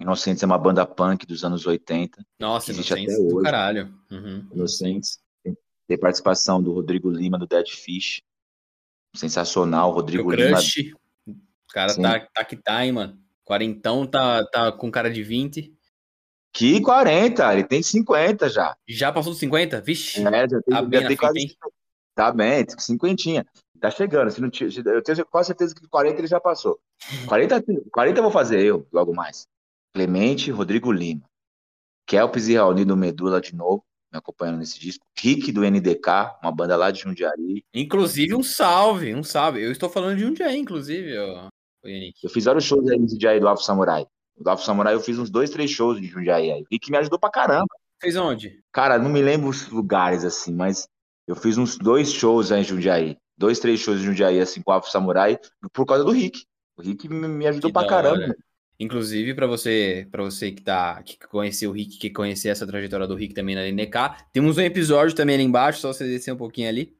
Inocentes 0.00 0.42
é 0.42 0.46
uma 0.46 0.58
banda 0.58 0.84
punk 0.84 1.26
dos 1.26 1.44
anos 1.44 1.66
80. 1.66 2.24
Nossa, 2.38 2.72
Inocentes 2.72 3.16
do 3.16 3.42
caralho. 3.42 3.94
Uhum. 4.10 4.48
Inocentes. 4.52 5.18
Tem 5.86 5.98
participação 5.98 6.62
do 6.62 6.72
Rodrigo 6.72 7.10
Lima, 7.10 7.38
do 7.38 7.46
Dead 7.46 7.68
Fish. 7.68 8.22
Sensacional, 9.14 9.92
Rodrigo 9.92 10.30
Lima. 10.30 10.58
O 10.58 11.72
cara 11.72 11.94
tá, 11.94 12.28
tá 12.34 12.44
que 12.44 12.56
tá, 12.56 12.84
hein, 12.84 12.92
mano. 12.92 13.18
Quarentão 13.44 14.06
tá, 14.06 14.44
tá 14.46 14.72
com 14.72 14.90
cara 14.90 15.10
de 15.10 15.22
20. 15.22 15.72
Que 16.52 16.80
40? 16.80 17.52
Ele 17.52 17.64
tem 17.64 17.82
50 17.82 18.48
já. 18.48 18.76
Já 18.88 19.12
passou 19.12 19.32
dos 19.32 19.40
50? 19.40 19.80
Vixe. 19.80 20.20
É, 20.20 20.48
já 20.48 20.62
tem, 20.62 20.74
tá 20.74 20.82
bem 20.82 21.00
já 21.02 21.08
tem 21.08 21.16
quase. 21.16 21.40
Fita, 21.40 21.68
tá 22.14 22.32
bem, 22.32 22.64
cinquentinha. 22.78 23.44
Tá 23.80 23.90
chegando. 23.90 24.30
Se 24.30 24.40
não, 24.40 24.48
eu 24.92 25.02
tenho 25.02 25.26
quase 25.26 25.48
certeza 25.48 25.74
que 25.74 25.86
40 25.88 26.18
ele 26.18 26.26
já 26.26 26.40
passou. 26.40 26.78
40, 27.26 27.62
40 27.90 28.18
eu 28.18 28.22
vou 28.22 28.32
fazer 28.32 28.60
eu, 28.60 28.86
logo 28.92 29.12
mais. 29.12 29.46
Clemente, 29.94 30.50
Rodrigo 30.50 30.90
Lima. 30.90 31.22
Kelps 32.06 32.48
e 32.48 32.56
Raoni 32.56 32.84
do 32.84 32.96
Medula 32.96 33.40
de 33.40 33.54
novo, 33.54 33.84
me 34.12 34.18
acompanhando 34.18 34.58
nesse 34.58 34.78
disco. 34.78 35.06
Rick 35.16 35.52
do 35.52 35.62
NDK, 35.62 36.36
uma 36.42 36.52
banda 36.52 36.76
lá 36.76 36.90
de 36.90 37.00
Jundiaí. 37.00 37.62
Inclusive 37.72 38.34
um 38.34 38.42
salve, 38.42 39.14
um 39.14 39.22
salve. 39.22 39.62
Eu 39.62 39.72
estou 39.72 39.88
falando 39.88 40.16
de 40.16 40.22
Jundiaí, 40.22 40.58
inclusive, 40.58 41.16
ó. 41.16 41.48
Eu 42.22 42.30
fiz 42.30 42.44
vários 42.44 42.64
shows 42.64 42.90
aí 42.90 42.98
no 42.98 43.08
Jundiaí 43.08 43.38
do 43.38 43.48
Afro 43.48 43.64
Samurai. 43.64 44.04
Do 44.36 44.50
Afro 44.50 44.64
Samurai 44.64 44.94
eu 44.94 45.00
fiz 45.00 45.18
uns 45.18 45.30
dois, 45.30 45.50
três 45.50 45.70
shows 45.70 46.00
de 46.00 46.06
Jundiaí 46.08 46.50
aí. 46.50 46.64
E 46.70 46.78
que 46.78 46.90
me 46.90 46.98
ajudou 46.98 47.18
pra 47.18 47.30
caramba. 47.30 47.68
Fez 48.00 48.16
onde? 48.16 48.60
Cara, 48.72 48.98
não 48.98 49.08
me 49.08 49.22
lembro 49.22 49.48
os 49.48 49.68
lugares 49.68 50.24
assim, 50.24 50.52
mas 50.52 50.88
eu 51.26 51.36
fiz 51.36 51.56
uns 51.56 51.78
dois 51.78 52.12
shows 52.12 52.50
aí 52.50 52.62
em 52.62 52.64
Jundiaí. 52.64 53.16
Dois, 53.38 53.60
três 53.60 53.80
shows 53.80 54.00
de 54.00 54.06
Jundiaí, 54.06 54.40
assim, 54.40 54.60
com 54.60 54.72
o 54.72 54.74
Afro 54.74 54.90
Samurai, 54.90 55.38
por 55.72 55.86
causa 55.86 56.04
do 56.04 56.10
Rick. 56.10 56.44
O 56.76 56.82
Rick 56.82 57.08
me 57.08 57.46
ajudou 57.46 57.70
que 57.70 57.72
pra 57.72 57.86
caramba. 57.86 58.34
Inclusive, 58.78 59.34
para 59.34 59.46
você 59.46 60.08
para 60.10 60.22
você 60.22 60.50
que 60.50 60.62
tá 60.62 61.02
que 61.02 61.16
conheceu 61.28 61.70
o 61.70 61.72
Rick, 61.72 61.98
que 61.98 62.10
conhecer 62.10 62.48
essa 62.48 62.66
trajetória 62.66 63.06
do 63.06 63.14
Rick 63.14 63.34
também 63.34 63.54
na 63.54 63.62
LNK, 63.62 64.26
temos 64.32 64.58
um 64.58 64.62
episódio 64.62 65.14
também 65.14 65.36
ali 65.36 65.44
embaixo, 65.44 65.80
só 65.80 65.92
você 65.92 66.04
descer 66.04 66.32
um 66.32 66.36
pouquinho 66.36 66.68
ali, 66.68 66.96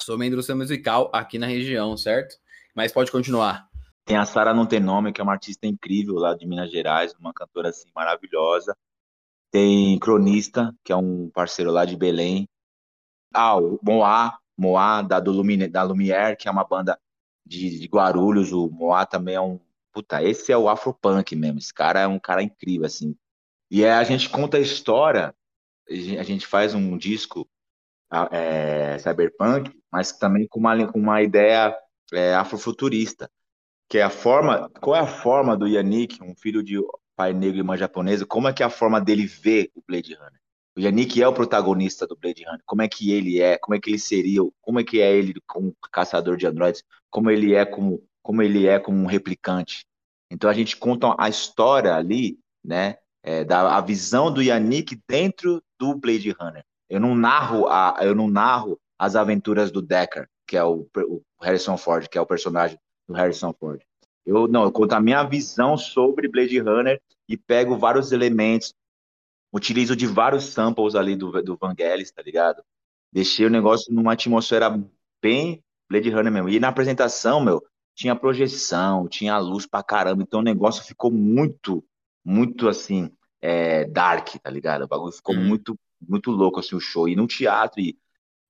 sobre 0.00 0.24
a 0.24 0.28
indústria 0.28 0.56
musical 0.56 1.10
aqui 1.12 1.38
na 1.38 1.46
região, 1.46 1.96
certo? 1.96 2.36
Mas 2.74 2.92
pode 2.92 3.12
continuar. 3.12 3.68
Tem 4.04 4.16
a 4.16 4.26
Sara 4.26 4.52
Não 4.52 4.66
Tem 4.66 4.80
Nome, 4.80 5.12
que 5.12 5.20
é 5.20 5.24
uma 5.24 5.32
artista 5.32 5.66
incrível 5.66 6.16
lá 6.16 6.34
de 6.34 6.46
Minas 6.46 6.70
Gerais, 6.70 7.14
uma 7.18 7.32
cantora 7.32 7.70
assim 7.70 7.88
maravilhosa. 7.94 8.76
Tem 9.50 9.98
Cronista, 9.98 10.74
que 10.84 10.92
é 10.92 10.96
um 10.96 11.30
parceiro 11.30 11.70
lá 11.70 11.84
de 11.84 11.96
Belém. 11.96 12.46
Ah, 13.32 13.56
o 13.56 13.78
Moá, 13.82 14.38
Moá 14.56 15.00
da, 15.00 15.20
do 15.20 15.32
Lumine, 15.32 15.68
da 15.68 15.82
Lumière, 15.82 16.36
que 16.36 16.48
é 16.48 16.50
uma 16.50 16.64
banda 16.64 16.98
de, 17.46 17.78
de 17.78 17.86
Guarulhos. 17.86 18.52
O 18.52 18.68
Moá 18.68 19.06
também 19.06 19.36
é 19.36 19.40
um. 19.40 19.58
Puta, 19.94 20.22
esse 20.22 20.52
é 20.52 20.58
o 20.58 20.68
Afropunk 20.68 21.34
mesmo. 21.36 21.58
Esse 21.58 21.72
cara 21.72 22.00
é 22.00 22.06
um 22.06 22.18
cara 22.18 22.42
incrível, 22.42 22.84
assim. 22.84 23.16
E 23.70 23.84
é, 23.84 23.92
a 23.92 24.04
gente 24.04 24.28
conta 24.28 24.58
a 24.58 24.60
história, 24.60 25.34
a 25.88 26.22
gente 26.22 26.46
faz 26.46 26.74
um 26.74 26.98
disco 26.98 27.48
é, 28.30 28.98
cyberpunk, 28.98 29.70
mas 29.90 30.12
também 30.12 30.46
com 30.48 30.60
uma, 30.60 30.92
com 30.92 30.98
uma 30.98 31.22
ideia 31.22 31.76
é, 32.12 32.34
afrofuturista 32.34 33.30
que 33.88 33.98
é 33.98 34.02
a 34.02 34.10
forma, 34.10 34.70
qual 34.80 34.96
é 34.96 35.00
a 35.00 35.06
forma 35.06 35.56
do 35.56 35.66
Yannick, 35.66 36.22
um 36.22 36.34
filho 36.34 36.62
de 36.62 36.80
pai 37.16 37.32
negro 37.32 37.60
e 37.60 37.62
mãe 37.62 37.78
japonesa, 37.78 38.26
como 38.26 38.48
é 38.48 38.52
que 38.52 38.62
é 38.62 38.66
a 38.66 38.70
forma 38.70 39.00
dele 39.00 39.26
ver 39.26 39.70
o 39.74 39.82
Blade 39.86 40.14
Runner? 40.14 40.40
O 40.76 40.80
Yannick 40.80 41.22
é 41.22 41.28
o 41.28 41.32
protagonista 41.32 42.06
do 42.06 42.16
Blade 42.16 42.44
Runner. 42.44 42.60
Como 42.66 42.82
é 42.82 42.88
que 42.88 43.12
ele 43.12 43.40
é? 43.40 43.56
Como 43.56 43.76
é 43.76 43.80
que 43.80 43.90
ele 43.90 43.98
seria? 43.98 44.40
Como 44.60 44.80
é 44.80 44.84
que 44.84 45.00
é 45.00 45.12
ele 45.12 45.34
como 45.46 45.72
caçador 45.92 46.36
de 46.36 46.46
androides? 46.46 46.82
Como 47.08 47.30
ele 47.30 47.54
é 47.54 47.64
como 47.64 48.02
como 48.24 48.42
ele 48.42 48.66
é 48.66 48.80
como 48.80 48.98
um 48.98 49.06
replicante? 49.06 49.86
Então 50.30 50.50
a 50.50 50.54
gente 50.54 50.76
conta 50.76 51.14
a 51.16 51.28
história 51.28 51.94
ali, 51.94 52.38
né, 52.64 52.96
é, 53.22 53.44
da 53.44 53.76
a 53.76 53.80
visão 53.80 54.32
do 54.32 54.42
Yannick 54.42 55.00
dentro 55.06 55.62
do 55.78 55.94
Blade 55.94 56.30
Runner. 56.30 56.64
Eu 56.88 56.98
não 56.98 57.14
narro 57.14 57.68
a 57.68 57.98
eu 58.00 58.14
não 58.14 58.28
narro 58.28 58.80
as 58.98 59.14
aventuras 59.14 59.70
do 59.70 59.82
Decker, 59.82 60.28
que 60.46 60.56
é 60.56 60.64
o, 60.64 60.88
o 60.96 61.22
Harrison 61.40 61.76
Ford, 61.76 62.08
que 62.08 62.18
é 62.18 62.20
o 62.20 62.26
personagem 62.26 62.78
do 63.06 63.14
Harrison 63.14 63.52
Ford. 63.52 63.80
Eu 64.24 64.48
não, 64.48 64.64
eu 64.64 64.72
conto 64.72 64.94
a 64.94 65.00
minha 65.00 65.22
visão 65.22 65.76
sobre 65.76 66.28
Blade 66.28 66.58
Runner 66.58 67.00
e 67.28 67.36
pego 67.36 67.76
vários 67.76 68.10
elementos, 68.12 68.72
utilizo 69.52 69.94
de 69.94 70.06
vários 70.06 70.44
samples 70.46 70.94
ali 70.94 71.14
do, 71.14 71.30
do 71.42 71.56
Vangelis, 71.56 72.10
tá 72.10 72.22
ligado? 72.22 72.62
Deixei 73.12 73.44
o 73.44 73.50
negócio 73.50 73.92
numa 73.92 74.14
atmosfera 74.14 74.82
bem 75.22 75.62
Blade 75.88 76.10
Runner 76.10 76.32
mesmo. 76.32 76.48
E 76.48 76.58
na 76.58 76.68
apresentação, 76.68 77.40
meu, 77.40 77.62
tinha 77.94 78.16
projeção, 78.16 79.08
tinha 79.08 79.38
luz 79.38 79.66
pra 79.66 79.82
caramba, 79.82 80.22
então 80.22 80.40
o 80.40 80.44
negócio 80.44 80.82
ficou 80.82 81.10
muito, 81.10 81.84
muito 82.24 82.68
assim, 82.68 83.10
é, 83.40 83.84
dark, 83.84 84.36
tá 84.42 84.50
ligado? 84.50 84.82
O 84.82 84.88
bagulho 84.88 85.12
ficou 85.12 85.34
hum. 85.34 85.44
muito, 85.44 85.78
muito 86.00 86.30
louco, 86.30 86.60
assim, 86.60 86.74
o 86.74 86.80
show. 86.80 87.08
E 87.08 87.14
no 87.14 87.26
teatro, 87.26 87.80
e 87.80 87.96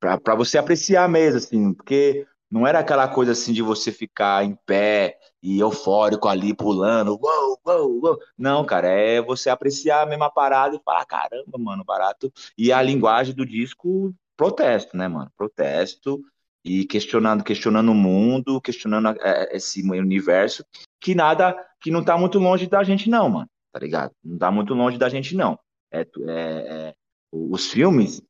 pra, 0.01 0.19
pra 0.19 0.35
você 0.35 0.57
apreciar 0.57 1.09
mesmo, 1.09 1.39
assim, 1.39 1.75
porque 1.75 2.27
não 2.51 2.67
era 2.67 2.79
aquela 2.79 3.09
coisa 3.09 3.33
assim 3.33 3.53
de 3.53 3.63
você 3.63 3.91
ficar 3.91 4.45
em 4.45 4.57
pé 4.65 5.19
e 5.43 5.59
eufórico 5.59 6.29
ali, 6.29 6.55
pulando, 6.55 7.19
uou, 7.21 7.59
uou, 7.67 8.01
uou. 8.01 8.19
Não, 8.39 8.65
cara, 8.65 8.89
é 8.89 9.21
você 9.21 9.51
apreciar 9.51 10.03
a 10.03 10.07
mesma 10.07 10.31
parada 10.31 10.77
e 10.77 10.81
falar, 10.85 11.05
caramba, 11.05 11.59
mano, 11.59 11.85
barato. 11.85 12.33
E 12.57 12.73
a 12.73 12.81
linguagem 12.81 13.35
do 13.35 13.45
disco, 13.45 14.15
protesto, 14.37 14.97
né, 14.97 15.09
mano? 15.09 15.31
Protesto 15.37 16.23
e 16.65 16.85
questionando, 16.87 17.45
questionando 17.45 17.91
o 17.91 17.95
mundo, 17.95 18.61
questionando 18.61 19.09
é, 19.09 19.19
é, 19.23 19.57
esse 19.57 19.83
universo, 19.83 20.65
que 21.01 21.15
nada, 21.15 21.55
que 21.81 21.91
não 21.91 22.03
tá 22.03 22.17
muito 22.17 22.39
longe 22.39 22.67
da 22.67 22.83
gente 22.83 23.11
não, 23.11 23.29
mano, 23.29 23.49
tá 23.73 23.79
ligado? 23.79 24.13
Não 24.25 24.39
tá 24.39 24.51
muito 24.51 24.73
longe 24.73 24.97
da 24.97 25.09
gente 25.09 25.37
não. 25.37 25.59
É, 25.93 26.01
é, 26.01 26.07
é 26.29 26.95
os 27.31 27.71
filmes, 27.71 28.23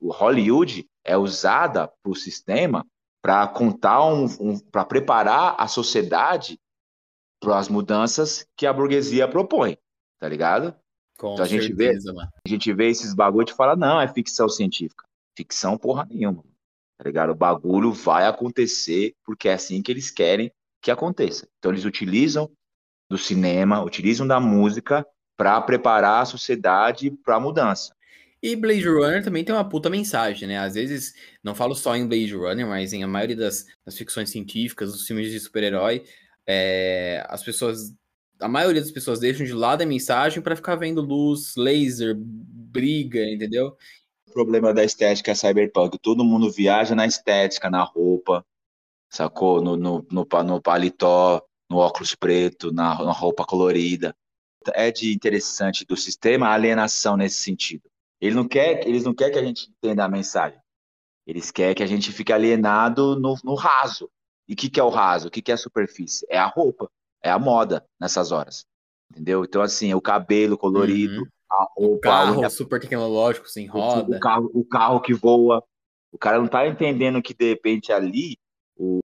o 0.00 0.12
Hollywood 0.12 0.86
é 1.04 1.16
usada 1.16 1.90
pro 2.02 2.14
sistema 2.14 2.86
para 3.20 3.46
contar 3.48 4.04
um, 4.04 4.24
um 4.40 4.58
para 4.58 4.84
preparar 4.84 5.56
a 5.58 5.66
sociedade 5.66 6.58
para 7.40 7.58
as 7.58 7.68
mudanças 7.68 8.46
que 8.56 8.66
a 8.66 8.72
burguesia 8.72 9.26
propõe, 9.26 9.76
tá 10.18 10.28
ligado? 10.28 10.74
Com 11.18 11.34
então 11.34 11.44
a 11.44 11.48
gente 11.48 11.66
certeza, 11.66 12.10
vê, 12.10 12.16
mano. 12.16 12.30
a 12.46 12.48
gente 12.48 12.72
vê 12.72 12.88
esses 12.88 13.14
bagulho 13.14 13.48
e 13.48 13.52
fala 13.52 13.76
não, 13.76 14.00
é 14.00 14.06
ficção 14.06 14.48
científica. 14.48 15.04
Ficção 15.36 15.76
porra 15.76 16.06
nenhuma, 16.08 16.44
tá 17.02 17.08
ligado? 17.08 17.30
O 17.30 17.34
bagulho 17.34 17.92
vai 17.92 18.26
acontecer 18.26 19.14
porque 19.24 19.48
é 19.48 19.54
assim 19.54 19.82
que 19.82 19.90
eles 19.90 20.10
querem 20.10 20.52
que 20.80 20.90
aconteça. 20.90 21.48
Então 21.58 21.72
eles 21.72 21.84
utilizam 21.84 22.48
do 23.10 23.18
cinema, 23.18 23.82
utilizam 23.82 24.26
da 24.26 24.38
música 24.38 25.04
para 25.36 25.60
preparar 25.60 26.22
a 26.22 26.26
sociedade 26.26 27.10
para 27.24 27.36
a 27.36 27.40
mudança. 27.40 27.92
E 28.40 28.56
Blade 28.56 28.88
Runner 28.88 29.22
também 29.22 29.44
tem 29.44 29.54
uma 29.54 29.68
puta 29.68 29.90
mensagem, 29.90 30.48
né? 30.48 30.58
Às 30.58 30.74
vezes, 30.74 31.14
não 31.42 31.54
falo 31.54 31.74
só 31.74 31.94
em 31.96 32.06
Blade 32.06 32.34
Runner, 32.34 32.66
mas 32.66 32.92
em 32.92 33.02
a 33.02 33.08
maioria 33.08 33.36
das, 33.36 33.66
das 33.84 33.96
ficções 33.96 34.30
científicas, 34.30 34.92
dos 34.92 35.06
filmes 35.06 35.30
de 35.30 35.38
super-herói, 35.38 36.04
é, 36.46 37.24
as 37.28 37.42
pessoas, 37.42 37.94
a 38.40 38.48
maioria 38.48 38.80
das 38.80 38.90
pessoas 38.90 39.20
deixam 39.20 39.46
de 39.46 39.52
lado 39.52 39.82
a 39.82 39.86
mensagem 39.86 40.42
para 40.42 40.56
ficar 40.56 40.74
vendo 40.74 41.00
luz, 41.00 41.54
laser, 41.56 42.16
briga, 42.16 43.24
entendeu? 43.24 43.76
Problema 44.32 44.72
da 44.72 44.84
estética 44.84 45.30
é 45.30 45.34
cyberpunk. 45.34 45.98
Todo 45.98 46.24
mundo 46.24 46.50
viaja 46.50 46.94
na 46.94 47.06
estética, 47.06 47.70
na 47.70 47.82
roupa, 47.82 48.44
sacou? 49.10 49.62
No, 49.62 49.76
no, 49.76 50.06
no, 50.10 50.26
no 50.44 50.62
paletó, 50.62 51.42
no 51.70 51.78
óculos 51.78 52.14
preto, 52.14 52.72
na, 52.72 53.02
na 53.04 53.12
roupa 53.12 53.44
colorida. 53.44 54.14
É 54.74 54.90
de 54.90 55.12
interessante 55.12 55.84
do 55.84 55.96
sistema 55.96 56.48
a 56.48 56.52
alienação 56.54 57.16
nesse 57.16 57.36
sentido 57.36 57.92
ele 58.22 58.36
não 58.36 58.46
quer, 58.46 58.86
eles 58.86 59.02
não 59.02 59.12
querem 59.12 59.32
que 59.32 59.38
a 59.40 59.44
gente 59.44 59.68
entenda 59.68 60.04
a 60.04 60.08
mensagem. 60.08 60.56
Eles 61.26 61.50
querem 61.50 61.74
que 61.74 61.82
a 61.82 61.86
gente 61.88 62.12
fique 62.12 62.32
alienado 62.32 63.18
no, 63.18 63.34
no 63.42 63.56
raso. 63.56 64.08
E 64.46 64.52
o 64.52 64.56
que, 64.56 64.70
que 64.70 64.78
é 64.78 64.84
o 64.84 64.90
raso? 64.90 65.26
O 65.26 65.30
que, 65.30 65.42
que 65.42 65.50
é 65.50 65.54
a 65.54 65.58
superfície? 65.58 66.24
É 66.30 66.38
a 66.38 66.46
roupa, 66.46 66.88
é 67.20 67.30
a 67.30 67.38
moda 67.38 67.84
nessas 68.00 68.30
horas. 68.30 68.64
Entendeu? 69.10 69.44
Então, 69.44 69.60
assim, 69.60 69.92
o 69.92 70.00
cabelo 70.00 70.56
colorido, 70.56 71.22
uhum. 71.22 71.28
A 71.52 71.68
roupa. 71.76 71.96
O 71.96 72.00
carro 72.00 72.38
unha, 72.38 72.50
super 72.50 72.80
tecnológico, 72.80 73.48
sem 73.48 73.66
roda. 73.66 74.16
O 74.16 74.20
carro, 74.20 74.50
o 74.54 74.64
carro 74.64 75.00
que 75.00 75.12
voa. 75.12 75.62
O 76.10 76.18
cara 76.18 76.38
não 76.38 76.48
tá 76.48 76.66
entendendo 76.66 77.22
que, 77.22 77.34
de 77.34 77.48
repente, 77.48 77.92
ali, 77.92 78.36
o, 78.76 79.00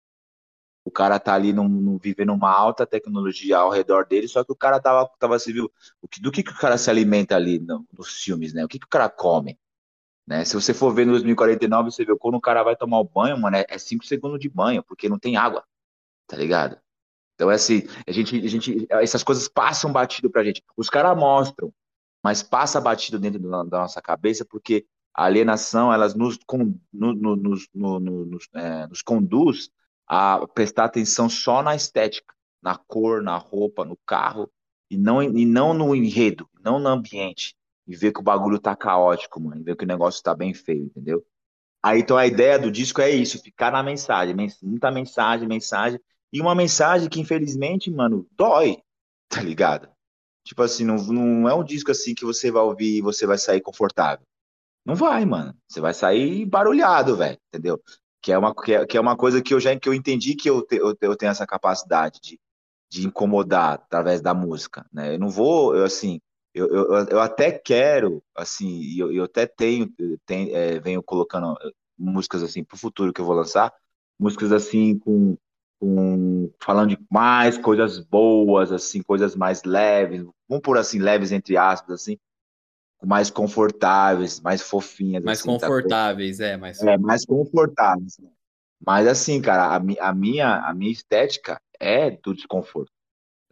o 0.84 0.90
cara 0.90 1.18
tá 1.18 1.34
ali 1.34 1.52
num, 1.52 1.68
num, 1.68 1.98
vivendo 1.98 2.32
uma 2.32 2.50
alta 2.50 2.86
tecnologia 2.86 3.58
ao 3.58 3.70
redor 3.70 4.06
dele, 4.06 4.26
só 4.26 4.42
que 4.42 4.52
o 4.52 4.56
cara 4.56 4.80
tava, 4.80 5.08
tava 5.18 5.38
se 5.38 5.52
viu, 5.52 5.70
o 6.02 6.08
que, 6.08 6.20
do 6.20 6.32
que, 6.32 6.42
que 6.42 6.52
o 6.52 6.58
cara 6.58 6.76
se 6.78 6.90
alimenta 6.90 7.36
ali 7.36 7.58
no, 7.58 7.84
nos 7.96 8.22
filmes, 8.22 8.52
né? 8.52 8.64
O 8.64 8.68
que, 8.68 8.78
que 8.78 8.86
o 8.86 8.90
cara 8.90 9.08
come? 9.08 9.58
Né? 10.26 10.44
Se 10.44 10.54
você 10.54 10.74
for 10.74 10.92
ver 10.92 11.06
no 11.06 11.12
2049, 11.12 11.92
você 11.92 12.04
vê 12.04 12.16
quando 12.16 12.34
o 12.36 12.40
cara 12.40 12.64
vai 12.64 12.74
tomar 12.74 12.98
o 12.98 13.04
banho, 13.04 13.38
mano, 13.38 13.56
é 13.56 13.78
5 13.78 14.04
é 14.04 14.08
segundos 14.08 14.40
de 14.40 14.48
banho, 14.48 14.82
porque 14.82 15.08
não 15.08 15.18
tem 15.18 15.36
água, 15.36 15.64
tá 16.26 16.36
ligado? 16.36 16.76
Então, 17.36 17.50
é 17.50 17.54
assim, 17.54 17.82
a 18.06 18.10
gente, 18.10 18.34
a 18.34 18.48
gente, 18.48 18.86
essas 18.90 19.22
coisas 19.22 19.46
passam 19.46 19.92
batido 19.92 20.30
pra 20.30 20.42
gente. 20.42 20.64
Os 20.76 20.88
caras 20.88 21.16
mostram, 21.16 21.72
mas 22.26 22.42
passa 22.42 22.80
batido 22.80 23.20
dentro 23.20 23.38
da, 23.38 23.62
nossa 23.62 24.02
cabeça, 24.02 24.44
porque 24.44 24.84
a 25.14 25.26
alienação, 25.26 25.92
elas 25.92 26.16
nos, 26.16 26.36
no, 26.92 27.14
no, 27.14 27.36
nos, 27.36 27.68
no, 27.72 28.00
nos, 28.00 28.48
é, 28.52 28.84
nos 28.88 29.00
conduz 29.00 29.70
a 30.08 30.44
prestar 30.48 30.86
atenção 30.86 31.28
só 31.28 31.62
na 31.62 31.76
estética, 31.76 32.34
na 32.60 32.76
cor, 32.76 33.22
na 33.22 33.36
roupa, 33.36 33.84
no 33.84 33.96
carro, 34.04 34.50
e 34.90 34.98
não, 34.98 35.22
e 35.22 35.46
não 35.46 35.72
no 35.72 35.94
enredo, 35.94 36.50
não 36.60 36.80
no 36.80 36.88
ambiente. 36.88 37.54
E 37.86 37.94
ver 37.94 38.12
que 38.12 38.18
o 38.18 38.24
bagulho 38.24 38.58
tá 38.58 38.74
caótico, 38.74 39.40
mano, 39.40 39.60
e 39.60 39.64
ver 39.64 39.76
que 39.76 39.84
o 39.84 39.88
negócio 39.88 40.20
tá 40.20 40.34
bem 40.34 40.52
feio, 40.52 40.86
entendeu? 40.86 41.24
Aí 41.80 42.00
então 42.00 42.16
a 42.16 42.26
ideia 42.26 42.58
do 42.58 42.72
disco 42.72 43.00
é 43.00 43.08
isso, 43.08 43.40
ficar 43.40 43.70
na 43.70 43.84
mensagem, 43.84 44.34
muita 44.64 44.90
mensagem, 44.90 45.46
mensagem, 45.46 46.00
e 46.32 46.40
uma 46.40 46.56
mensagem 46.56 47.08
que 47.08 47.20
infelizmente, 47.20 47.88
mano, 47.88 48.26
dói, 48.32 48.78
tá 49.28 49.40
ligado? 49.40 49.95
Tipo 50.46 50.62
assim, 50.62 50.84
não, 50.84 50.96
não 50.96 51.48
é 51.48 51.54
um 51.54 51.64
disco 51.64 51.90
assim 51.90 52.14
que 52.14 52.24
você 52.24 52.50
vai 52.50 52.62
ouvir 52.62 52.98
e 52.98 53.02
você 53.02 53.26
vai 53.26 53.36
sair 53.36 53.60
confortável. 53.60 54.24
Não 54.84 54.94
vai, 54.94 55.24
mano. 55.24 55.54
Você 55.68 55.80
vai 55.80 55.92
sair 55.92 56.46
barulhado, 56.46 57.16
velho, 57.16 57.38
entendeu? 57.48 57.82
que 58.26 58.32
é 58.32 58.38
uma, 58.38 58.52
que 58.52 58.74
é, 58.74 58.84
que 58.84 58.96
é 58.96 59.00
uma 59.00 59.16
coisa 59.16 59.40
que 59.40 59.54
eu 59.54 59.60
já 59.60 59.78
que 59.78 59.88
eu 59.88 59.94
entendi 59.94 60.34
que 60.34 60.50
eu, 60.50 60.60
te, 60.60 60.74
eu, 60.74 60.96
eu 61.00 61.16
tenho 61.16 61.30
essa 61.30 61.46
capacidade 61.46 62.18
de, 62.20 62.40
de 62.90 63.06
incomodar 63.06 63.74
através 63.74 64.20
da 64.20 64.34
música, 64.34 64.84
né? 64.92 65.14
Eu 65.14 65.18
não 65.20 65.28
vou, 65.28 65.76
eu, 65.76 65.84
assim, 65.84 66.20
eu, 66.52 66.66
eu, 66.66 67.06
eu 67.08 67.20
até 67.20 67.52
quero, 67.52 68.20
assim, 68.34 68.98
eu, 68.98 69.12
eu 69.12 69.22
até 69.22 69.46
tenho, 69.46 69.88
tenho 70.26 70.56
é, 70.56 70.80
venho 70.80 71.04
colocando 71.04 71.56
músicas 71.96 72.42
assim 72.42 72.64
para 72.64 72.74
o 72.74 72.78
futuro 72.78 73.12
que 73.12 73.20
eu 73.20 73.24
vou 73.24 73.36
lançar, 73.36 73.72
músicas 74.18 74.50
assim 74.50 74.98
com, 74.98 75.38
com 75.86 76.50
falando 76.60 76.90
de 76.90 76.98
mais 77.10 77.56
coisas 77.56 77.98
boas, 78.00 78.72
assim, 78.72 79.02
coisas 79.02 79.36
mais 79.36 79.62
leves, 79.62 80.24
vamos 80.48 80.62
por 80.62 80.76
assim 80.78 80.98
leves 80.98 81.32
entre 81.32 81.56
aspas, 81.56 82.02
assim, 82.02 82.18
mais 83.02 83.30
confortáveis, 83.30 84.40
mais 84.40 84.62
fofinhas. 84.62 85.22
Mais 85.22 85.38
assim, 85.38 85.48
confortáveis, 85.48 86.38
tá? 86.38 86.44
é, 86.44 86.56
mais... 86.56 86.82
é, 86.82 86.98
mais 86.98 87.24
confortáveis. 87.24 88.16
Mas 88.84 89.06
assim, 89.06 89.40
cara, 89.40 89.66
a, 89.66 89.76
a, 89.76 90.14
minha, 90.14 90.56
a 90.56 90.74
minha 90.74 90.92
estética 90.92 91.60
é 91.78 92.10
do 92.10 92.34
desconforto. 92.34 92.92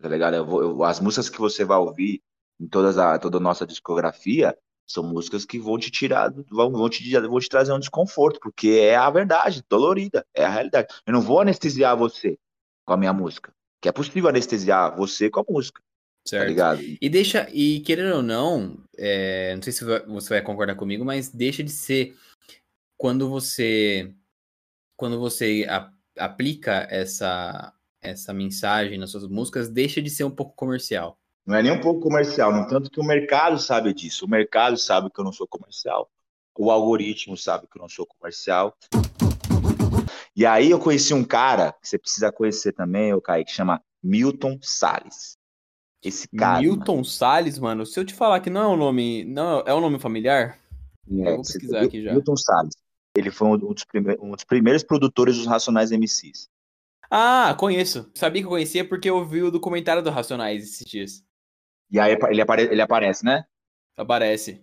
Tá 0.01 0.09
ligado? 0.09 0.35
Eu 0.35 0.45
vou, 0.45 0.63
eu, 0.63 0.85
as 0.85 1.01
músicas 1.01 1.29
que 1.29 1.39
você 1.39 1.65
vai 1.65 1.79
ouvir 1.79 2.23
em 2.61 2.67
todas 2.67 2.99
a, 2.99 3.19
toda 3.19 3.39
a 3.39 3.41
nossa 3.41 3.67
discografia 3.67 4.57
são 4.87 5.03
músicas 5.03 5.45
que 5.45 5.59
vão 5.59 5.79
te 5.79 5.91
tirar, 5.91 6.33
vão, 6.51 6.71
vão, 6.71 6.89
te, 6.89 7.11
vão 7.21 7.41
te 7.41 7.49
trazer 7.49 7.73
um 7.73 7.79
desconforto, 7.79 8.39
porque 8.41 8.69
é 8.69 8.97
a 8.97 9.09
verdade, 9.11 9.65
dolorida, 9.69 10.27
é 10.35 10.45
a 10.45 10.51
realidade. 10.51 10.89
Eu 11.07 11.13
não 11.13 11.21
vou 11.21 11.41
anestesiar 11.41 11.97
você 11.97 12.39
com 12.85 12.93
a 12.93 12.97
minha 12.97 13.13
música, 13.13 13.53
que 13.81 13.89
é 13.89 13.93
possível 13.93 14.29
anestesiar 14.29 14.97
você 14.97 15.31
com 15.31 15.41
a 15.41 15.45
música. 15.49 15.81
Tá 15.81 16.31
certo. 16.31 16.43
Tá 16.43 16.49
ligado? 16.49 16.81
E 17.01 17.09
deixa, 17.09 17.49
e 17.53 17.81
querendo 17.81 18.17
ou 18.17 18.23
não, 18.23 18.79
é, 18.97 19.55
não 19.55 19.63
sei 19.63 19.73
se 19.73 19.85
você 19.85 20.29
vai 20.29 20.43
concordar 20.43 20.75
comigo, 20.75 21.05
mas 21.05 21.31
deixa 21.31 21.63
de 21.63 21.71
ser 21.71 22.17
quando 22.97 23.29
você 23.29 24.15
quando 24.97 25.19
você 25.19 25.67
a, 25.69 25.93
aplica 26.19 26.87
essa 26.91 27.73
essa 28.01 28.35
mensagem 28.35 28.99
nas 28.99 29.11
suas 29.11 29.27
músicas, 29.27 29.69
deixa 29.69 30.01
de 30.03 30.11
ser 30.11 30.25
um 30.25 30.31
pouco 30.31 30.55
comercial. 30.55 31.19
Não 31.47 31.57
é 31.57 31.63
nem 31.63 31.73
um 31.73 31.81
pouco 31.81 32.01
comercial, 32.01 32.53
no 32.53 32.67
tanto 32.67 32.91
que 32.91 32.99
o 32.99 33.05
mercado 33.05 33.59
sabe 33.59 33.93
disso. 33.93 34.25
O 34.25 34.29
mercado 34.29 34.79
sabe 34.79 35.11
que 35.11 35.21
eu 35.21 35.25
não 35.25 35.33
sou 35.33 35.47
comercial. 35.47 36.11
O 36.59 36.71
algoritmo 36.71 37.37
sabe 37.37 37.67
que 37.71 37.77
eu 37.77 37.83
não 37.83 37.89
sou 37.89 38.07
comercial. 38.07 38.75
E 40.35 40.47
aí 40.47 40.71
eu 40.71 40.79
conheci 40.79 41.13
um 41.13 41.23
cara 41.23 41.73
que 41.73 41.87
você 41.89 41.99
precisa 41.99 42.33
conhecer 42.33 42.73
também, 42.73 43.13
o 43.13 43.21
Kaique, 43.21 43.51
que 43.51 43.57
chama 43.57 43.83
Milton 44.03 44.59
Salles. 44.63 45.37
Esse 46.03 46.27
cara. 46.29 46.61
Milton 46.61 46.93
mano. 46.93 47.05
Salles, 47.05 47.59
mano. 47.59 47.85
Se 47.85 48.01
eu 48.01 48.05
te 48.07 48.15
falar 48.15 48.41
que 48.41 48.49
não 48.49 48.63
é 48.63 48.69
um 48.69 48.77
nome. 48.77 49.25
Não, 49.25 49.61
é 49.67 49.75
um 49.75 49.81
nome 49.81 49.99
familiar? 49.99 50.59
É, 51.11 51.29
eu 51.29 51.37
vou 51.37 51.45
pesquisar 51.45 51.83
aqui 51.83 52.03
já. 52.03 52.13
Milton 52.13 52.37
Salles. 52.37 52.75
Ele 53.17 53.31
foi 53.31 53.49
um 53.49 53.59
dos, 53.59 53.85
um 54.21 54.31
dos 54.31 54.45
primeiros 54.45 54.83
produtores 54.83 55.37
dos 55.37 55.47
Racionais 55.47 55.91
MCs. 55.91 56.49
Ah, 57.11 57.55
conheço. 57.59 58.11
Sabia 58.15 58.41
que 58.41 58.47
eu 58.47 58.51
conhecia 58.51 58.87
porque 58.87 59.09
eu 59.09 59.25
vi 59.27 59.43
o 59.43 59.51
documentário 59.51 60.03
do 60.03 60.11
Racionais 60.11 60.65
esses 60.65 60.87
dias. 60.87 61.25
E 61.95 62.01
aí 62.01 62.19
ele, 62.29 62.43
apare 62.43 62.63
ele 62.65 62.83
aparece, 62.83 63.25
né? 63.25 63.45
Aparece. 63.97 64.63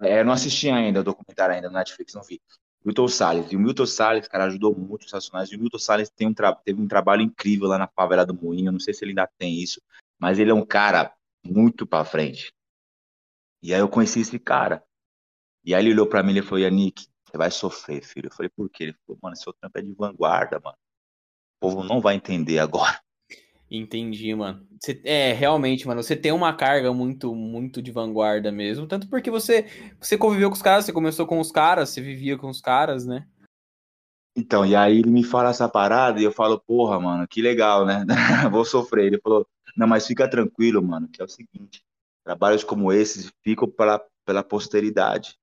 É, 0.00 0.20
eu 0.20 0.24
não 0.24 0.32
assisti 0.32 0.70
ainda 0.70 1.00
o 1.00 1.04
documentário 1.04 1.54
ainda 1.54 1.68
no 1.68 1.74
Netflix, 1.74 2.14
não 2.14 2.22
vi. 2.22 2.40
Milton 2.82 3.08
Salles. 3.08 3.52
E 3.52 3.56
o 3.56 3.60
Milton 3.60 3.84
Salles, 3.84 4.26
cara, 4.26 4.44
ajudou 4.44 4.74
muito 4.74 5.04
os 5.04 5.12
Racionais. 5.12 5.50
E 5.50 5.56
o 5.56 5.60
Milton 5.60 5.78
Salles 5.78 6.08
tem 6.08 6.26
um 6.26 6.32
teve 6.64 6.80
um 6.80 6.88
trabalho 6.88 7.20
incrível 7.20 7.68
lá 7.68 7.76
na 7.76 7.86
favela 7.86 8.24
do 8.24 8.32
Moinho. 8.32 8.72
Não 8.72 8.80
sei 8.80 8.94
se 8.94 9.04
ele 9.04 9.10
ainda 9.10 9.28
tem 9.36 9.60
isso 9.60 9.82
mas 10.20 10.38
ele 10.38 10.50
é 10.50 10.54
um 10.54 10.64
cara 10.64 11.16
muito 11.42 11.86
para 11.86 12.04
frente. 12.04 12.52
E 13.62 13.72
aí 13.72 13.80
eu 13.80 13.88
conheci 13.88 14.20
esse 14.20 14.38
cara. 14.38 14.84
E 15.64 15.74
aí 15.74 15.82
ele 15.82 15.92
olhou 15.92 16.06
para 16.06 16.22
mim 16.22 16.36
e 16.36 16.42
falou: 16.42 16.58
Yannick, 16.58 17.06
você 17.24 17.38
vai 17.38 17.50
sofrer, 17.50 18.04
filho. 18.04 18.28
Eu 18.28 18.34
falei: 18.34 18.50
por 18.50 18.68
quê? 18.68 18.84
Ele 18.84 18.96
falou: 19.06 19.18
mano, 19.22 19.36
seu 19.36 19.52
trampo 19.54 19.78
é 19.78 19.82
de 19.82 19.94
vanguarda, 19.94 20.60
mano. 20.60 20.76
O 21.56 21.68
povo 21.68 21.82
não 21.82 22.00
vai 22.00 22.14
entender 22.14 22.58
agora. 22.58 23.00
Entendi, 23.70 24.34
mano. 24.34 24.66
Você, 24.80 25.00
é, 25.04 25.32
realmente, 25.32 25.86
mano, 25.86 26.02
você 26.02 26.16
tem 26.16 26.32
uma 26.32 26.52
carga 26.52 26.92
muito, 26.92 27.34
muito 27.34 27.80
de 27.80 27.92
vanguarda 27.92 28.50
mesmo. 28.50 28.86
Tanto 28.86 29.08
porque 29.08 29.30
você, 29.30 29.66
você 30.00 30.18
conviveu 30.18 30.48
com 30.48 30.56
os 30.56 30.62
caras, 30.62 30.84
você 30.84 30.92
começou 30.92 31.24
com 31.24 31.38
os 31.38 31.52
caras, 31.52 31.90
você 31.90 32.00
vivia 32.00 32.36
com 32.36 32.48
os 32.48 32.60
caras, 32.60 33.06
né? 33.06 33.28
Então, 34.36 34.66
e 34.66 34.74
aí 34.74 34.98
ele 34.98 35.10
me 35.10 35.22
fala 35.22 35.50
essa 35.50 35.68
parada 35.68 36.20
e 36.20 36.24
eu 36.24 36.32
falo, 36.32 36.58
porra, 36.58 36.98
mano, 36.98 37.28
que 37.28 37.40
legal, 37.40 37.86
né? 37.86 38.04
Vou 38.50 38.64
sofrer. 38.64 39.06
Ele 39.06 39.20
falou, 39.20 39.46
não, 39.76 39.86
mas 39.86 40.06
fica 40.06 40.28
tranquilo, 40.28 40.82
mano, 40.82 41.08
que 41.08 41.22
é 41.22 41.24
o 41.24 41.28
seguinte: 41.28 41.84
trabalhos 42.24 42.64
como 42.64 42.92
esses 42.92 43.30
ficam 43.44 43.68
pela, 43.68 44.04
pela 44.24 44.42
posteridade. 44.42 45.38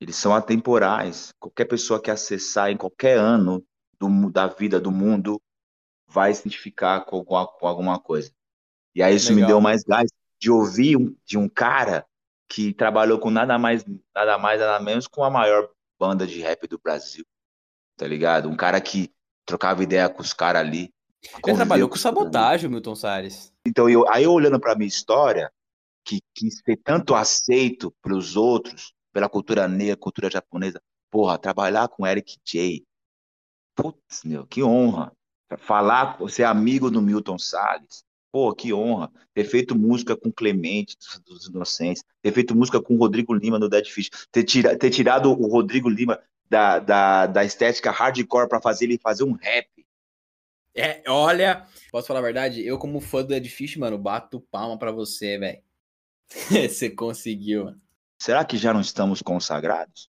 Eles 0.00 0.16
são 0.16 0.34
atemporais. 0.34 1.34
Qualquer 1.38 1.66
pessoa 1.66 2.00
que 2.00 2.10
acessar 2.10 2.70
em 2.70 2.76
qualquer 2.76 3.18
ano 3.18 3.62
do, 3.98 4.30
da 4.30 4.46
vida 4.46 4.80
do 4.80 4.90
mundo 4.90 5.40
vai 6.08 6.32
se 6.32 6.40
identificar 6.40 7.04
com, 7.04 7.24
com, 7.24 7.46
com 7.46 7.66
alguma 7.66 7.98
coisa. 7.98 8.32
E 8.94 9.02
aí 9.02 9.14
isso 9.14 9.32
Legal. 9.32 9.42
me 9.42 9.46
deu 9.46 9.60
mais 9.60 9.84
gás 9.84 10.10
de 10.40 10.50
ouvir 10.50 10.96
um, 10.96 11.14
de 11.24 11.36
um 11.36 11.48
cara 11.48 12.06
que 12.48 12.72
trabalhou 12.72 13.18
com 13.18 13.30
nada 13.30 13.58
mais, 13.58 13.84
nada 14.14 14.38
mais, 14.38 14.60
nada 14.60 14.82
menos 14.82 15.06
com 15.06 15.22
a 15.22 15.30
maior 15.30 15.68
banda 15.98 16.26
de 16.26 16.40
rap 16.40 16.66
do 16.66 16.78
Brasil. 16.78 17.24
Tá 17.96 18.06
ligado? 18.06 18.48
Um 18.48 18.56
cara 18.56 18.80
que 18.80 19.12
trocava 19.44 19.82
ideia 19.82 20.08
com 20.08 20.22
os 20.22 20.32
caras 20.32 20.62
ali, 20.62 20.92
ele 21.44 21.56
trabalhou 21.56 21.88
com 21.88 21.96
sabotagem, 21.96 22.70
Milton 22.70 22.94
Salles. 22.94 23.52
Então, 23.66 23.88
eu, 23.88 24.08
aí 24.08 24.26
olhando 24.26 24.60
para 24.60 24.76
minha 24.76 24.88
história, 24.88 25.52
que 26.04 26.20
quis 26.34 26.60
ser 26.64 26.76
tanto 26.76 27.14
aceito 27.14 27.92
pelos 28.02 28.36
outros, 28.36 28.94
pela 29.12 29.28
cultura 29.28 29.66
negra, 29.66 29.96
cultura 29.96 30.30
japonesa, 30.30 30.80
porra, 31.10 31.38
trabalhar 31.38 31.88
com 31.88 32.06
Eric 32.06 32.36
J. 32.44 32.84
Putz, 33.74 34.24
meu, 34.24 34.46
que 34.46 34.62
honra. 34.62 35.12
Falar, 35.56 36.18
ser 36.28 36.44
amigo 36.44 36.90
do 36.90 37.00
Milton 37.00 37.38
Salles. 37.38 38.04
Pô, 38.30 38.54
que 38.54 38.72
honra. 38.72 39.10
Ter 39.32 39.44
feito 39.44 39.76
música 39.76 40.14
com 40.16 40.30
Clemente 40.30 40.96
dos 41.24 41.46
Inocentes, 41.46 42.04
ter 42.20 42.32
feito 42.32 42.54
música 42.54 42.80
com 42.80 42.94
o 42.94 42.98
Rodrigo 42.98 43.32
Lima 43.32 43.58
no 43.58 43.68
Dead 43.68 43.86
Fish, 43.86 44.10
ter, 44.30 44.44
tira, 44.44 44.76
ter 44.76 44.90
tirado 44.90 45.30
o 45.30 45.46
Rodrigo 45.48 45.88
Lima 45.88 46.20
da, 46.48 46.78
da, 46.78 47.26
da 47.26 47.44
estética 47.44 47.90
hardcore 47.90 48.48
para 48.48 48.60
fazer 48.60 48.84
ele 48.84 48.98
fazer 48.98 49.24
um 49.24 49.32
rap. 49.32 49.68
É, 50.74 51.02
olha, 51.08 51.66
posso 51.90 52.06
falar 52.06 52.20
a 52.20 52.22
verdade? 52.22 52.64
Eu, 52.64 52.78
como 52.78 53.00
fã 53.00 53.22
do 53.22 53.28
Dead 53.28 53.46
Fish, 53.48 53.76
mano, 53.76 53.98
bato 53.98 54.40
palma 54.40 54.78
para 54.78 54.92
você, 54.92 55.38
velho. 55.38 55.62
você 56.68 56.90
conseguiu, 56.90 57.64
mano. 57.64 57.80
Será 58.20 58.44
que 58.44 58.56
já 58.56 58.72
não 58.72 58.80
estamos 58.80 59.22
consagrados? 59.22 60.10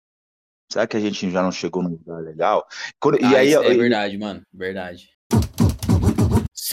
Será 0.72 0.88
que 0.88 0.98
a 0.98 1.00
gente 1.00 1.30
já 1.30 1.42
não 1.42 1.52
chegou 1.52 1.84
num 1.84 1.90
lugar 1.90 2.22
legal? 2.22 2.68
Quando, 3.00 3.18
ah, 3.24 3.32
e 3.32 3.36
aí, 3.36 3.54
é 3.54 3.74
verdade, 3.76 4.18
mano. 4.18 4.42
Verdade. 4.52 5.13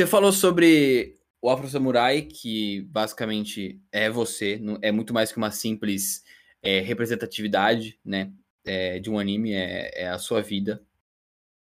Você 0.01 0.07
falou 0.07 0.33
sobre 0.33 1.19
o 1.43 1.51
Afro 1.51 1.69
Samurai, 1.69 2.23
que 2.23 2.81
basicamente 2.85 3.79
é 3.93 4.09
você, 4.09 4.59
é 4.81 4.91
muito 4.91 5.13
mais 5.13 5.31
que 5.31 5.37
uma 5.37 5.51
simples 5.51 6.25
é, 6.63 6.81
representatividade, 6.81 8.01
né? 8.03 8.33
É, 8.65 8.99
de 8.99 9.11
um 9.11 9.19
anime, 9.19 9.53
é, 9.53 10.05
é, 10.05 10.09
a 10.09 10.17
sua 10.17 10.41
vida. 10.41 10.83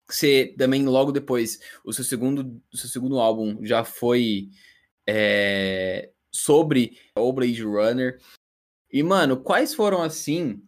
Você 0.10 0.54
também, 0.58 0.84
logo 0.84 1.14
depois, 1.14 1.62
o 1.86 1.94
seu 1.94 2.04
segundo, 2.04 2.62
o 2.74 2.76
seu 2.76 2.90
segundo 2.90 3.22
álbum 3.22 3.66
já 3.66 3.86
foi 3.86 4.50
é, 5.08 6.12
sobre 6.30 7.00
o 7.18 7.32
Blade 7.32 7.64
Runner. 7.64 8.20
E, 8.92 9.02
mano, 9.02 9.38
quais 9.38 9.74
foram, 9.74 10.04
assim, 10.04 10.62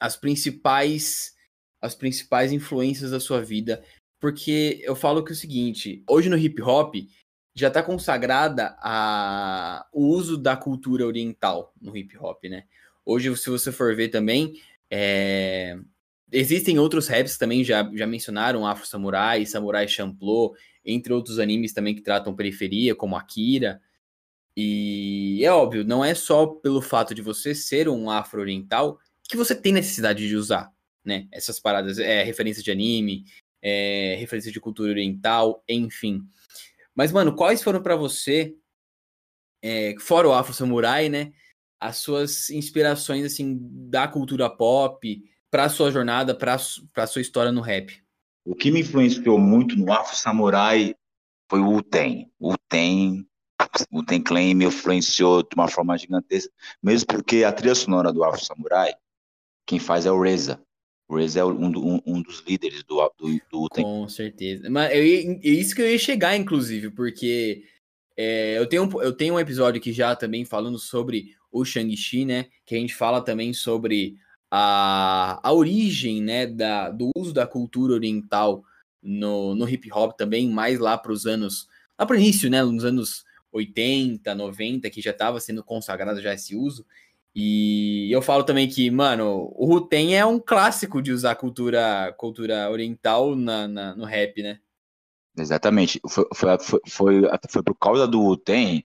as 0.00 0.16
principais 0.16 1.34
as 1.78 1.94
principais 1.94 2.52
influências 2.52 3.10
da 3.10 3.20
sua 3.20 3.42
vida? 3.42 3.84
Porque 4.24 4.80
eu 4.82 4.96
falo 4.96 5.22
que 5.22 5.32
é 5.32 5.34
o 5.34 5.36
seguinte, 5.36 6.02
hoje 6.08 6.30
no 6.30 6.38
hip 6.38 6.62
hop 6.62 6.94
já 7.54 7.68
está 7.68 7.82
consagrada 7.82 8.74
a, 8.78 9.86
o 9.92 10.06
uso 10.06 10.38
da 10.38 10.56
cultura 10.56 11.04
oriental 11.04 11.74
no 11.78 11.94
hip 11.94 12.16
hop, 12.16 12.42
né? 12.44 12.64
Hoje, 13.04 13.36
se 13.36 13.50
você 13.50 13.70
for 13.70 13.94
ver 13.94 14.08
também, 14.08 14.58
é... 14.90 15.76
existem 16.32 16.78
outros 16.78 17.06
raps 17.06 17.36
também, 17.36 17.62
já, 17.62 17.86
já 17.94 18.06
mencionaram 18.06 18.66
Afro 18.66 18.86
Samurai, 18.86 19.44
Samurai 19.44 19.86
Champloo, 19.86 20.54
entre 20.82 21.12
outros 21.12 21.38
animes 21.38 21.74
também 21.74 21.94
que 21.94 22.00
tratam 22.00 22.34
periferia, 22.34 22.94
como 22.94 23.16
Akira. 23.16 23.78
E 24.56 25.44
é 25.44 25.52
óbvio, 25.52 25.84
não 25.84 26.02
é 26.02 26.14
só 26.14 26.46
pelo 26.46 26.80
fato 26.80 27.14
de 27.14 27.20
você 27.20 27.54
ser 27.54 27.90
um 27.90 28.08
afro-oriental 28.08 28.98
que 29.28 29.36
você 29.36 29.54
tem 29.54 29.74
necessidade 29.74 30.26
de 30.26 30.34
usar, 30.34 30.72
né? 31.04 31.28
Essas 31.30 31.60
paradas, 31.60 31.98
é 31.98 32.22
referência 32.22 32.62
de 32.62 32.70
anime, 32.70 33.26
é, 33.64 34.14
referência 34.18 34.52
de 34.52 34.60
cultura 34.60 34.90
oriental, 34.90 35.64
enfim. 35.66 36.20
Mas, 36.94 37.10
mano, 37.10 37.34
quais 37.34 37.62
foram 37.62 37.82
para 37.82 37.96
você, 37.96 38.54
é, 39.62 39.94
fora 39.98 40.28
o 40.28 40.32
Afro 40.32 40.52
Samurai, 40.52 41.08
né? 41.08 41.32
As 41.80 41.96
suas 41.96 42.50
inspirações, 42.50 43.24
assim, 43.24 43.58
da 43.60 44.06
cultura 44.06 44.50
pop, 44.50 45.22
para 45.50 45.68
sua 45.68 45.90
jornada, 45.90 46.34
para 46.34 46.58
sua 46.58 47.22
história 47.22 47.50
no 47.50 47.62
rap? 47.62 48.02
O 48.44 48.54
que 48.54 48.70
me 48.70 48.80
influenciou 48.80 49.38
muito 49.38 49.74
no 49.76 49.90
Afro 49.92 50.14
Samurai 50.14 50.94
foi 51.50 51.60
o 51.60 51.76
Uten. 51.76 52.30
O 52.38 52.52
Uten 52.52 53.26
o 53.90 54.04
Ten 54.04 54.22
Clan 54.22 54.54
me 54.54 54.66
influenciou 54.66 55.42
de 55.42 55.54
uma 55.54 55.68
forma 55.68 55.96
gigantesca, 55.96 56.52
mesmo 56.82 57.06
porque 57.06 57.44
a 57.44 57.52
trilha 57.52 57.74
sonora 57.74 58.12
do 58.12 58.22
Afro 58.24 58.44
Samurai, 58.44 58.92
quem 59.66 59.78
faz 59.78 60.06
é 60.06 60.12
o 60.12 60.20
Reza. 60.20 60.62
Reza 61.10 61.40
é 61.40 61.44
um, 61.44 61.66
um, 61.66 62.00
um 62.06 62.22
dos 62.22 62.42
líderes 62.46 62.82
do, 62.84 62.96
do, 63.18 63.40
do 63.50 63.68
Com 63.70 64.08
certeza. 64.08 64.68
Mas 64.70 64.90
eu 64.92 64.98
é 64.98 65.48
isso 65.48 65.74
que 65.74 65.82
eu 65.82 65.90
ia 65.90 65.98
chegar, 65.98 66.36
inclusive, 66.36 66.90
porque 66.90 67.64
é, 68.16 68.58
eu, 68.58 68.66
tenho, 68.66 68.90
eu 69.02 69.12
tenho 69.12 69.34
um 69.34 69.40
episódio 69.40 69.80
aqui 69.80 69.92
já 69.92 70.16
também 70.16 70.44
falando 70.44 70.78
sobre 70.78 71.34
o 71.52 71.64
Shang-Chi, 71.64 72.24
né? 72.24 72.46
Que 72.64 72.74
a 72.74 72.78
gente 72.78 72.94
fala 72.94 73.20
também 73.20 73.52
sobre 73.52 74.16
a, 74.50 75.40
a 75.42 75.52
origem, 75.52 76.22
né, 76.22 76.46
da, 76.46 76.88
do 76.88 77.10
uso 77.16 77.32
da 77.32 77.44
cultura 77.44 77.92
oriental 77.92 78.62
no, 79.02 79.52
no 79.54 79.68
hip 79.68 79.90
hop 79.92 80.16
também, 80.16 80.48
mais 80.48 80.78
lá 80.78 80.96
para 80.96 81.10
os 81.10 81.26
anos, 81.26 81.66
lá 81.98 82.06
para 82.06 82.14
o 82.14 82.18
início, 82.20 82.48
né, 82.48 82.62
nos 82.62 82.84
anos 82.84 83.24
80, 83.50 84.32
90, 84.32 84.88
que 84.90 85.00
já 85.00 85.10
estava 85.10 85.40
sendo 85.40 85.62
consagrado 85.64 86.22
já 86.22 86.32
esse 86.34 86.54
uso. 86.54 86.86
E 87.34 88.12
eu 88.12 88.22
falo 88.22 88.44
também 88.44 88.68
que, 88.68 88.88
mano, 88.90 89.52
o 89.56 89.66
Ruten 89.66 90.16
é 90.16 90.24
um 90.24 90.38
clássico 90.38 91.02
de 91.02 91.10
usar 91.10 91.34
cultura, 91.34 92.14
cultura 92.16 92.70
oriental 92.70 93.34
na, 93.34 93.66
na 93.66 93.96
no 93.96 94.04
rap, 94.04 94.40
né? 94.40 94.60
Exatamente. 95.36 96.00
Foi, 96.08 96.24
foi, 96.32 96.58
foi, 96.88 97.22
foi, 97.50 97.62
por 97.62 97.74
causa 97.74 98.06
do 98.06 98.20
Ruten 98.20 98.84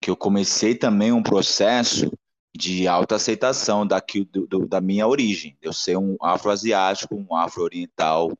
que 0.00 0.10
eu 0.10 0.16
comecei 0.16 0.74
também 0.74 1.12
um 1.12 1.22
processo 1.22 2.10
de 2.56 2.88
autoaceitação 2.88 3.86
daqui, 3.86 4.24
do, 4.24 4.46
do, 4.46 4.66
da 4.66 4.80
minha 4.80 5.06
origem. 5.06 5.56
Eu 5.60 5.72
ser 5.72 5.98
um 5.98 6.16
afro-asiático, 6.22 7.14
um 7.14 7.36
afro-oriental, 7.36 8.32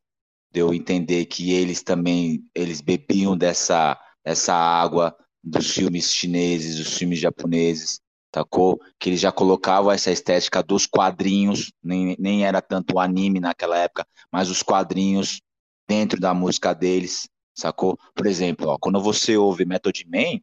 de 0.50 0.61
eu 0.61 0.72
entender 0.72 1.26
que 1.26 1.52
eles 1.52 1.82
também 1.82 2.42
eles 2.54 2.80
bebiam 2.80 3.36
dessa, 3.36 4.00
dessa 4.24 4.54
água, 4.54 5.14
dos 5.44 5.70
filmes 5.70 6.12
chineses, 6.12 6.78
dos 6.78 6.96
filmes 6.96 7.18
japoneses, 7.18 8.00
tacou? 8.31 8.81
Que 8.99 9.11
eles 9.11 9.20
já 9.20 9.33
colocavam 9.33 9.91
essa 9.91 10.11
estética 10.11 10.62
dos 10.62 10.87
quadrinhos, 10.87 11.72
nem, 11.83 12.16
nem 12.18 12.45
era 12.45 12.61
tanto 12.61 12.95
o 12.95 13.01
anime 13.01 13.41
naquela 13.41 13.78
época, 13.78 14.07
mas 14.31 14.51
os 14.51 14.62
quadrinhos 14.62 15.41
dentro 15.89 16.20
da 16.20 16.33
música 16.33 16.72
deles, 16.72 17.28
sacou? 17.55 17.99
Por 18.14 18.26
exemplo, 18.26 18.68
ó, 18.68 18.78
quando 18.78 19.01
você 19.01 19.37
ouve 19.37 19.64
Method 19.64 20.07
Man, 20.09 20.41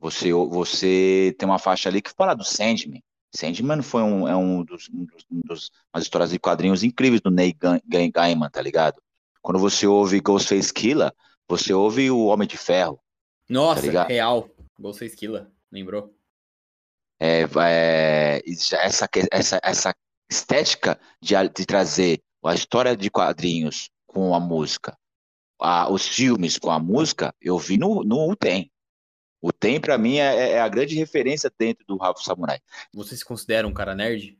você, 0.00 0.32
você 0.32 1.34
tem 1.38 1.48
uma 1.48 1.58
faixa 1.58 1.88
ali 1.88 2.00
que 2.00 2.12
fala 2.16 2.34
do 2.34 2.44
Sandman. 2.44 3.02
Sandman 3.34 3.82
foi 3.82 4.02
um, 4.02 4.26
é 4.26 4.34
um 4.34 4.64
dos, 4.64 4.88
um 4.88 5.04
dos, 5.04 5.24
um 5.30 5.40
dos 5.44 5.70
umas 5.92 6.04
histórias 6.04 6.30
de 6.30 6.38
quadrinhos 6.38 6.82
incríveis 6.82 7.20
do 7.20 7.30
Neil 7.30 7.54
Gaiman, 8.12 8.48
tá 8.48 8.62
ligado? 8.62 9.02
Quando 9.42 9.58
você 9.58 9.86
ouve 9.86 10.20
Ghostface 10.20 10.72
Killer, 10.72 11.12
você 11.46 11.72
ouve 11.72 12.10
o 12.10 12.24
Homem 12.26 12.48
de 12.48 12.56
Ferro, 12.56 13.00
nossa, 13.48 13.90
tá 13.90 14.04
real. 14.04 14.48
Ghostface 14.78 15.16
Killer, 15.16 15.46
lembrou? 15.72 16.14
É, 17.20 17.42
é, 17.42 18.42
essa, 18.46 19.08
essa, 19.32 19.60
essa 19.62 19.94
estética 20.30 21.00
de, 21.20 21.34
de 21.54 21.66
trazer 21.66 22.22
a 22.44 22.54
história 22.54 22.96
de 22.96 23.10
quadrinhos 23.10 23.90
com 24.06 24.34
a 24.34 24.40
música, 24.40 24.96
a, 25.60 25.90
os 25.90 26.06
filmes 26.06 26.58
com 26.58 26.70
a 26.70 26.78
música, 26.78 27.34
eu 27.40 27.58
vi 27.58 27.76
no, 27.76 28.02
no 28.04 28.30
UTEM. 28.30 28.70
O 29.40 29.52
TEM, 29.52 29.80
para 29.80 29.98
mim, 29.98 30.16
é, 30.16 30.52
é, 30.52 30.60
a 30.60 30.68
grande 30.68 30.96
referência 30.96 31.50
dentro 31.56 31.84
do 31.86 31.96
Rafa 31.96 32.20
Samurai. 32.22 32.58
Você 32.92 33.16
se 33.16 33.24
considera 33.24 33.66
um 33.66 33.72
cara 33.72 33.94
nerd? 33.94 34.38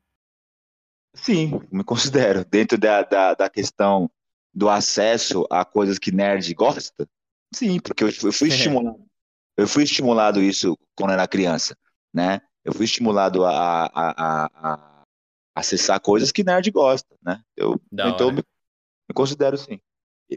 Sim, 1.15 1.61
me 1.71 1.85
considero. 1.85 2.45
Dentro 2.45 2.77
da, 2.79 3.03
da, 3.03 3.35
da 3.35 3.51
questão 3.51 4.11
do 4.53 4.69
acesso 4.69 5.47
a 5.51 5.65
coisas 5.65 5.99
que 5.99 6.11
nerd 6.11 6.53
gosta, 6.55 7.09
Sim, 7.55 7.81
porque 7.81 8.05
eu, 8.05 8.09
eu 8.09 8.33
fui 8.33 8.49
estimulado. 8.49 9.05
Eu 9.57 9.67
fui 9.67 9.83
estimulado 9.83 10.41
isso 10.41 10.79
quando 10.95 11.13
era 11.13 11.27
criança, 11.27 11.77
né? 12.15 12.41
Eu 12.69 12.75
fui 12.75 12.85
estimulado 12.85 13.47
a, 13.47 13.87
a, 13.87 13.91
a, 13.95 14.51
a 14.63 15.05
acessar 15.55 15.99
coisas 16.03 16.31
que 16.31 16.45
nerd 16.45 16.71
gosta, 16.71 17.17
né? 17.25 17.41
Eu, 17.57 17.81
então, 17.91 18.31
me, 18.31 18.43
me 19.09 19.15
considero 19.15 19.57
sim. 19.57 19.81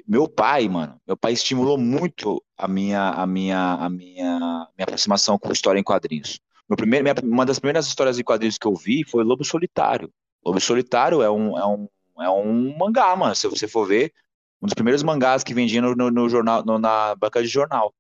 Meu 0.08 0.30
pai, 0.30 0.70
mano, 0.70 0.98
meu 1.06 1.18
pai 1.18 1.34
estimulou 1.34 1.78
muito 1.78 2.42
a 2.58 2.70
minha, 2.70 3.10
a 3.10 3.28
minha, 3.28 3.74
a 3.74 3.90
minha, 3.90 4.40
minha 4.40 4.84
aproximação 4.84 5.38
com 5.38 5.52
história 5.52 5.78
em 5.78 5.84
quadrinhos. 5.84 6.40
Meu 6.70 6.78
primeiro, 6.78 7.04
minha, 7.04 7.16
uma 7.22 7.46
das 7.46 7.60
primeiras 7.60 7.86
histórias 7.86 8.18
em 8.18 8.24
quadrinhos 8.24 8.58
que 8.58 8.66
eu 8.66 8.76
vi 8.76 9.04
foi 9.04 9.26
Lobo 9.26 9.44
Solitário. 9.44 10.10
Lobo 10.42 10.62
Solitário 10.62 11.22
é 11.22 11.30
um, 11.30 11.58
é 11.58 11.68
um, 11.68 11.90
é 12.22 12.30
um 12.30 12.78
mangá, 12.78 13.14
mano. 13.14 13.36
Se 13.36 13.46
você 13.50 13.68
for 13.68 13.86
ver, 13.86 14.14
um 14.62 14.68
dos 14.68 14.74
primeiros 14.74 15.04
mangás 15.04 15.44
que 15.44 15.54
vendia 15.54 15.82
no, 15.82 15.94
no, 15.94 16.10
no 16.10 16.30
jornal, 16.30 16.64
no, 16.64 16.80
na 16.80 17.14
banca 17.14 17.42
de 17.42 17.50
jornal. 17.50 17.94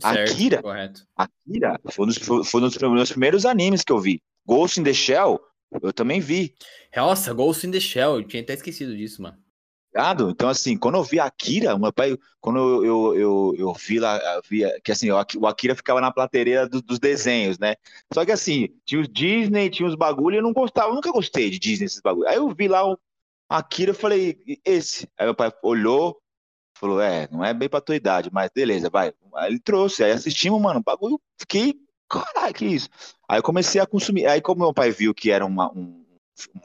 Certo, 0.00 0.32
Akira, 0.32 0.62
correto. 0.62 1.06
Akira 1.16 1.80
foi 1.90 2.04
um, 2.04 2.08
dos, 2.08 2.18
foi 2.18 2.60
um 2.60 2.64
dos 2.68 2.78
meus 2.78 3.10
primeiros 3.10 3.44
animes 3.44 3.82
que 3.82 3.92
eu 3.92 3.98
vi. 3.98 4.22
Ghost 4.46 4.80
in 4.80 4.84
the 4.84 4.94
Shell, 4.94 5.40
eu 5.82 5.92
também 5.92 6.20
vi. 6.20 6.54
Nossa, 6.94 7.34
Ghost 7.34 7.66
in 7.66 7.70
the 7.70 7.80
Shell, 7.80 8.16
eu 8.16 8.24
tinha 8.24 8.42
até 8.42 8.54
esquecido 8.54 8.96
disso, 8.96 9.22
mano. 9.22 9.36
Então, 10.30 10.48
assim, 10.48 10.76
quando 10.76 10.96
eu 10.96 11.02
vi 11.02 11.18
Akira, 11.18 11.76
meu 11.76 11.92
pai, 11.92 12.16
quando 12.40 12.58
eu, 12.58 12.84
eu, 12.84 13.14
eu, 13.16 13.54
eu 13.58 13.72
vi 13.74 13.98
lá, 13.98 14.20
vi, 14.48 14.62
que 14.82 14.92
assim, 14.92 15.10
o 15.10 15.46
Akira 15.46 15.74
ficava 15.74 16.00
na 16.00 16.12
plateria 16.12 16.68
do, 16.68 16.80
dos 16.80 17.00
desenhos, 17.00 17.58
né? 17.58 17.74
Só 18.12 18.24
que 18.24 18.30
assim, 18.30 18.68
tinha 18.84 19.00
os 19.00 19.08
Disney, 19.08 19.70
tinha 19.70 19.88
os 19.88 19.96
bagulho, 19.96 20.36
eu 20.36 20.42
não 20.42 20.52
gostava, 20.52 20.90
eu 20.90 20.94
nunca 20.94 21.10
gostei 21.10 21.50
de 21.50 21.58
Disney, 21.58 21.86
esses 21.86 22.00
bagulho. 22.00 22.28
Aí 22.28 22.36
eu 22.36 22.48
vi 22.54 22.68
lá 22.68 22.82
Akira, 23.48 23.90
eu 23.90 23.94
falei, 23.94 24.38
esse. 24.64 25.08
Aí 25.18 25.26
meu 25.26 25.34
pai 25.34 25.50
olhou, 25.62 26.20
falou, 26.78 27.00
é, 27.00 27.28
não 27.30 27.44
é 27.44 27.52
bem 27.52 27.68
pra 27.68 27.80
tua 27.80 27.96
idade, 27.96 28.30
mas 28.32 28.50
beleza, 28.54 28.88
vai. 28.88 29.12
Aí 29.34 29.50
ele 29.50 29.60
trouxe, 29.60 30.04
aí 30.04 30.12
assistimos, 30.12 30.60
mano, 30.60 30.82
bagulho, 30.84 31.20
fiquei, 31.38 31.74
caralho, 32.08 32.54
que 32.54 32.64
isso. 32.64 32.88
Aí 33.28 33.38
eu 33.38 33.42
comecei 33.42 33.80
a 33.80 33.86
consumir, 33.86 34.26
aí 34.26 34.40
como 34.40 34.60
meu 34.60 34.72
pai 34.72 34.90
viu 34.90 35.14
que 35.14 35.30
era 35.30 35.44
uma, 35.44 35.70
um, 35.72 36.04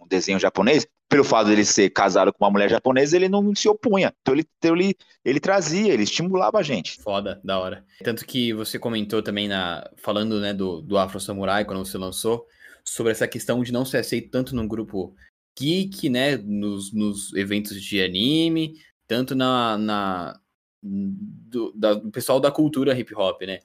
um 0.01 0.07
desenho 0.07 0.39
japonês, 0.39 0.88
pelo 1.09 1.24
fato 1.24 1.47
dele 1.47 1.64
ser 1.64 1.91
casado 1.91 2.34
com 2.34 2.43
uma 2.43 2.49
mulher 2.49 2.70
japonesa, 2.70 3.16
ele 3.16 3.30
não 3.30 3.53
se 3.53 3.70
opunha. 3.70 4.11
Então 4.22 4.34
ele, 4.34 4.45
então 4.57 4.76
ele, 4.76 4.95
ele 5.24 5.39
trazia, 5.39 5.93
ele 5.93 6.03
estimulava 6.03 6.57
a 6.57 6.64
gente. 6.64 6.99
Foda, 7.01 7.39
da 7.43 7.59
hora. 7.59 7.86
Tanto 8.03 8.26
que 8.26 8.51
você 8.51 8.80
comentou 8.80 9.22
também 9.22 9.47
na 9.47 9.88
falando 9.97 10.39
né, 10.39 10.53
do, 10.53 10.82
do 10.82 10.97
Afro 10.97 11.20
Samurai 11.20 11.66
quando 11.66 11.86
você 11.86 11.99
lançou, 11.99 12.47
sobre 12.84 13.11
essa 13.11 13.28
questão 13.28 13.61
de 13.61 13.72
não 13.72 13.86
ser 13.86 13.97
aceito 13.97 14.32
tanto 14.32 14.55
no 14.55 14.68
grupo 14.68 15.16
geek, 15.57 16.09
né, 16.09 16.36
nos, 16.38 16.91
nos 16.91 17.32
eventos 17.34 17.80
de 17.82 18.01
anime, 18.01 18.74
tanto 19.08 19.36
na, 19.36 19.78
na 19.78 20.39
do, 20.82 21.72
da, 21.74 21.93
do 21.93 22.12
pessoal 22.12 22.39
da 22.39 22.51
cultura 22.51 22.97
hip 22.97 23.14
hop, 23.16 23.41
né? 23.43 23.60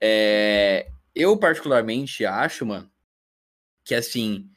É, 0.00 0.90
eu 1.14 1.36
particularmente 1.38 2.24
acho, 2.24 2.66
mano, 2.66 2.90
que 3.84 3.94
assim, 3.94 4.50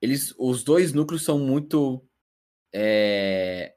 eles, 0.00 0.34
os 0.38 0.64
dois 0.64 0.92
núcleos 0.92 1.24
são 1.24 1.38
muito 1.38 2.02
é, 2.72 3.74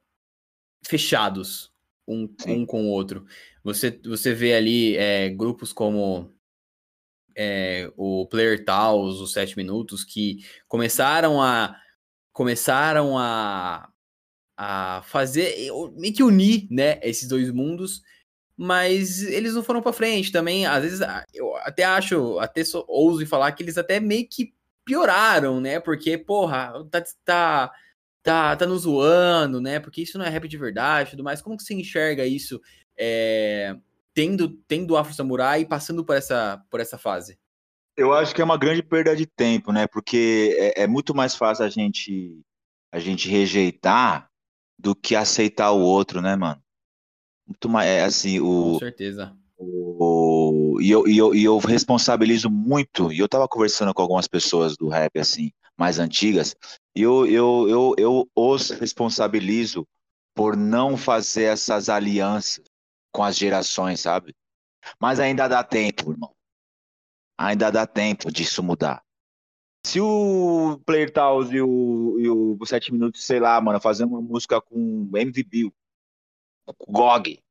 fechados 0.86 1.74
um, 2.08 2.34
um 2.48 2.66
com 2.66 2.86
o 2.86 2.90
outro. 2.90 3.26
Você, 3.64 3.92
você 4.04 4.34
vê 4.34 4.54
ali 4.54 4.98
é, 4.98 5.30
grupos 5.30 5.72
como 5.72 6.34
é, 7.36 7.92
o 7.96 8.28
Player 8.28 8.64
Taos, 8.64 9.20
os 9.20 9.34
7 9.34 9.56
minutos, 9.58 10.04
que 10.04 10.46
começaram 10.68 11.42
a 11.42 11.80
começaram 12.32 13.16
a, 13.16 13.93
a 14.58 15.02
fazer, 15.06 15.56
meio 15.96 16.14
que 16.14 16.24
unir, 16.24 16.68
né, 16.70 17.00
esses 17.02 17.28
dois 17.28 17.52
mundos, 17.52 18.02
mas 18.56 19.24
eles 19.24 19.56
não 19.56 19.64
foram 19.64 19.82
para 19.82 19.94
frente 19.94 20.32
também, 20.32 20.66
às 20.66 20.84
vezes, 20.84 21.00
eu 21.34 21.56
até 21.58 21.84
acho, 21.84 22.40
até 22.40 22.62
ouso 22.88 23.26
falar 23.26 23.52
que 23.52 23.64
eles 23.64 23.78
até 23.78 24.00
meio 24.00 24.28
que 24.30 24.54
pioraram, 24.86 25.60
né? 25.60 25.80
Porque, 25.80 26.18
porra, 26.18 26.72
tá, 26.92 27.04
tá, 27.26 27.72
tá, 28.22 28.56
tá 28.56 28.66
nos 28.66 28.84
zoando, 28.84 29.60
né? 29.62 29.80
Porque 29.80 30.02
isso 30.02 30.18
não 30.18 30.26
é 30.26 30.30
rap 30.30 30.48
de 30.48 30.58
verdade 30.58 31.12
tudo 31.12 31.24
mais. 31.24 31.42
Como 31.42 31.58
que 31.58 31.64
você 31.64 31.74
enxerga 31.74 32.26
isso 32.26 32.62
é, 32.98 33.76
tendo, 34.14 34.50
tendo 34.68 34.98
Afro 34.98 35.14
Samurai 35.14 35.62
e 35.62 35.66
passando 35.66 36.06
por 36.06 36.16
essa, 36.16 36.64
por 36.70 36.80
essa 36.80 36.98
fase? 36.98 37.38
Eu 37.96 38.14
acho 38.14 38.34
que 38.34 38.42
é 38.42 38.44
uma 38.46 38.58
grande 38.58 38.82
perda 38.82 39.16
de 39.16 39.26
tempo, 39.26 39.72
né? 39.72 39.88
Porque 39.88 40.56
é, 40.60 40.84
é 40.84 40.88
muito 40.88 41.14
mais 41.16 41.36
fácil 41.36 41.66
a 41.66 41.70
gente, 41.70 42.42
a 42.92 43.00
gente 43.00 43.30
rejeitar 43.30 44.30
do 44.84 44.94
que 44.94 45.16
aceitar 45.16 45.72
o 45.72 45.80
outro, 45.80 46.22
né, 46.22 46.36
mano? 46.36 46.62
Muito 47.48 47.70
mais, 47.70 47.88
é, 47.88 48.04
assim, 48.04 48.42
o... 48.42 48.74
Com 48.74 48.80
certeza. 48.80 49.34
O, 49.58 50.78
e, 50.82 50.92
eu, 50.92 51.08
e, 51.08 51.18
eu, 51.18 51.34
e 51.34 51.44
eu 51.46 51.58
responsabilizo 51.58 52.50
muito, 52.50 53.14
e 53.14 53.20
eu 53.20 53.30
tava 53.30 53.48
conversando 53.48 53.94
com 53.94 54.02
algumas 54.02 54.28
pessoas 54.28 54.76
do 54.76 54.90
rap, 54.90 55.18
assim, 55.18 55.52
mais 55.78 56.00
antigas, 56.00 56.54
e 56.94 57.02
eu, 57.02 57.26
eu, 57.26 57.70
eu, 57.70 57.96
eu 57.98 58.30
os 58.36 58.72
responsabilizo 58.72 59.88
por 60.36 60.58
não 60.58 60.98
fazer 60.98 61.44
essas 61.44 61.88
alianças 61.88 62.66
com 63.10 63.24
as 63.24 63.38
gerações, 63.38 64.02
sabe? 64.02 64.36
Mas 65.00 65.18
ainda 65.20 65.48
dá 65.48 65.64
tempo, 65.64 66.12
irmão. 66.12 66.36
Ainda 67.38 67.72
dá 67.72 67.88
tempo 67.88 68.32
disso 68.32 68.62
mudar. 68.62 69.03
Se 69.86 70.00
o 70.00 70.80
Player 70.86 71.12
Taos 71.12 71.52
e 71.52 71.62
o, 71.62 72.18
e 72.20 72.30
o 72.30 72.66
7 72.66 72.94
Minutos, 72.94 73.26
sei 73.26 73.40
lá, 73.40 73.60
mano, 73.60 73.82
fazer 73.82 74.06
uma 74.06 74.22
música 74.22 74.62
com 74.62 75.10
MVP, 75.14 75.72
com 76.66 76.92
GOG, 76.92 77.44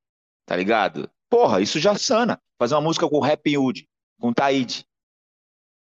tá 0.47 0.57
ligado? 0.57 1.11
Porra, 1.29 1.61
isso 1.61 1.79
já 1.79 1.95
sana. 1.95 2.41
Fazer 2.59 2.75
uma 2.75 2.81
música 2.81 3.09
com 3.09 3.21
Rap 3.21 3.57
Hood, 3.57 3.89
com 4.19 4.33
Taíde. 4.33 4.87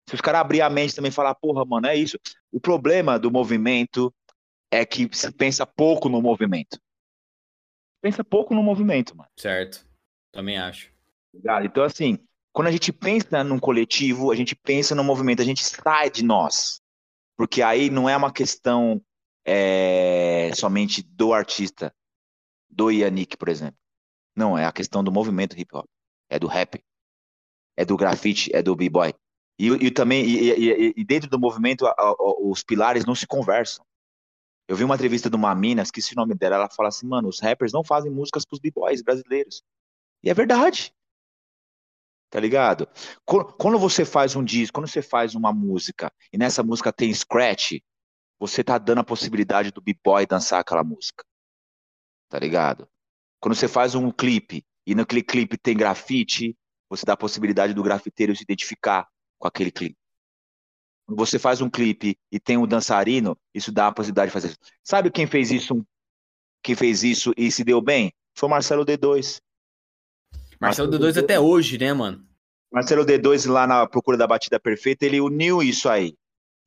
Se 0.09 0.15
os 0.15 0.21
caras 0.21 0.41
abrir 0.41 0.61
a 0.61 0.71
mente 0.71 0.95
também 0.95 1.09
e 1.11 1.15
falar, 1.15 1.35
porra, 1.35 1.65
mano, 1.65 1.87
é 1.87 1.97
isso. 1.97 2.19
O 2.53 2.61
problema 2.61 3.19
do 3.19 3.31
movimento 3.31 4.15
é 4.71 4.85
que 4.85 5.09
se 5.13 5.33
pensa 5.33 5.67
pouco 5.67 6.09
no 6.09 6.21
movimento. 6.21 6.81
Pensa 8.01 8.23
pouco 8.23 8.55
no 8.55 8.63
movimento, 8.63 9.17
mano. 9.17 9.31
Certo. 9.37 9.87
Também 10.33 10.59
acho. 10.59 10.93
Então, 11.65 11.83
assim, 11.83 12.19
quando 12.57 12.69
a 12.69 12.73
gente 12.73 12.91
pensa 12.91 13.45
num 13.45 13.59
coletivo, 13.59 14.33
a 14.33 14.35
gente 14.35 14.57
pensa 14.57 14.95
no 14.95 15.05
movimento, 15.05 15.43
a 15.43 15.45
gente 15.45 15.63
sai 15.63 16.09
de 16.09 16.25
nós. 16.25 16.81
Porque 17.37 17.61
aí 17.61 17.91
não 17.91 18.09
é 18.09 18.17
uma 18.17 18.33
questão 18.33 18.99
é, 19.45 20.51
somente 20.55 21.03
do 21.03 21.35
artista, 21.35 21.95
do 22.71 22.91
Yannick, 22.91 23.37
por 23.37 23.51
exemplo. 23.51 23.77
Não, 24.35 24.57
é 24.57 24.65
a 24.65 24.73
questão 24.73 25.05
do 25.05 25.13
movimento 25.13 25.55
hip 25.55 25.69
hop. 25.77 25.85
É 26.31 26.39
do 26.39 26.47
rap. 26.47 26.83
É 27.77 27.85
do 27.85 27.95
grafite, 27.95 28.51
é 28.57 28.63
do 28.63 28.75
b-boy. 28.75 29.13
E, 29.59 29.67
e, 29.69 29.91
também, 29.91 30.25
e, 30.25 30.51
e, 30.51 30.95
e, 30.97 31.05
dentro 31.05 31.29
do 31.29 31.39
movimento, 31.39 31.87
a, 31.87 31.91
a, 31.91 32.15
os 32.41 32.65
pilares 32.65 33.05
não 33.05 33.15
se 33.15 33.27
conversam. 33.27 33.85
Eu 34.67 34.77
vi 34.77 34.83
uma 34.83 34.95
entrevista 34.95 35.29
de 35.29 35.37
uma 35.37 35.55
mina, 35.55 35.83
esqueci 35.83 36.15
o 36.15 36.17
nome 36.17 36.35
dela, 36.35 36.57
ela 36.57 36.71
fala 36.71 36.89
assim, 36.89 37.07
mano, 37.07 37.29
os 37.29 37.39
rappers 37.39 37.75
não 37.75 37.85
fazem 37.85 38.11
músicas 38.11 38.47
pros 38.47 38.61
b-boys 38.61 39.03
brasileiros. 39.03 39.63
E 40.25 40.31
é 40.31 40.33
verdade. 40.33 40.97
Tá 42.29 42.41
ligado? 42.41 42.89
Quando 43.25 43.79
você 43.79 44.05
faz 44.05 44.35
um 44.35 44.45
disco, 44.45 44.75
quando 44.75 44.89
você 44.89 45.01
faz 45.01 45.35
uma 45.35 45.53
música, 45.53 46.13
e 46.33 46.37
nessa 46.37 46.63
música 46.63 46.93
tem 46.93 47.13
scratch, 47.15 47.79
você 48.39 48.63
tá 48.63 48.77
dando 48.79 48.99
a 49.01 49.05
possibilidade 49.05 49.71
do 49.71 49.81
b-boy 49.81 50.27
dançar 50.27 50.61
aquela 50.61 50.85
música. 50.85 51.25
Tá 52.29 52.39
ligado? 52.39 52.89
Quando 53.41 53.55
você 53.55 53.69
faz 53.69 53.95
um 53.95 54.11
clipe 54.11 54.65
e 54.87 54.95
naquele 54.95 55.23
clipe 55.23 55.57
tem 55.57 55.77
grafite, 55.77 56.57
você 56.89 57.07
dá 57.07 57.13
a 57.13 57.17
possibilidade 57.17 57.73
do 57.73 57.83
grafiteiro 57.83 58.35
se 58.35 58.43
identificar 58.43 59.09
com 59.39 59.47
aquele 59.47 59.71
clipe. 59.71 59.97
Quando 61.07 61.19
você 61.19 61.39
faz 61.39 61.61
um 61.61 61.71
clipe 61.71 62.19
e 62.33 62.41
tem 62.41 62.57
um 62.57 62.67
dançarino, 62.67 63.39
isso 63.55 63.71
dá 63.71 63.87
a 63.87 63.93
possibilidade 63.93 64.31
de 64.31 64.33
fazer. 64.33 64.57
Sabe 64.83 65.11
quem 65.11 65.27
fez 65.27 65.53
isso? 65.53 65.87
Quem 66.63 66.75
fez 66.75 67.05
isso 67.05 67.33
e 67.37 67.51
se 67.51 67.63
deu 67.63 67.81
bem? 67.81 68.13
Foi 68.37 68.49
o 68.49 68.51
Marcelo 68.51 68.85
D2. 68.85 69.41
Marcelo, 70.61 70.91
Marcelo 70.91 71.13
D2, 71.13 71.17
D2 71.17 71.25
até 71.25 71.41
hoje, 71.41 71.79
né, 71.79 71.93
mano? 71.93 72.25
Marcelo 72.73 73.05
D2 73.05 73.51
lá 73.51 73.67
na 73.67 73.87
procura 73.87 74.17
da 74.17 74.27
batida 74.27 74.59
perfeita, 74.59 75.07
ele 75.07 75.21
uniu 75.21 75.63
isso 75.63 75.89
aí. 75.89 76.17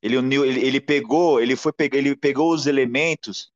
Ele 0.02 0.16
uniu, 0.16 0.44
ele, 0.44 0.60
ele 0.64 0.80
pegou, 0.80 1.40
ele 1.40 1.56
foi 1.56 1.72
ele 1.92 2.16
pegou 2.16 2.52
os 2.52 2.66
elementos 2.66 3.52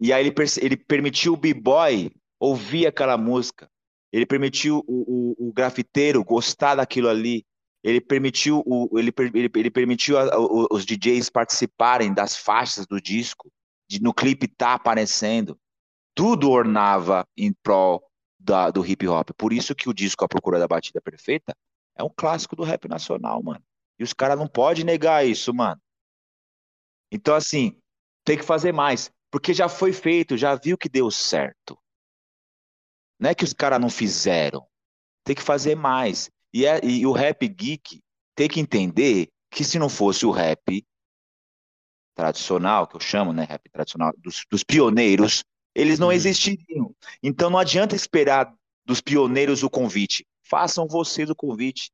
e 0.00 0.12
aí 0.12 0.26
ele, 0.26 0.34
ele 0.62 0.76
permitiu 0.76 1.34
o 1.34 1.36
b-boy 1.36 2.10
ouvir 2.40 2.86
aquela 2.86 3.18
música. 3.18 3.70
Ele 4.10 4.24
permitiu 4.24 4.82
o, 4.88 5.36
o, 5.38 5.48
o, 5.48 5.52
grafiteiro 5.52 6.24
gostar 6.24 6.76
daquilo 6.76 7.08
ali. 7.08 7.44
Ele 7.84 8.00
permitiu, 8.00 8.62
o, 8.66 8.98
ele, 8.98 9.12
ele, 9.34 9.50
ele 9.54 9.70
permitiu 9.70 10.18
a, 10.18 10.36
os 10.70 10.86
DJs 10.86 11.28
participarem 11.28 12.12
das 12.12 12.34
faixas 12.34 12.86
do 12.86 13.00
disco, 13.00 13.52
de, 13.88 14.02
no 14.02 14.14
clipe 14.14 14.48
tá 14.48 14.74
aparecendo. 14.74 15.56
Tudo 16.14 16.50
ornava 16.50 17.28
em 17.36 17.52
prol 17.62 18.02
da, 18.40 18.70
do 18.70 18.84
hip 18.84 19.06
hop. 19.06 19.30
Por 19.36 19.52
isso 19.52 19.74
que 19.74 19.88
o 19.88 19.94
disco 19.94 20.24
A 20.24 20.28
Procura 20.28 20.58
da 20.58 20.66
Batida 20.66 21.00
Perfeita 21.00 21.54
é 21.94 22.02
um 22.02 22.10
clássico 22.10 22.56
do 22.56 22.64
rap 22.64 22.88
nacional, 22.88 23.42
mano. 23.42 23.62
E 23.98 24.02
os 24.02 24.12
caras 24.12 24.38
não 24.38 24.48
podem 24.48 24.84
negar 24.84 25.26
isso, 25.26 25.52
mano. 25.52 25.80
Então, 27.12 27.34
assim, 27.34 27.78
tem 28.24 28.38
que 28.38 28.44
fazer 28.44 28.72
mais. 28.72 29.10
Porque 29.30 29.52
já 29.52 29.68
foi 29.68 29.92
feito, 29.92 30.36
já 30.36 30.54
viu 30.54 30.78
que 30.78 30.88
deu 30.88 31.10
certo. 31.10 31.78
Não 33.18 33.30
é 33.30 33.34
que 33.34 33.44
os 33.44 33.52
caras 33.52 33.80
não 33.80 33.90
fizeram. 33.90 34.66
Tem 35.22 35.36
que 35.36 35.42
fazer 35.42 35.74
mais. 35.74 36.30
E, 36.52 36.64
é, 36.64 36.80
e 36.82 37.06
o 37.06 37.12
rap 37.12 37.46
geek 37.46 38.02
tem 38.34 38.48
que 38.48 38.58
entender 38.58 39.30
que 39.50 39.64
se 39.64 39.78
não 39.78 39.88
fosse 39.88 40.24
o 40.24 40.30
rap 40.30 40.84
tradicional, 42.14 42.86
que 42.86 42.96
eu 42.96 43.00
chamo, 43.00 43.32
né, 43.32 43.44
rap 43.44 43.68
tradicional, 43.70 44.12
dos, 44.18 44.44
dos 44.50 44.64
pioneiros, 44.64 45.44
eles 45.74 45.98
não 45.98 46.08
uhum. 46.08 46.12
existiriam. 46.12 46.94
Então 47.22 47.50
não 47.50 47.58
adianta 47.58 47.94
esperar 47.94 48.52
dos 48.84 49.00
pioneiros 49.00 49.62
o 49.62 49.70
convite. 49.70 50.26
Façam 50.42 50.86
vocês 50.86 51.30
o 51.30 51.34
convite. 51.34 51.90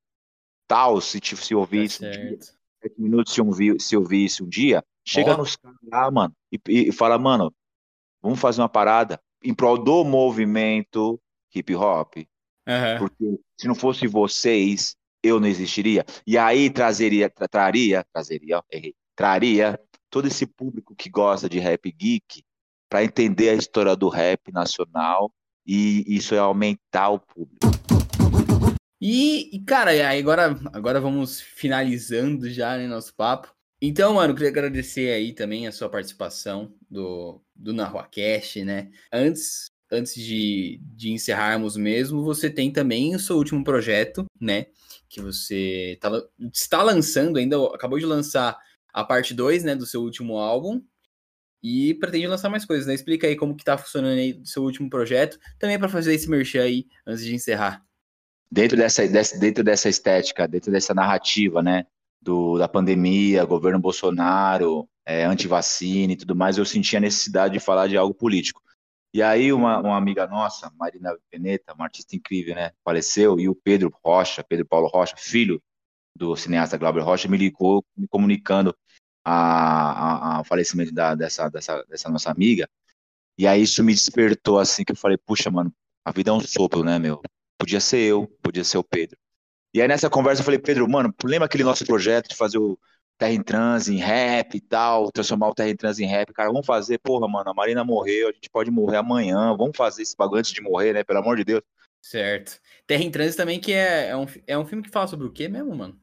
Tal, 0.67 1.01
se, 1.01 1.21
se 1.23 1.55
ouvisse 1.55 2.01
tá 2.01 2.11
dia, 2.11 2.39
sete 2.41 3.01
minutos, 3.01 3.33
se, 3.33 3.41
ouvir, 3.41 3.81
se 3.81 3.97
ouvisse 3.97 4.43
um 4.43 4.49
dia, 4.49 4.85
chega 5.07 5.37
nos 5.37 5.55
caras 5.57 5.79
lá, 5.85 6.11
mano, 6.11 6.35
e, 6.51 6.89
e 6.89 6.93
fala, 6.93 7.17
mano, 7.19 7.55
vamos 8.21 8.41
fazer 8.41 8.61
uma 8.63 8.69
parada 8.69 9.21
em 9.43 9.55
prol 9.55 9.79
do 9.79 10.05
movimento 10.05 11.21
hip 11.55 11.75
hop. 11.75 12.17
Uhum. 12.17 12.99
Porque 12.99 13.41
se 13.57 13.69
não 13.69 13.75
fosse 13.77 14.09
vocês, 14.09 14.97
eu 15.23 15.39
não 15.39 15.47
existiria. 15.47 16.05
E 16.27 16.37
aí 16.37 16.69
trazeria, 16.69 17.31
tra, 17.31 17.47
traria, 17.47 18.05
trazeria, 18.13 18.63
errei, 18.71 18.95
traria 19.15 19.81
todo 20.11 20.27
esse 20.27 20.47
público 20.47 20.95
que 20.95 21.09
gosta 21.09 21.49
de 21.49 21.59
rap 21.59 21.91
geek 21.93 22.43
para 22.89 23.05
entender 23.05 23.51
a 23.51 23.55
história 23.55 23.97
do 23.97 24.09
rap 24.09 24.53
nacional 24.53 25.31
e 25.67 26.05
isso 26.07 26.35
é 26.35 26.39
aumentar 26.39 27.11
o 27.11 27.19
público. 27.19 27.67
E, 29.01 29.63
cara, 29.67 29.91
agora, 30.11 30.59
agora 30.73 31.01
vamos 31.01 31.41
finalizando 31.41 32.49
já 32.49 32.77
né, 32.79 32.87
nosso 32.87 33.15
papo. 33.15 33.55
Então, 33.81 34.15
mano, 34.15 34.35
queria 34.35 34.49
agradecer 34.49 35.13
aí 35.13 35.35
também 35.35 35.67
a 35.67 35.73
sua 35.73 35.89
participação 35.89 36.73
do, 36.91 37.43
do 37.55 37.75
NarruaCast, 37.75 38.65
né? 38.65 38.91
Antes, 39.13 39.67
antes 39.93 40.15
de, 40.15 40.81
de 40.83 41.13
encerrarmos 41.13 41.77
mesmo, 41.77 42.25
você 42.25 42.49
tem 42.49 42.73
também 42.73 43.15
o 43.15 43.19
seu 43.19 43.37
último 43.37 43.63
projeto, 43.63 44.25
né? 44.41 44.67
Que 45.11 45.21
você 45.21 45.99
tá, 46.01 46.11
está 46.53 46.83
lançando 46.83 47.39
ainda, 47.39 47.63
acabou 47.67 47.99
de 47.99 48.07
lançar 48.07 48.59
a 48.95 49.05
parte 49.05 49.35
2, 49.35 49.63
né, 49.63 49.77
do 49.77 49.85
seu 49.85 50.01
último 50.01 50.39
álbum. 50.39 50.83
E 51.69 51.95
pretende 51.95 52.29
lançar 52.29 52.49
mais 52.49 52.65
coisas, 52.65 52.87
né? 52.87 52.95
Explica 52.95 53.27
aí 53.27 53.35
como 53.35 53.57
que 53.57 53.65
tá 53.65 53.77
funcionando 53.77 54.17
aí 54.17 54.41
seu 54.45 54.63
último 54.63 54.89
projeto, 54.89 55.37
também 55.59 55.77
para 55.77 55.89
fazer 55.89 56.15
esse 56.15 56.31
merchan 56.31 56.63
aí 56.63 56.87
antes 57.05 57.25
de 57.25 57.35
encerrar. 57.35 57.85
Dentro 58.49 58.77
dessa, 58.77 59.09
dessa, 59.09 59.37
dentro 59.37 59.65
dessa 59.65 59.89
estética, 59.89 60.47
dentro 60.47 60.71
dessa 60.71 60.95
narrativa, 60.95 61.65
né? 61.65 61.85
Do, 62.23 62.57
da 62.57 62.69
pandemia, 62.69 63.45
governo 63.45 63.81
Bolsonaro, 63.81 64.89
é, 65.05 65.25
antivacina 65.25 66.13
e 66.13 66.17
tudo 66.17 66.37
mais, 66.37 66.57
eu 66.57 66.65
senti 66.65 66.97
a 66.97 67.01
necessidade 67.01 67.55
de 67.55 67.59
falar 67.59 67.89
de 67.89 67.97
algo 67.97 68.15
político. 68.15 68.63
E 69.13 69.21
aí 69.21 69.53
uma, 69.53 69.81
uma 69.81 69.97
amiga 69.97 70.25
nossa, 70.29 70.71
Marina 70.79 71.17
Veneta, 71.33 71.75
uma 71.75 71.87
artista 71.87 72.15
incrível, 72.15 72.55
né, 72.55 72.71
faleceu, 72.85 73.41
e 73.41 73.49
o 73.49 73.57
Pedro 73.57 73.93
Rocha, 74.05 74.45
Pedro 74.45 74.67
Paulo 74.67 74.87
Rocha, 74.87 75.17
filho 75.17 75.61
do 76.15 76.37
cineasta 76.37 76.79
Glauber 76.79 77.03
Rocha, 77.03 77.27
me 77.27 77.37
ligou 77.37 77.85
me 77.97 78.07
comunicando 78.07 78.73
a, 79.29 80.39
a, 80.39 80.41
a 80.41 80.45
falecimento 80.45 80.93
da, 80.95 81.17
dessa, 81.17 81.49
dessa, 81.49 81.83
dessa 81.89 82.09
nossa 82.09 82.31
amiga, 82.31 82.69
e 83.37 83.45
aí 83.45 83.63
isso 83.63 83.83
me 83.83 83.93
despertou 83.93 84.59
assim, 84.61 84.85
que 84.85 84.93
eu 84.93 84.97
falei, 84.97 85.19
puxa, 85.19 85.51
mano, 85.51 85.75
a 86.05 86.13
vida 86.13 86.31
é 86.31 86.33
um 86.33 86.41
sopro, 86.41 86.85
né, 86.85 86.97
meu? 86.97 87.21
Podia 87.59 87.81
ser 87.81 87.99
eu, 87.99 88.29
podia 88.41 88.63
ser 88.63 88.79
o 88.79 88.85
Pedro. 88.85 89.19
E 89.75 89.83
aí 89.83 89.89
nessa 89.89 90.09
conversa 90.09 90.43
eu 90.43 90.45
falei, 90.45 90.61
Pedro, 90.61 90.89
mano, 90.89 91.13
lembra 91.25 91.47
aquele 91.47 91.65
nosso 91.65 91.85
projeto 91.85 92.29
de 92.29 92.37
fazer 92.37 92.59
o 92.59 92.79
Terra 93.19 93.33
em 93.33 93.43
Trans 93.43 93.89
em 93.89 93.97
rap 93.97 94.55
e 94.55 94.61
tal, 94.61 95.11
transformar 95.11 95.49
o 95.49 95.55
Terra 95.55 95.71
em 95.71 95.77
Trans 95.77 95.99
em 95.99 96.07
rap. 96.07 96.33
Cara, 96.33 96.51
vamos 96.51 96.65
fazer, 96.65 96.99
porra, 96.99 97.27
mano, 97.27 97.51
a 97.51 97.55
Marina 97.55 97.83
morreu, 97.83 98.29
a 98.29 98.33
gente 98.33 98.49
pode 98.49 98.71
morrer 98.71 98.99
amanhã, 98.99 99.57
vamos 99.57 99.77
fazer 99.77 100.03
esse 100.03 100.17
bagulho 100.17 100.39
antes 100.39 100.53
de 100.53 100.63
morrer, 100.63 100.93
né? 100.93 101.03
Pelo 101.03 101.19
amor 101.19 101.37
de 101.37 101.45
Deus. 101.45 101.63
Certo. 102.01 102.61
Terra 102.87 103.03
em 103.03 103.11
Trans 103.11 103.35
também, 103.35 103.59
que 103.59 103.73
é, 103.73 104.11
é, 104.11 104.17
um, 104.17 104.27
é 104.47 104.57
um 104.57 104.65
filme 104.65 104.85
que 104.85 104.91
fala 104.91 105.09
sobre 105.09 105.27
o 105.27 105.33
quê 105.33 105.49
mesmo, 105.49 105.75
mano? 105.75 106.01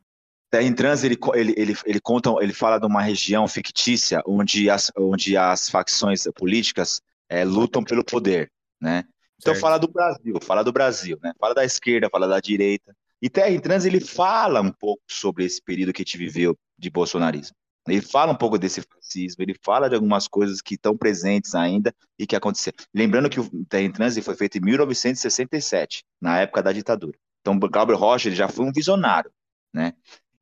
Terra 0.53 0.65
em 0.65 0.75
Trans, 0.75 1.03
ele, 1.03 1.17
ele, 1.33 1.55
ele, 1.57 1.75
ele 1.83 1.99
conta, 1.99 2.29
ele 2.39 2.53
fala 2.53 2.77
de 2.77 2.85
uma 2.85 3.01
região 3.01 3.47
fictícia 3.47 4.21
onde 4.23 4.69
as, 4.69 4.91
onde 4.95 5.35
as 5.35 5.67
facções 5.67 6.25
políticas 6.35 7.01
é, 7.27 7.43
lutam 7.43 7.83
pelo 7.83 8.05
poder, 8.05 8.51
né? 8.79 9.03
Então 9.41 9.55
certo. 9.55 9.61
fala 9.61 9.79
do 9.79 9.87
Brasil, 9.87 10.39
fala 10.43 10.63
do 10.63 10.71
Brasil, 10.71 11.17
né? 11.23 11.33
Fala 11.39 11.55
da 11.55 11.65
esquerda, 11.65 12.07
fala 12.07 12.27
da 12.27 12.39
direita. 12.39 12.95
E 13.19 13.31
Terra 13.31 13.49
em 13.49 13.59
Trans, 13.59 13.83
ele 13.83 13.99
fala 13.99 14.61
um 14.61 14.71
pouco 14.71 15.01
sobre 15.09 15.43
esse 15.43 15.59
período 15.59 15.91
que 15.91 16.03
a 16.03 16.05
gente 16.05 16.19
viveu 16.19 16.55
de 16.77 16.87
bolsonarismo. 16.91 17.55
Ele 17.87 18.01
fala 18.01 18.31
um 18.31 18.37
pouco 18.37 18.59
desse 18.59 18.83
fascismo, 18.83 19.41
ele 19.41 19.55
fala 19.59 19.89
de 19.89 19.95
algumas 19.95 20.27
coisas 20.27 20.61
que 20.61 20.75
estão 20.75 20.95
presentes 20.95 21.55
ainda 21.55 21.91
e 22.19 22.27
que 22.27 22.35
aconteceram. 22.35 22.77
Lembrando 22.93 23.27
que 23.27 23.39
o 23.39 23.65
Terra 23.65 23.85
em 23.85 23.91
Trans 23.91 24.15
foi 24.19 24.35
feito 24.35 24.59
em 24.59 24.61
1967, 24.61 26.03
na 26.21 26.41
época 26.41 26.61
da 26.61 26.71
ditadura. 26.71 27.17
Então, 27.41 27.57
Glauber 27.57 27.95
Rocha 27.95 28.29
já 28.29 28.47
foi 28.47 28.65
um 28.65 28.71
visionário, 28.71 29.31
né? 29.73 29.93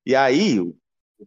E 0.06 0.16
aí, 0.16 0.60
o 0.60 0.76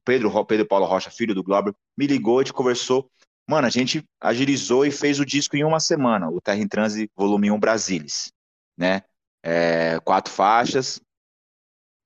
Pedro, 0.05 0.45
Pedro 0.45 0.66
Paulo 0.66 0.87
Rocha, 0.87 1.11
filho 1.11 1.35
do 1.35 1.43
Glauber, 1.43 1.75
me 1.97 2.07
ligou, 2.07 2.39
a 2.39 2.43
gente 2.43 2.53
conversou. 2.53 3.11
Mano, 3.49 3.66
a 3.66 3.70
gente 3.70 4.05
agilizou 4.20 4.87
e 4.87 4.91
fez 4.91 5.20
o 5.20 5.25
disco 5.25 5.57
em 5.57 5.64
uma 5.64 5.81
semana, 5.81 6.31
o 6.31 6.41
Terra 6.41 6.59
em 6.59 6.68
Transe 6.68 7.11
Volume 7.14 7.51
1 7.51 7.61
Brasilis, 7.61 8.33
né? 8.77 9.03
É, 9.43 10.01
quatro 10.01 10.33
faixas, 10.33 11.01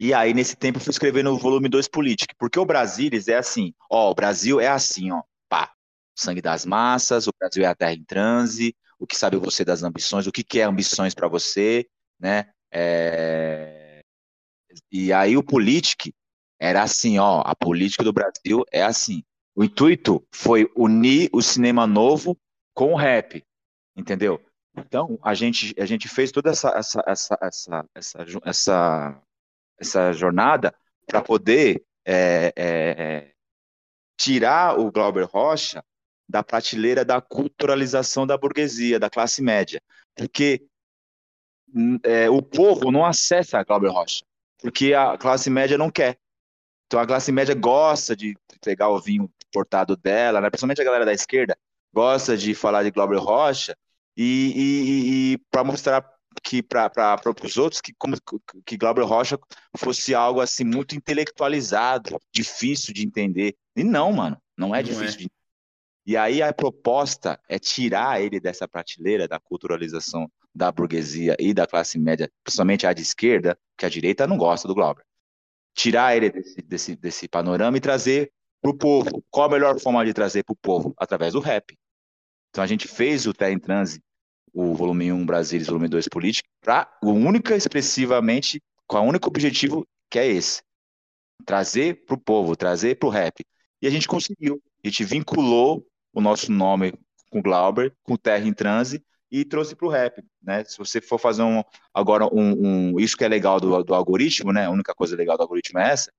e 0.00 0.14
aí, 0.14 0.32
nesse 0.32 0.54
tempo, 0.54 0.78
eu 0.78 0.82
fui 0.82 0.92
escrevendo 0.92 1.32
o 1.32 1.38
volume 1.38 1.68
2 1.68 1.88
Política, 1.88 2.32
porque 2.38 2.58
o 2.58 2.64
Brasilis 2.64 3.26
é 3.26 3.36
assim, 3.36 3.74
ó, 3.90 4.10
o 4.10 4.14
Brasil 4.14 4.60
é 4.60 4.68
assim, 4.68 5.10
ó, 5.10 5.22
pá, 5.48 5.72
sangue 6.16 6.40
das 6.40 6.64
massas, 6.64 7.26
o 7.26 7.32
Brasil 7.36 7.64
é 7.64 7.66
a 7.66 7.74
terra 7.74 7.94
em 7.94 8.04
transe, 8.04 8.76
o 8.96 9.06
que 9.06 9.16
sabe 9.16 9.36
você 9.36 9.64
das 9.64 9.82
ambições, 9.82 10.28
o 10.28 10.32
que, 10.32 10.44
que 10.44 10.60
é 10.60 10.64
ambições 10.64 11.14
para 11.14 11.26
você, 11.26 11.88
né? 12.18 12.48
É... 12.70 14.02
E 14.92 15.12
aí 15.12 15.36
o 15.36 15.42
Politic 15.42 16.12
era 16.58 16.82
assim, 16.82 17.18
ó, 17.18 17.42
a 17.44 17.54
política 17.54 18.04
do 18.04 18.12
Brasil 18.12 18.64
é 18.72 18.82
assim. 18.82 19.22
O 19.54 19.64
intuito 19.64 20.24
foi 20.32 20.70
unir 20.76 21.28
o 21.32 21.42
cinema 21.42 21.86
novo 21.86 22.36
com 22.74 22.92
o 22.92 22.96
rap, 22.96 23.44
entendeu? 23.96 24.40
Então, 24.76 25.18
a 25.22 25.34
gente, 25.34 25.74
a 25.80 25.86
gente 25.86 26.08
fez 26.08 26.30
toda 26.30 26.50
essa, 26.50 26.70
essa, 26.70 27.02
essa, 27.06 27.38
essa, 27.40 27.84
essa, 27.94 28.26
essa 28.44 29.22
essa 29.78 30.12
jornada 30.12 30.74
para 31.06 31.22
poder 31.22 31.84
é, 32.04 32.52
é, 32.56 32.64
é, 32.66 33.32
tirar 34.16 34.78
o 34.78 34.90
Glauber 34.90 35.24
Rocha 35.24 35.82
da 36.28 36.42
prateleira 36.42 37.04
da 37.04 37.20
culturalização 37.20 38.26
da 38.26 38.36
burguesia, 38.36 38.98
da 38.98 39.08
classe 39.08 39.40
média. 39.40 39.80
Porque 40.14 40.66
é, 42.02 42.28
o 42.28 42.42
povo 42.42 42.90
não 42.90 43.04
acessa 43.04 43.58
a 43.58 43.64
Glauber 43.64 43.88
Rocha, 43.88 44.24
porque 44.58 44.92
a 44.92 45.16
classe 45.16 45.48
média 45.48 45.78
não 45.78 45.90
quer. 45.90 46.18
Então 46.88 46.98
a 46.98 47.06
classe 47.06 47.30
média 47.30 47.54
gosta 47.54 48.16
de 48.16 48.34
pegar 48.62 48.88
o 48.88 48.98
vinho 48.98 49.30
portado 49.52 49.94
dela, 49.94 50.40
né? 50.40 50.48
principalmente 50.48 50.80
a 50.80 50.84
galera 50.84 51.04
da 51.04 51.12
esquerda, 51.12 51.54
gosta 51.92 52.34
de 52.34 52.54
falar 52.54 52.82
de 52.82 52.90
Glauber 52.90 53.18
Rocha 53.18 53.76
e, 54.16 54.52
e, 54.56 55.32
e 55.34 55.38
para 55.50 55.62
mostrar 55.62 56.02
que 56.42 56.62
para 56.62 57.20
os 57.44 57.58
outros 57.58 57.82
que 57.82 57.92
como 57.98 58.16
que 58.64 58.78
Glauber 58.78 59.04
Rocha 59.04 59.38
fosse 59.76 60.14
algo 60.14 60.40
assim 60.40 60.64
muito 60.64 60.96
intelectualizado, 60.96 62.18
difícil 62.32 62.94
de 62.94 63.04
entender. 63.04 63.54
E 63.76 63.84
não, 63.84 64.10
mano, 64.10 64.40
não 64.56 64.74
é 64.74 64.82
não 64.82 64.88
difícil 64.88 65.20
é. 65.20 65.22
de 65.24 65.30
E 66.06 66.16
aí 66.16 66.40
a 66.40 66.54
proposta 66.54 67.38
é 67.50 67.58
tirar 67.58 68.22
ele 68.22 68.40
dessa 68.40 68.66
prateleira 68.66 69.28
da 69.28 69.38
culturalização 69.38 70.30
da 70.54 70.72
burguesia 70.72 71.36
e 71.38 71.52
da 71.52 71.66
classe 71.66 71.98
média, 71.98 72.30
principalmente 72.42 72.86
a 72.86 72.94
de 72.94 73.02
esquerda, 73.02 73.58
que 73.76 73.84
a 73.84 73.90
direita 73.90 74.26
não 74.26 74.38
gosta 74.38 74.66
do 74.66 74.74
Glauber. 74.74 75.04
Tirar 75.78 76.16
ele 76.16 76.30
desse, 76.30 76.62
desse, 76.62 76.96
desse 76.96 77.28
panorama 77.28 77.76
e 77.76 77.80
trazer 77.80 78.32
para 78.60 78.72
o 78.72 78.76
povo. 78.76 79.24
Qual 79.30 79.46
a 79.46 79.52
melhor 79.52 79.78
forma 79.78 80.04
de 80.04 80.12
trazer 80.12 80.42
para 80.42 80.52
o 80.52 80.56
povo? 80.56 80.92
Através 80.98 81.34
do 81.34 81.40
rap. 81.40 81.78
Então 82.50 82.64
a 82.64 82.66
gente 82.66 82.88
fez 82.88 83.26
o 83.26 83.32
Terra 83.32 83.52
em 83.52 83.58
Transe 83.60 84.02
o 84.52 84.74
volume 84.74 85.12
1 85.12 85.24
Brasil 85.24 85.60
e 85.60 85.62
o 85.62 85.66
volume 85.66 85.88
2 85.88 86.08
Política, 86.08 86.48
para 86.60 86.90
o 87.00 87.12
única 87.12 87.54
expressivamente, 87.54 88.60
com 88.88 88.98
o 88.98 89.02
único 89.02 89.28
objetivo 89.28 89.86
que 90.10 90.18
é 90.18 90.26
esse: 90.26 90.62
trazer 91.46 92.04
para 92.04 92.16
o 92.16 92.20
povo, 92.20 92.56
trazer 92.56 92.98
para 92.98 93.06
o 93.06 93.10
rap. 93.10 93.44
E 93.80 93.86
a 93.86 93.90
gente 93.90 94.08
conseguiu. 94.08 94.60
A 94.84 94.88
gente 94.88 95.04
vinculou 95.04 95.86
o 96.12 96.20
nosso 96.20 96.50
nome 96.50 96.92
com 97.30 97.40
Glauber, 97.40 97.94
com 98.02 98.16
Terra 98.16 98.46
em 98.46 98.52
Transe, 98.52 99.04
e 99.30 99.44
trouxe 99.44 99.74
para 99.74 99.86
o 99.86 99.90
rap. 99.90 100.22
Né? 100.42 100.64
Se 100.64 100.78
você 100.78 101.00
for 101.00 101.18
fazer 101.18 101.42
um, 101.42 101.62
agora 101.92 102.26
um, 102.26 102.92
um, 102.92 103.00
Isso 103.00 103.16
que 103.16 103.24
é 103.24 103.28
legal 103.28 103.60
do, 103.60 103.82
do 103.82 103.94
algoritmo, 103.94 104.52
né? 104.52 104.66
A 104.66 104.70
única 104.70 104.94
coisa 104.94 105.16
legal 105.16 105.36
do 105.36 105.42
algoritmo 105.42 105.78
é 105.78 105.90
essa, 105.90 106.12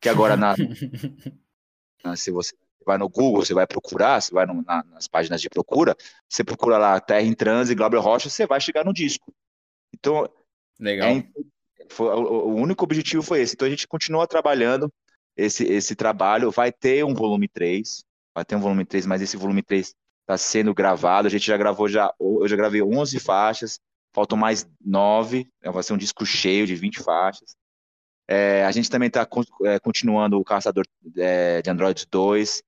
que 0.00 0.08
agora 0.08 0.36
na, 0.36 0.54
se 2.16 2.30
você 2.30 2.54
vai 2.84 2.98
no 2.98 3.08
Google, 3.08 3.44
você 3.44 3.54
vai 3.54 3.66
procurar, 3.66 4.20
você 4.20 4.32
vai 4.32 4.46
no, 4.46 4.62
na, 4.62 4.84
nas 4.84 5.08
páginas 5.08 5.40
de 5.40 5.48
procura, 5.48 5.96
você 6.28 6.44
procura 6.44 6.78
lá 6.78 7.00
Terra 7.00 7.22
em 7.22 7.34
Transe, 7.34 7.74
Glauber 7.74 7.98
Rocha, 7.98 8.28
você 8.28 8.46
vai 8.46 8.60
chegar 8.60 8.84
no 8.84 8.92
disco. 8.92 9.32
Então, 9.92 10.28
Legal. 10.78 11.08
É, 11.08 11.24
foi, 11.90 12.08
o, 12.14 12.48
o, 12.48 12.54
único 12.54 12.84
objetivo 12.84 13.22
foi 13.22 13.40
esse. 13.40 13.54
Então 13.54 13.66
a 13.66 13.70
gente 13.70 13.88
continua 13.88 14.26
trabalhando 14.26 14.92
esse, 15.36 15.64
esse 15.64 15.94
trabalho. 15.94 16.50
Vai 16.50 16.72
ter 16.72 17.04
um 17.04 17.14
volume 17.14 17.48
3, 17.48 18.04
vai 18.34 18.44
ter 18.44 18.56
um 18.56 18.60
volume 18.60 18.84
3, 18.84 19.06
mas 19.06 19.22
esse 19.22 19.36
volume 19.36 19.62
3 19.62 19.94
está 20.26 20.36
sendo 20.36 20.74
gravado. 20.74 21.28
A 21.28 21.30
gente 21.30 21.46
já 21.46 21.56
gravou, 21.56 21.88
já, 21.88 22.12
eu 22.20 22.46
já 22.48 22.56
gravei 22.56 22.82
11 22.82 23.18
faixas, 23.20 23.80
faltam 24.12 24.36
mais 24.36 24.68
9, 24.84 25.48
vai 25.64 25.82
ser 25.82 25.92
um 25.92 25.98
disco 25.98 26.26
cheio 26.26 26.66
de 26.66 26.74
20 26.74 27.02
faixas. 27.02 27.56
É, 28.28 28.64
a 28.64 28.72
gente 28.72 28.90
também 28.90 29.06
está 29.06 29.26
é, 29.64 29.78
continuando 29.78 30.38
o 30.38 30.44
Caçador 30.44 30.84
é, 31.16 31.62
de 31.62 31.70
Androids 31.70 32.04
2 32.10 32.62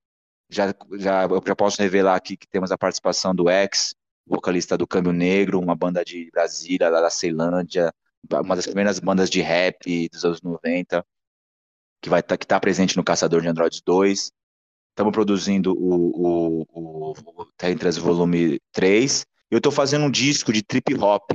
já, 0.51 0.75
já, 0.99 1.25
eu 1.25 1.43
já 1.47 1.55
posso 1.55 1.81
revelar 1.81 2.17
aqui 2.17 2.37
que 2.37 2.49
temos 2.49 2.73
a 2.73 2.79
participação 2.79 3.35
do 3.35 3.49
X, 3.49 3.95
vocalista 4.27 4.77
do 4.79 4.87
Câmbio 4.87 5.13
Negro, 5.13 5.61
uma 5.61 5.77
banda 5.77 6.05
de 6.05 6.31
Brasília, 6.31 6.89
lá 6.89 7.01
da 7.01 7.11
Ceilândia, 7.11 7.93
uma 8.31 8.57
das 8.57 8.67
primeiras 8.67 8.99
bandas 8.99 9.31
de 9.31 9.41
rap 9.41 10.09
dos 10.09 10.25
anos 10.25 10.41
90, 10.43 11.05
que 12.01 12.09
vai 12.09 12.23
tá, 12.23 12.37
que 12.37 12.47
tá 12.47 12.59
presente 12.59 12.97
no 12.97 13.05
Caçador 13.05 13.43
de 13.43 13.49
Androids 13.49 13.81
2. 13.83 14.33
Estamos 14.99 15.13
produzindo 15.13 15.75
o, 15.79 16.11
o, 16.11 16.67
o, 16.73 17.13
o 17.13 18.01
Volume 18.01 18.59
3. 18.73 19.25
Eu 19.49 19.59
estou 19.59 19.71
fazendo 19.71 20.05
um 20.07 20.11
disco 20.11 20.53
de 20.53 20.61
trip 20.61 20.93
hop 20.97 21.31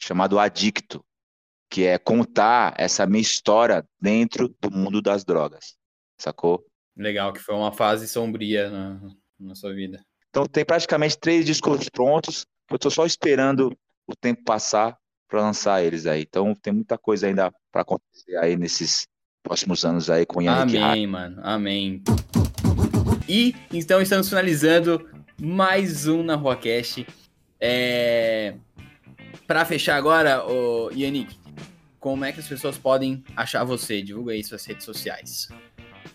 chamado 0.00 0.38
Adicto, 0.38 1.04
que 1.68 1.84
é 1.84 1.98
contar 1.98 2.72
essa 2.78 3.06
minha 3.06 3.20
história 3.20 3.86
dentro 4.00 4.48
do 4.58 4.70
mundo 4.70 5.02
das 5.02 5.26
drogas, 5.26 5.76
sacou? 6.18 6.64
Legal, 6.96 7.34
que 7.34 7.40
foi 7.40 7.54
uma 7.54 7.70
fase 7.70 8.08
sombria 8.08 8.70
na, 8.70 8.98
na 9.38 9.54
sua 9.54 9.74
vida. 9.74 10.02
Então 10.30 10.46
tem 10.46 10.64
praticamente 10.64 11.18
três 11.18 11.44
discos 11.44 11.90
prontos, 11.90 12.46
eu 12.70 12.76
estou 12.76 12.90
só 12.90 13.04
esperando 13.04 13.76
o 14.06 14.16
tempo 14.16 14.42
passar 14.42 14.96
para 15.28 15.42
lançar 15.42 15.84
eles 15.84 16.06
aí. 16.06 16.22
Então 16.22 16.54
tem 16.54 16.72
muita 16.72 16.96
coisa 16.96 17.26
ainda 17.26 17.52
para 17.70 17.82
acontecer 17.82 18.38
aí 18.38 18.56
nesses 18.56 19.06
próximos 19.42 19.84
anos 19.84 20.08
aí 20.08 20.24
com 20.24 20.38
o 20.38 20.42
Yannick 20.42 20.78
Amém, 20.78 21.06
mano. 21.06 21.40
Amém. 21.42 22.02
E 23.34 23.56
então 23.72 24.02
estamos 24.02 24.28
finalizando 24.28 25.08
mais 25.40 26.06
um 26.06 26.22
na 26.22 26.34
RuaCast. 26.34 27.06
É... 27.58 28.52
Para 29.46 29.64
fechar 29.64 29.96
agora, 29.96 30.46
o 30.46 30.90
Yannick, 30.90 31.34
como 31.98 32.26
é 32.26 32.32
que 32.32 32.40
as 32.40 32.46
pessoas 32.46 32.76
podem 32.76 33.24
achar 33.34 33.64
você? 33.64 34.02
Divulga 34.02 34.34
aí 34.34 34.44
suas 34.44 34.62
redes 34.66 34.84
sociais. 34.84 35.48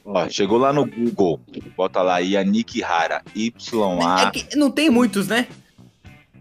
Ó, 0.05 0.29
chegou 0.29 0.59
lá 0.59 0.71
no 0.71 0.85
Google, 0.85 1.41
bota 1.75 2.03
lá 2.03 2.19
Yannick 2.19 2.81
Rara, 2.83 3.23
Y-A. 3.33 4.31
É 4.35 4.55
não 4.55 4.69
tem 4.69 4.91
muitos, 4.91 5.27
né? 5.27 5.47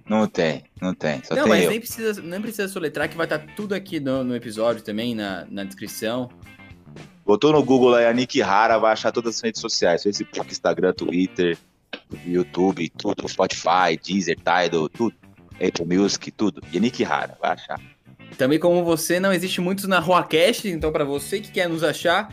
Não 0.06 0.26
tem, 0.26 0.64
não 0.78 0.92
tem. 0.92 1.24
Só 1.24 1.36
não, 1.36 1.44
tem 1.44 1.52
mas 1.52 1.64
eu. 1.64 1.70
nem 1.70 1.80
precisa, 1.80 2.20
nem 2.20 2.40
precisa 2.42 2.68
soletrar, 2.68 3.08
que 3.08 3.16
vai 3.16 3.24
estar 3.24 3.38
tudo 3.56 3.74
aqui 3.74 3.98
no, 3.98 4.22
no 4.22 4.36
episódio 4.36 4.82
também, 4.82 5.14
na, 5.14 5.46
na 5.48 5.64
descrição. 5.64 6.28
Botou 7.24 7.52
no 7.52 7.62
Google 7.62 7.90
lá 7.90 8.02
Yannick 8.02 8.40
Rara, 8.40 8.78
vai 8.78 8.92
achar 8.92 9.12
todas 9.12 9.36
as 9.36 9.40
redes 9.40 9.60
sociais: 9.60 10.02
Facebook, 10.02 10.50
Instagram, 10.50 10.92
Twitter, 10.92 11.58
YouTube, 12.24 12.88
tudo, 12.90 13.28
Spotify, 13.28 13.98
Deezer, 14.02 14.36
Tidal, 14.36 14.88
tudo. 14.88 15.14
Apple 15.54 15.86
Music, 15.86 16.30
tudo. 16.30 16.62
Yannick 16.72 17.02
Rara, 17.02 17.36
vai 17.40 17.52
achar. 17.52 17.80
Também 18.36 18.58
como 18.58 18.84
você, 18.84 19.18
não 19.18 19.32
existe 19.32 19.60
muitos 19.60 19.86
na 19.86 19.98
RoaCast, 19.98 20.68
então 20.68 20.92
para 20.92 21.04
você 21.04 21.40
que 21.40 21.50
quer 21.50 21.68
nos 21.68 21.82
achar, 21.82 22.32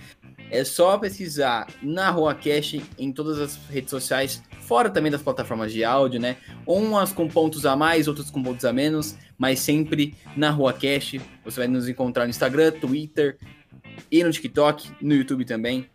é 0.51 0.63
só 0.63 0.97
pesquisar 0.97 1.67
na 1.81 2.09
RoaCast 2.09 2.83
em 2.99 3.11
todas 3.11 3.39
as 3.39 3.55
redes 3.69 3.89
sociais, 3.89 4.43
fora 4.61 4.89
também 4.89 5.11
das 5.11 5.21
plataformas 5.21 5.71
de 5.71 5.83
áudio, 5.83 6.19
né? 6.19 6.37
Umas 6.65 7.13
com 7.13 7.27
pontos 7.27 7.65
a 7.65 7.75
mais, 7.75 8.07
outras 8.07 8.29
com 8.29 8.43
pontos 8.43 8.65
a 8.65 8.73
menos, 8.73 9.15
mas 9.37 9.59
sempre 9.59 10.13
na 10.35 10.49
RoaCast. 10.49 11.21
Você 11.45 11.59
vai 11.61 11.67
nos 11.67 11.87
encontrar 11.87 12.25
no 12.25 12.29
Instagram, 12.29 12.71
Twitter 12.71 13.37
e 14.11 14.23
no 14.23 14.31
TikTok, 14.31 14.91
no 15.01 15.13
YouTube 15.13 15.45
também. 15.45 15.87